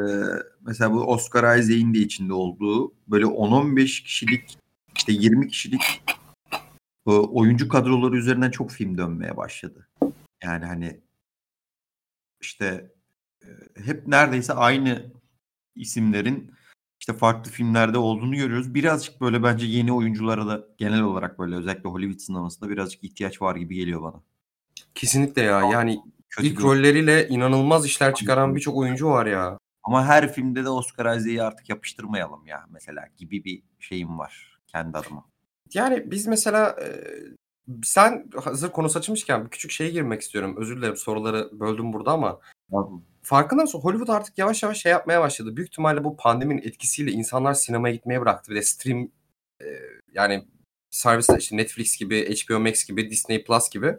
[0.61, 4.59] mesela bu Oscar Isaac'in de içinde olduğu böyle 10-15 kişilik
[4.97, 6.03] işte 20 kişilik
[7.07, 9.89] e, oyuncu kadroları üzerinden çok film dönmeye başladı.
[10.43, 11.01] Yani hani
[12.41, 12.93] işte
[13.43, 13.49] e,
[13.85, 15.13] hep neredeyse aynı
[15.75, 16.51] isimlerin
[17.01, 18.75] işte farklı filmlerde olduğunu görüyoruz.
[18.75, 23.57] Birazcık böyle bence yeni oyunculara da genel olarak böyle özellikle Hollywood sinemasında birazcık ihtiyaç var
[23.57, 24.23] gibi geliyor bana.
[24.95, 25.61] Kesinlikle ya.
[25.61, 25.99] Yani
[26.31, 29.59] Kötü ilk bir- rolleriyle inanılmaz işler çıkaran birçok oyuncu var ya.
[29.83, 34.99] Ama her filmde de Oscar Isaac'i artık yapıştırmayalım ya mesela gibi bir şeyim var kendi
[34.99, 35.25] adıma.
[35.75, 36.87] Yani biz mesela e,
[37.83, 40.55] sen hazır konu açılmışken bir küçük şeye girmek istiyorum.
[40.59, 42.41] Özür dilerim soruları böldüm burada ama
[43.23, 43.79] farkında mısın?
[43.81, 45.57] Hollywood artık yavaş yavaş şey yapmaya başladı.
[45.57, 48.51] Büyük ihtimalle bu pandeminin etkisiyle insanlar sinemaya gitmeye bıraktı.
[48.51, 49.09] Bir de stream
[49.63, 49.67] e,
[50.13, 50.45] yani
[50.91, 53.97] servisler işte Netflix gibi, HBO Max gibi, Disney Plus gibi.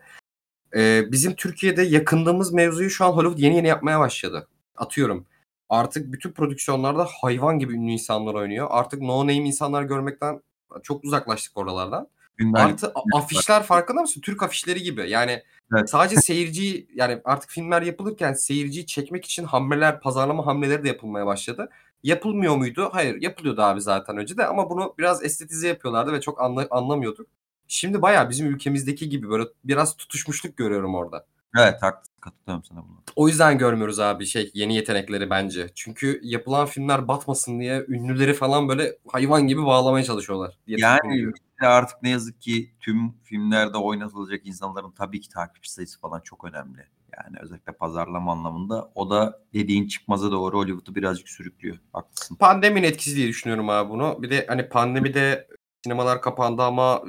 [0.75, 4.47] E, bizim Türkiye'de yakındığımız mevzuyu şu an Hollywood yeni yeni yapmaya başladı.
[4.77, 5.25] Atıyorum.
[5.69, 8.67] Artık bütün prodüksiyonlarda hayvan gibi ünlü insanlar oynuyor.
[8.69, 10.41] Artık no name insanlar görmekten
[10.83, 12.07] çok uzaklaştık oralardan.
[12.37, 14.21] Filmler Artı afişler farkında mısın?
[14.21, 15.09] Türk afişleri gibi.
[15.09, 15.43] Yani
[15.73, 15.89] evet.
[15.89, 21.69] sadece seyirciyi yani artık filmler yapılırken seyirciyi çekmek için hamleler, pazarlama hamleleri de yapılmaya başladı.
[22.03, 22.89] Yapılmıyor muydu?
[22.93, 27.27] Hayır, yapılıyordu abi zaten önce de ama bunu biraz estetize yapıyorlardı ve çok anla, anlamıyorduk.
[27.71, 31.25] Şimdi bayağı bizim ülkemizdeki gibi böyle biraz tutuşmuşluk görüyorum orada.
[31.57, 32.97] Evet haklısın katılıyorum sana buna.
[33.15, 35.69] O yüzden görmüyoruz abi şey yeni yetenekleri bence.
[35.75, 40.57] Çünkü yapılan filmler batmasın diye ünlüleri falan böyle hayvan gibi bağlamaya çalışıyorlar.
[40.67, 41.31] Diye yani
[41.61, 46.87] artık ne yazık ki tüm filmlerde oynatılacak insanların tabii ki takipçi sayısı falan çok önemli.
[47.17, 51.77] Yani özellikle pazarlama anlamında o da dediğin çıkmaza doğru Hollywood'u birazcık sürüklüyor.
[51.93, 52.35] Haklısın.
[52.35, 54.17] Pandeminin etkisi diye düşünüyorum abi bunu.
[54.21, 55.47] Bir de hani pandemide
[55.83, 57.03] sinemalar kapandı ama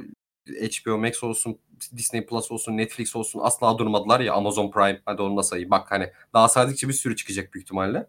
[0.47, 1.57] HBO Max olsun,
[1.97, 5.01] Disney Plus olsun, Netflix olsun asla durmadılar ya Amazon Prime.
[5.05, 5.71] Hadi onu da sayayım.
[5.71, 8.07] Bak hani daha saydıkça bir sürü çıkacak büyük ihtimalle.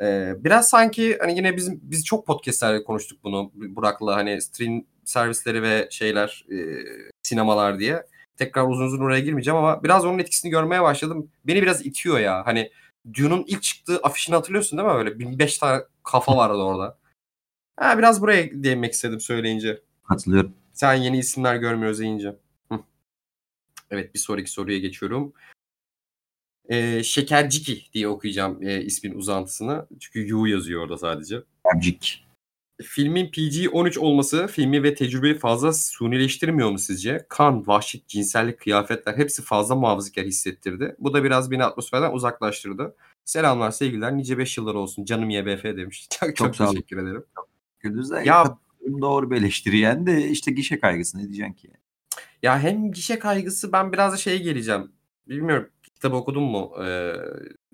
[0.00, 5.62] Ee, biraz sanki hani yine bizim biz çok podcastlerde konuştuk bunu Burak'la hani stream servisleri
[5.62, 6.56] ve şeyler e,
[7.22, 8.06] sinemalar diye.
[8.36, 11.30] Tekrar uzun uzun oraya girmeyeceğim ama biraz onun etkisini görmeye başladım.
[11.44, 12.46] Beni biraz itiyor ya.
[12.46, 12.70] Hani
[13.14, 14.94] Dune'un ilk çıktığı afişini hatırlıyorsun değil mi?
[14.94, 16.98] Böyle 1005 tane kafa vardı orada.
[17.76, 19.80] Ha, biraz buraya değinmek istedim söyleyince.
[20.02, 20.52] Hatırlıyorum.
[20.72, 22.36] Sen yeni isimler görmüyoruz deyince.
[23.90, 25.32] Evet bir sonraki soruya geçiyorum.
[26.68, 29.86] Ee, Şekerciki diye okuyacağım e, ismin uzantısını.
[30.00, 31.42] Çünkü Yu yazıyor orada sadece.
[31.66, 32.26] Şekercik.
[32.82, 37.26] Filmin PG-13 olması filmi ve tecrübeyi fazla sunileştirmiyor mu sizce?
[37.28, 40.96] Kan, vahşet, cinsellik, kıyafetler hepsi fazla muhafazakar hissettirdi.
[40.98, 42.94] Bu da biraz beni atmosferden uzaklaştırdı.
[43.24, 44.16] Selamlar, sevgiler.
[44.16, 45.04] Nice 5 yıllar olsun.
[45.04, 46.08] Canım YBF demiş.
[46.20, 47.24] Çok, çok, çok teşekkür ederim.
[47.80, 48.58] Gündüz'den ya
[49.00, 51.70] doğru bir eleştiri de işte gişe kaygısı ne diyeceksin ki?
[52.42, 54.92] Ya hem gişe kaygısı ben biraz da şeye geleceğim.
[55.28, 56.84] Bilmiyorum kitap okudun mu?
[56.84, 57.14] Ee,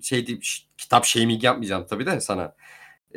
[0.02, 0.44] şey deyip,
[0.78, 2.54] kitap shaming yapmayacağım tabii de sana.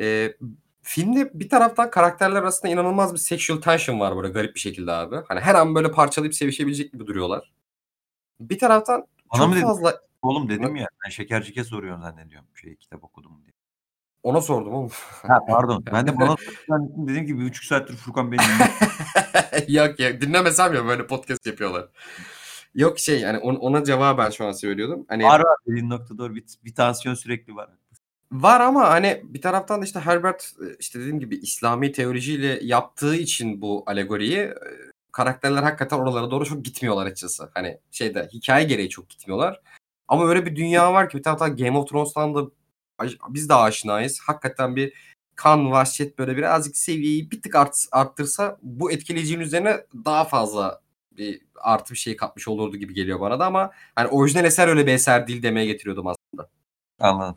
[0.00, 0.36] Ee,
[0.82, 5.16] filmde bir taraftan karakterler arasında inanılmaz bir sexual tension var böyle garip bir şekilde abi.
[5.28, 7.52] Hani her an böyle parçalayıp sevişebilecek gibi duruyorlar.
[8.40, 9.88] Bir taraftan Bana çok fazla...
[9.88, 10.00] Dedim?
[10.22, 13.52] Oğlum dedim ya ben şekercike soruyorum zannediyorum şey kitap okudum diye.
[14.22, 14.90] Ona sordum oğlum.
[15.26, 15.84] Ha pardon.
[15.92, 16.36] Ben de bana
[17.08, 18.40] dedim ki bir buçuk saattir Furkan beni
[19.68, 21.88] Yok ya dinlemesem ya böyle podcast yapıyorlar.
[22.74, 25.06] Yok şey yani on, ona cevaben şu an söylüyordum.
[25.08, 27.68] Hani var var dediğin nokta doğru bir, bir tansiyon sürekli var.
[28.32, 33.62] Var ama hani bir taraftan da işte Herbert işte dediğim gibi İslami teolojiyle yaptığı için
[33.62, 34.54] bu alegoriyi
[35.12, 37.50] karakterler hakikaten oralara doğru çok gitmiyorlar açıkçası.
[37.54, 39.60] Hani şeyde hikaye gereği çok gitmiyorlar.
[40.08, 42.46] Ama öyle bir dünya var ki bir taraftan Game of Thrones'tan da
[43.28, 44.20] biz de aşinayız.
[44.20, 44.92] Hakikaten bir
[45.36, 50.80] kan, vahşet böyle birazcık seviyeyi bir tık art, arttırsa bu etkileyicinin üzerine daha fazla
[51.12, 54.86] bir artı bir şey katmış olurdu gibi geliyor bana da ama hani orijinal eser öyle
[54.86, 56.50] bir eser değil demeye getiriyordum aslında.
[56.98, 57.36] Anladım.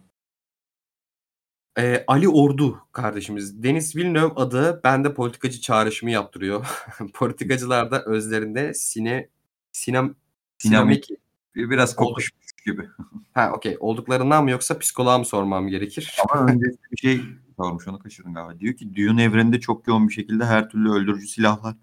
[1.77, 3.63] Ee, Ali Ordu kardeşimiz.
[3.63, 6.85] Deniz Villeneuve adı bende politikacı çağrışımı yaptırıyor.
[7.13, 9.29] Politikacılar da özlerinde sine
[9.71, 10.15] sinem
[10.57, 11.09] sinamik
[11.55, 12.89] biraz kokuşmuş gibi.
[13.33, 13.77] Ha okey.
[13.79, 16.17] Olduklarından mı yoksa psikoloğa mı sormam gerekir?
[16.29, 17.21] Ama önce bir şey
[17.57, 18.59] sormuş onu kaçırdın galiba.
[18.59, 21.75] Diyor ki Dune evreninde çok yoğun bir şekilde her türlü öldürücü silahlar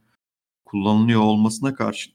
[0.65, 2.11] kullanılıyor olmasına karşı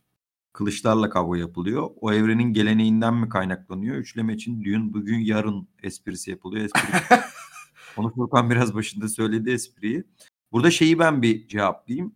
[0.53, 1.89] kılıçlarla kavga yapılıyor.
[2.01, 3.95] O evrenin geleneğinden mi kaynaklanıyor?
[3.95, 6.65] Üçleme için Dune bugün yarın esprisi yapılıyor.
[6.65, 7.17] Espri.
[7.97, 10.03] Onu Furkan biraz başında söyledi espriyi.
[10.51, 12.15] Burada şeyi ben bir cevaplayayım.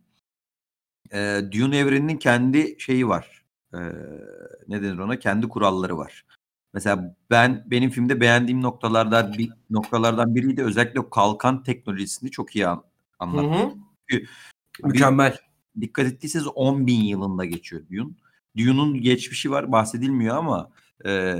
[1.12, 3.44] Ee, Dune evreninin kendi şeyi var.
[3.74, 3.78] Ee,
[4.68, 5.18] ne denir ona?
[5.18, 6.24] Kendi kuralları var.
[6.72, 12.66] Mesela ben benim filmde beğendiğim noktalardan bir noktalardan biriydi özellikle o kalkan teknolojisini çok iyi
[12.66, 12.84] an,
[13.18, 13.76] anlattı.
[14.84, 15.36] Mükemmel.
[15.80, 18.10] dikkat ettiyseniz 10 bin yılında geçiyor Dune.
[18.56, 20.70] Dune'un geçmişi var bahsedilmiyor ama
[21.06, 21.36] e,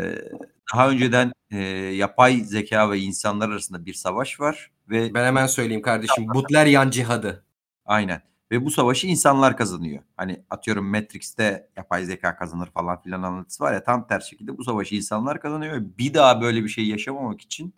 [0.74, 1.58] daha önceden e,
[1.94, 6.90] yapay zeka ve insanlar arasında bir savaş var ve ben hemen söyleyeyim kardeşim Butler yan
[6.90, 7.44] cihadı.
[7.84, 8.29] Aynen.
[8.50, 10.02] Ve bu savaşı insanlar kazanıyor.
[10.16, 14.64] Hani atıyorum Matrix'te yapay zeka kazanır falan filan anlatısı var ya tam ters şekilde bu
[14.64, 15.82] savaşı insanlar kazanıyor.
[15.98, 17.74] Bir daha böyle bir şey yaşamamak için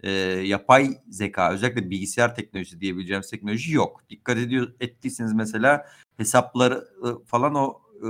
[0.00, 4.00] e, yapay zeka özellikle bilgisayar teknolojisi diyebileceğimiz teknoloji yok.
[4.10, 5.86] Dikkat ediyor ettiyseniz mesela
[6.16, 6.88] hesapları
[7.26, 8.02] falan o e,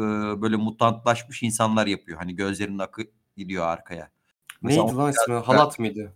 [0.42, 2.18] böyle mutantlaşmış insanlar yapıyor.
[2.18, 3.02] Hani gözlerinin akı
[3.36, 4.10] gidiyor arkaya.
[4.62, 5.34] Mesela Neydi lan ismi?
[5.34, 6.14] Halat mıydı?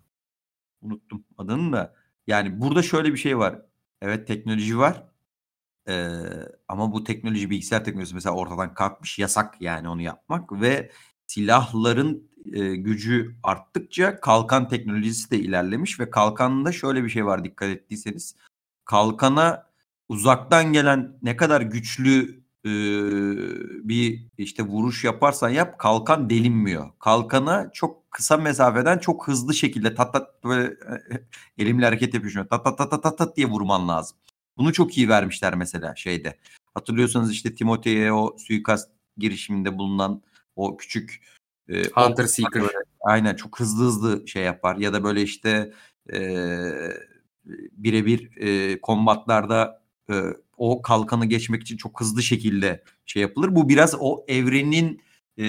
[0.83, 1.95] Unuttum adını da.
[2.27, 3.63] Yani burada şöyle bir şey var.
[4.03, 5.08] Evet teknoloji var
[5.89, 9.19] Eee, ama bu teknoloji, bilgisayar teknolojisi mesela ortadan kalkmış.
[9.19, 10.91] Yasak yani onu yapmak ve
[11.27, 17.69] silahların, eee, gücü arttıkça kalkan teknolojisi de ilerlemiş ve kalkanda şöyle bir şey var dikkat
[17.69, 18.37] ettiyseniz.
[18.85, 19.67] Kalkana
[20.09, 26.91] uzaktan gelen ne kadar güçlü, ııı, bir, işte, vuruş yaparsan yap kalkan delinmiyor.
[26.99, 30.75] Kalkana çok kısa mesafeden çok hızlı şekilde tat tat böyle
[31.59, 32.47] elimle hareket yapıyorum.
[32.51, 34.19] Tat tat tat tat tat diye vurman lazım.
[34.59, 36.39] Bunu çok iyi vermişler mesela şeyde.
[36.75, 40.23] Hatırlıyorsanız işte Timote'ye o suikast girişiminde bulunan
[40.57, 41.23] o küçük
[41.69, 42.63] e, Hunter Seeker.
[42.63, 45.73] Böyle, aynen çok hızlı hızlı şey yapar ya da böyle işte
[46.13, 46.21] e,
[47.73, 50.23] birebir e, kombatlarda e,
[50.57, 53.55] o kalkanı geçmek için çok hızlı şekilde şey yapılır.
[53.55, 55.01] Bu biraz o evrenin
[55.39, 55.45] e,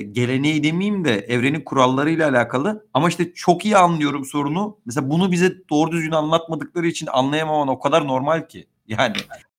[0.00, 2.86] geleneği demeyeyim de evrenin kurallarıyla alakalı.
[2.94, 4.78] Ama işte çok iyi anlıyorum sorunu.
[4.86, 8.66] Mesela bunu bize doğru düzgün anlatmadıkları için anlayamaman o kadar normal ki.
[8.88, 9.16] Yani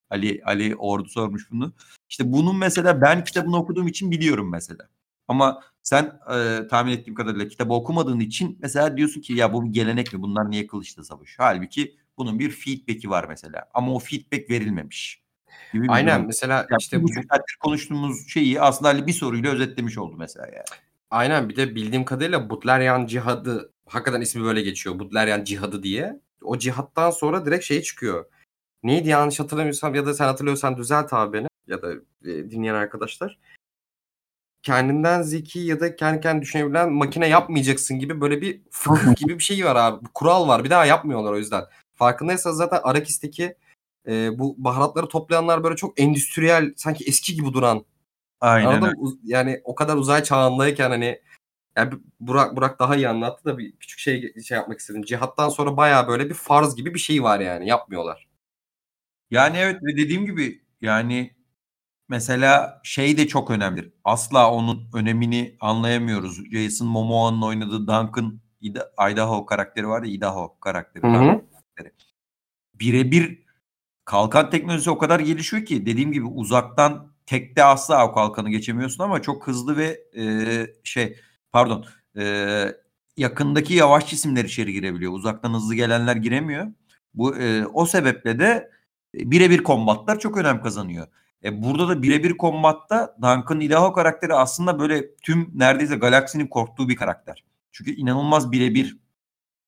[0.10, 1.74] Ali Ali Ordu sormuş bunu.
[2.10, 4.90] İşte bunun mesela ben kitabını okuduğum için biliyorum mesela.
[5.28, 9.70] Ama sen e, tahmin ettiğim kadarıyla kitabı okumadığın için mesela diyorsun ki ya bu bir
[9.70, 10.22] gelenek mi?
[10.22, 11.48] Bunlar niye kılıçla savaşıyor?
[11.48, 13.70] Halbuki bunun bir feedback'i var mesela.
[13.74, 15.22] Ama o feedback verilmemiş.
[15.74, 16.28] Gibi Aynen durum.
[16.28, 17.08] mesela yani işte bu
[17.60, 20.80] konuştuğumuz şeyi aslında Ali bir soruyla özetlemiş oldu mesela yani.
[21.12, 25.00] Aynen bir de bildiğim kadarıyla Butlerian cihadı hakikaten ismi böyle geçiyor.
[25.00, 26.20] Butlerian cihadı diye.
[26.42, 28.26] O cihattan sonra direkt şey çıkıyor.
[28.84, 31.94] Neydi yanlış hatırlamıyorsam ya da sen hatırlıyorsan düzelt abi beni ya da
[32.26, 33.40] e, dinleyen arkadaşlar.
[34.62, 39.44] Kendinden zeki ya da kendi kendine düşünebilen makine yapmayacaksın gibi böyle bir fıkıh gibi bir
[39.44, 40.06] şey var abi.
[40.14, 40.64] Kural var.
[40.64, 41.64] Bir daha yapmıyorlar o yüzden.
[41.96, 43.56] Farkındaysanız zaten Arakis'teki
[44.10, 47.86] e, bu baharatları toplayanlar böyle çok endüstriyel sanki eski gibi duran.
[48.42, 48.68] Aynen.
[48.68, 51.22] Anladın Yani o kadar uzay çağındayken hani
[51.78, 55.02] yani Burak Burak daha iyi anlattı da bir küçük şey şey yapmak istedim.
[55.02, 58.28] Cihattan sonra baya böyle bir farz gibi bir şey var yani yapmıyorlar.
[59.32, 61.36] Yani evet ve dediğim gibi yani
[62.10, 63.94] mesela şey de çok önemlidir.
[64.04, 66.52] Asla onun önemini anlayamıyoruz.
[66.52, 68.40] Jason Momoa'nın oynadığı Duncan
[69.12, 71.02] Idaho karakteri var ya Idaho karakteri.
[71.02, 71.92] karakteri.
[72.74, 73.49] Birebir
[74.10, 79.22] kalkan teknolojisi o kadar gelişiyor ki dediğim gibi uzaktan tekte asla o kalkanı geçemiyorsun ama
[79.22, 80.24] çok hızlı ve e,
[80.84, 81.20] şey
[81.52, 81.86] pardon
[82.18, 82.66] e,
[83.18, 85.14] yakındaki yavaş cisimler içeri girebiliyor.
[85.14, 86.68] Uzaktan hızlı gelenler giremiyor.
[87.14, 88.72] Bu e, o sebeple de
[89.14, 91.08] birebir kombatlar çok önem kazanıyor.
[91.44, 96.96] E, burada da birebir kombatta Duncan Idaho karakteri aslında böyle tüm neredeyse galaksinin korktuğu bir
[96.96, 97.44] karakter.
[97.72, 98.98] Çünkü inanılmaz birebir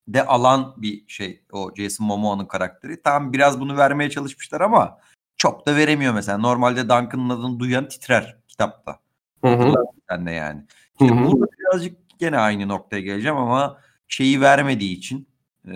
[0.07, 3.01] de alan bir şey o Jason Momoa'nın karakteri.
[3.01, 4.97] Tam biraz bunu vermeye çalışmışlar ama
[5.37, 6.37] çok da veremiyor mesela.
[6.37, 8.99] Normalde Duncan'ın adını duyan titrer kitapta.
[9.43, 9.73] Hı hı.
[10.09, 10.65] Sen de yani.
[11.01, 11.31] İşte hı hı.
[11.31, 15.27] burada birazcık gene aynı noktaya geleceğim ama şeyi vermediği için
[15.67, 15.73] e,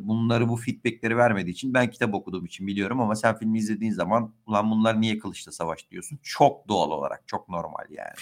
[0.00, 4.32] bunları bu feedbackleri vermediği için ben kitap okuduğum için biliyorum ama sen filmi izlediğin zaman
[4.46, 6.18] ulan bunlar niye kılıçla savaş diyorsun.
[6.22, 8.14] Çok doğal olarak çok normal yani.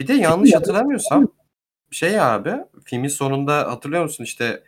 [0.00, 1.28] Bir de yanlış hatırlamıyorsam
[1.90, 2.54] şey abi
[2.84, 4.64] filmin sonunda hatırlıyor musun işte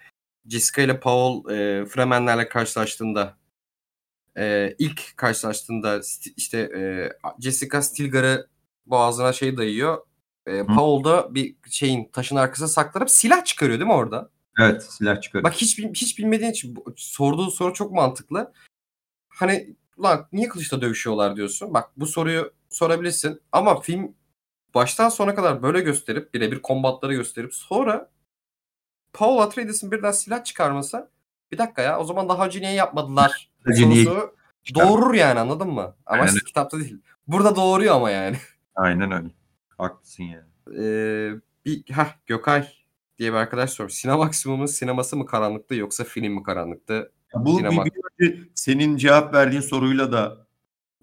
[0.48, 3.36] Jessica ile Paul e, Fremenlerle karşılaştığında
[4.36, 6.00] e, ilk karşılaştığında
[6.36, 8.48] işte e, Jessica Stilgar'ı
[8.86, 9.98] boğazına şey dayıyor.
[10.46, 14.30] E, Paul da bir şeyin taşın arkasına saklanıp silah çıkarıyor değil mi orada?
[14.58, 15.44] Evet silah çıkarıyor.
[15.44, 18.52] Bak hiç hiç bilmediğin için sorduğu soru çok mantıklı.
[19.28, 21.74] Hani lan niye kılıçla dövüşüyorlar diyorsun.
[21.74, 24.14] Bak bu soruyu sorabilirsin ama film
[24.74, 28.10] baştan sona kadar böyle gösterip birebir kombatları gösterip sonra
[29.12, 31.10] Paul Atreides'in birden silah çıkarması
[31.52, 34.34] bir dakika ya o zaman daha önce niye yapmadılar sorusu
[34.74, 35.96] doğurur yani anladın mı?
[36.06, 36.34] Ama Aynen.
[36.46, 36.98] kitapta değil.
[37.26, 38.36] Burada doğuruyor ama yani.
[38.74, 39.28] Aynen öyle.
[39.78, 40.78] Haklısın yani.
[40.78, 41.30] Ee,
[41.64, 42.68] bir heh, Gökay
[43.18, 43.88] diye bir arkadaş sor.
[43.88, 47.12] Sinemaksimum'un sineması mı karanlıktı yoksa film mi karanlıktı?
[47.34, 47.84] Bu Sinema...
[47.84, 50.41] bir, bir senin cevap verdiğin soruyla da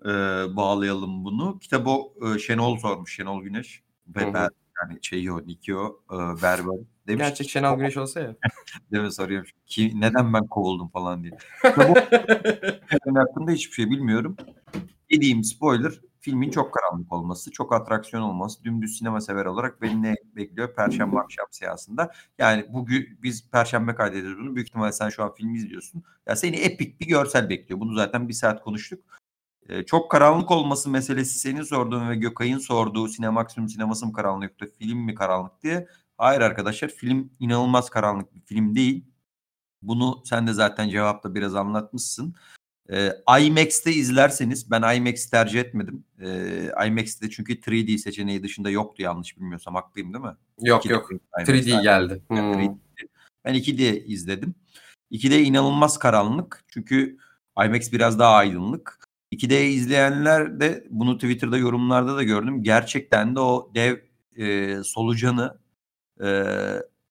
[0.06, 0.10] e,
[0.56, 1.60] bağlayalım bunu.
[1.60, 1.90] Kitabı
[2.36, 3.16] e, Şenol sormuş.
[3.16, 3.84] Şenol Güneş.
[4.08, 4.50] Ve ben
[4.82, 6.78] yani şey o Nikio e, Berber
[7.08, 7.26] demiş.
[7.26, 8.36] Gerçek Şenol Güneş olsa ya.
[9.02, 9.50] Mi soruyorum.
[9.66, 11.34] Ki, neden ben kovuldum falan diye.
[11.78, 11.96] Bu
[13.20, 14.36] hakkında hiçbir şey bilmiyorum.
[15.12, 20.16] Dediğim spoiler filmin çok karanlık olması, çok atraksiyon olması, dümdüz sinema sever olarak beni ne
[20.36, 22.12] bekliyor Perşembe akşam seansında.
[22.38, 24.56] Yani bugün biz Perşembe kaydediyoruz bunu.
[24.56, 26.04] Büyük ihtimalle sen şu an filmi izliyorsun.
[26.28, 27.80] Ya seni epik bir görsel bekliyor.
[27.80, 29.04] Bunu zaten bir saat konuştuk.
[29.70, 34.78] Ee, çok karanlık olması meselesi senin sorduğun ve Gökay'ın sorduğu Sinemaksimum sineması mı karanlık yoksa
[34.78, 35.88] film mi karanlık diye.
[36.18, 39.06] Hayır arkadaşlar film inanılmaz karanlık bir film değil.
[39.82, 42.36] Bunu sen de zaten cevapta biraz anlatmışsın.
[42.92, 46.04] E, IMAX'te izlerseniz ben IMAX tercih etmedim.
[46.20, 50.36] E, IMAX'te çünkü 3D seçeneği dışında yoktu yanlış bilmiyorsam haklıyım değil mi?
[50.62, 52.24] Yok 2D yok 3D geldi.
[52.28, 52.38] Hmm.
[52.38, 52.78] 3D.
[53.46, 54.56] Ben 2D izledim.
[55.12, 57.18] 2D inanılmaz karanlık çünkü
[57.66, 59.09] IMAX biraz daha aydınlık.
[59.32, 62.64] 2D izleyenler de bunu Twitter'da yorumlarda da gördüm.
[62.64, 63.98] Gerçekten de o dev
[64.38, 65.60] e, solucanı
[66.24, 66.28] e,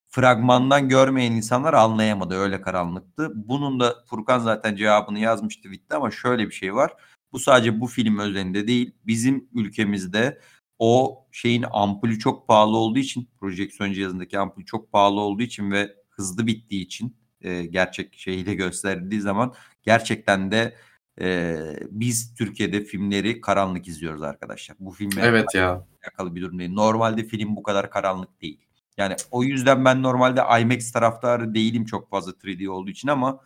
[0.08, 2.34] fragmandan görmeyen insanlar anlayamadı.
[2.34, 3.32] Öyle karanlıktı.
[3.34, 6.92] Bunun da Furkan zaten cevabını yazmıştı tweette ama şöyle bir şey var.
[7.32, 8.94] Bu sadece bu film özelinde değil.
[9.06, 10.40] Bizim ülkemizde
[10.78, 15.94] o şeyin ampulü çok pahalı olduğu için projeksiyon cihazındaki ampul çok pahalı olduğu için ve
[16.10, 20.76] hızlı bittiği için e, gerçek şeyiyle gösterdiği zaman gerçekten de
[21.20, 24.76] Ee, biz Türkiye'de filmleri karanlık izliyoruz arkadaşlar.
[24.80, 25.84] Bu filmle Evet ya.
[26.02, 26.72] alakalı bir durum değil.
[26.72, 28.60] Normalde film bu kadar karanlık değil.
[28.96, 33.40] Yani o yüzden ben normalde IMAX taraftarı değilim çok fazla 3D olduğu için ama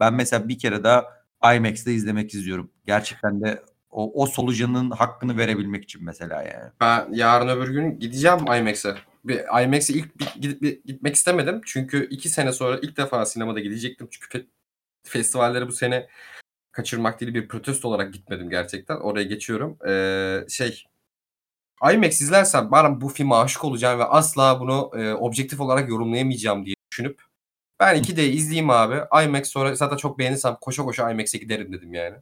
[0.00, 1.04] ben mesela bir kere daha
[1.56, 2.70] IMAX'te izlemek istiyorum.
[2.86, 6.70] Gerçekten de o, o solucanın hakkını verebilmek için mesela yani.
[6.80, 8.94] Ben yarın öbür gün gideceğim IMAX'e.
[9.24, 11.60] Bir IMAX'e ilk bir, gidip bir, gitmek istemedim.
[11.64, 14.08] Çünkü iki sene sonra ilk defa sinemada gidecektim.
[14.10, 14.46] Çünkü fe,
[15.02, 16.08] festivalleri bu sene
[16.78, 18.96] kaçırmak değil bir protesto olarak gitmedim gerçekten.
[18.96, 19.78] Oraya geçiyorum.
[19.88, 20.84] Ee, şey
[21.92, 26.74] IMAX izlersem bana bu filme aşık olacağım ve asla bunu e, objektif olarak yorumlayamayacağım diye
[26.92, 27.22] düşünüp
[27.80, 29.24] ben 2D izleyeyim abi.
[29.24, 32.16] IMAX sonra zaten çok beğenirsem koşa koşa IMAX'e giderim dedim yani.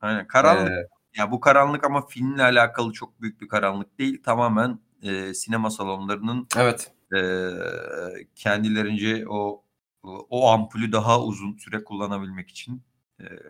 [0.00, 0.26] Aynen.
[0.26, 0.72] Karanlık.
[0.72, 0.88] Ee,
[1.18, 4.22] ya bu karanlık ama filmle alakalı çok büyük bir karanlık değil.
[4.22, 6.92] Tamamen e, sinema salonlarının evet.
[7.16, 7.20] e,
[8.34, 9.64] kendilerince o
[10.30, 12.82] o ampulü daha uzun süre kullanabilmek için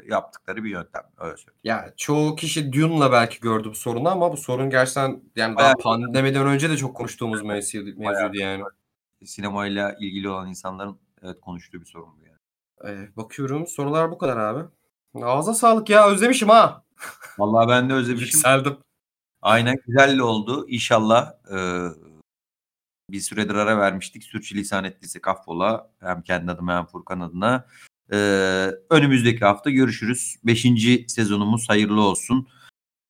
[0.09, 1.03] yaptıkları bir yöntem.
[1.19, 1.61] Öyle söyleyeyim.
[1.65, 6.47] Ya çoğu kişi Dune'la belki gördü bu sorunu ama bu sorun gerçekten yani daha pandemiden
[6.47, 8.65] önce de çok konuştuğumuz mevzuydu, mevzuydu yani.
[9.25, 12.39] Sinemayla ilgili olan insanların evet konuştuğu bir sorun bu yani.
[12.85, 14.65] Ee, bakıyorum sorular bu kadar abi.
[15.23, 16.85] Ağza sağlık ya özlemişim ha.
[17.39, 18.27] Vallahi ben de özlemişim.
[18.27, 18.77] Yükseldim.
[19.43, 20.67] Aynen güzel oldu.
[20.69, 21.59] İnşallah e,
[23.11, 24.25] bir süredir ara vermiştik.
[24.25, 27.67] Sürçülisan ettiyse affola hem kendi adıma hem Furkan adına.
[28.13, 28.17] E,
[28.91, 30.37] önümüzdeki hafta görüşürüz.
[30.45, 32.49] Beşinci sezonumuz hayırlı olsun.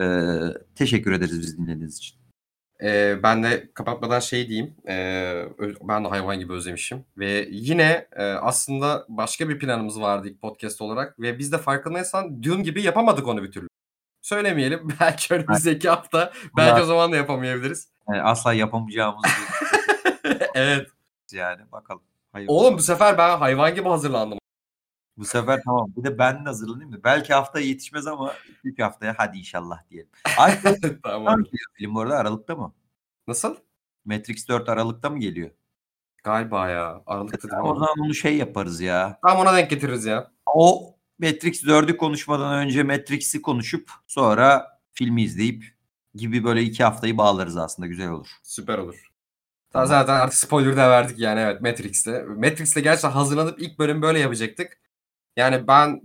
[0.00, 0.04] E,
[0.74, 2.20] teşekkür ederiz biz dinlediğiniz için.
[2.82, 4.74] E, ben de kapatmadan şey diyeyim.
[4.88, 4.94] E,
[5.82, 7.04] ben de hayvan gibi özlemişim.
[7.18, 11.20] Ve yine e, aslında başka bir planımız vardı ilk podcast olarak.
[11.20, 13.68] Ve biz de farkındaysan Dune gibi yapamadık onu bir türlü.
[14.22, 14.88] Söylemeyelim.
[15.00, 16.32] Belki önümüzdeki hafta.
[16.56, 17.88] Belki o zaman da yapamayabiliriz.
[18.08, 19.24] Yani asla yapamayacağımız
[20.54, 20.86] evet.
[21.32, 22.02] Yani bakalım.
[22.32, 24.39] Hayır, Oğlum bu sefer ben hayvan gibi hazırlandım.
[25.20, 25.92] Bu sefer tamam.
[25.96, 27.00] Bir de ben de hazırlanayım mı?
[27.04, 28.34] Belki haftaya yetişmez ama
[28.64, 30.10] ilk haftaya hadi inşallah diyelim.
[30.38, 30.58] Ay,
[31.02, 31.44] tamam.
[31.74, 32.72] Film bu arada Aralık'ta mı?
[33.26, 33.56] Nasıl?
[34.04, 35.50] Matrix 4 Aralık'ta mı geliyor?
[36.24, 37.02] Galiba ya.
[37.06, 39.18] Aralık'ta e, O zaman onu şey yaparız ya.
[39.26, 40.30] Tam ona denk getiririz ya.
[40.46, 45.64] O Matrix 4'ü konuşmadan önce Matrix'i konuşup sonra filmi izleyip
[46.14, 47.86] gibi böyle iki haftayı bağlarız aslında.
[47.86, 48.28] Güzel olur.
[48.42, 49.10] Süper olur.
[49.72, 49.88] Tamam.
[49.88, 52.22] Zaten artık spoiler da verdik yani evet Matrix'te.
[52.22, 54.80] Matrix'te gerçekten hazırlanıp ilk bölüm böyle yapacaktık.
[55.36, 56.02] Yani ben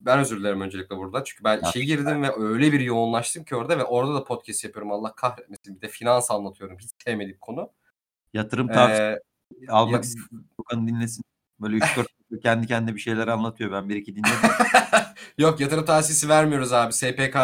[0.00, 1.24] ben özür dilerim öncelikle burada.
[1.24, 4.92] Çünkü ben işe girdim ve öyle bir yoğunlaştım ki orada ve orada da podcast yapıyorum.
[4.92, 5.76] Allah kahretmesin.
[5.76, 6.78] Bir de finans anlatıyorum.
[6.78, 7.70] Hiç sevmediğim konu.
[8.32, 9.20] Yatırım tavsiye
[9.62, 10.04] ee, almak
[10.72, 11.24] ya, dinlesin.
[11.60, 12.06] Böyle 3-4
[12.42, 13.72] kendi kendine bir şeyler anlatıyor.
[13.72, 14.50] Ben bir iki dinledim.
[15.38, 16.92] Yok yatırım tavsiyesi vermiyoruz abi.
[16.92, 17.36] SPK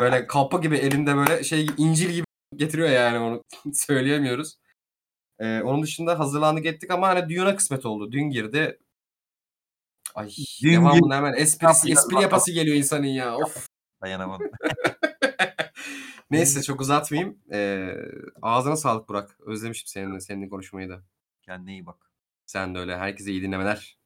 [0.00, 2.24] böyle kapı gibi elinde böyle şey incil gibi
[2.56, 3.42] getiriyor yani onu
[3.72, 4.58] söyleyemiyoruz.
[5.38, 8.12] Ee, onun dışında hazırlandık ettik ama hani düğüne kısmet oldu.
[8.12, 8.78] Dün girdi.
[10.14, 10.30] Ay
[10.62, 13.36] Dün devamında hemen esprisi, espri yapası geliyor insanın ya.
[13.36, 13.68] Of.
[14.02, 14.50] Dayanamadım.
[16.30, 17.38] Neyse çok uzatmayayım.
[17.52, 17.94] Ee,
[18.42, 19.36] ağzına sağlık Burak.
[19.46, 21.02] Özlemişim seninle, seninle konuşmayı da.
[21.42, 22.12] Kendine iyi bak.
[22.46, 22.96] Sen de öyle.
[22.96, 23.97] Herkese iyi dinlemeler.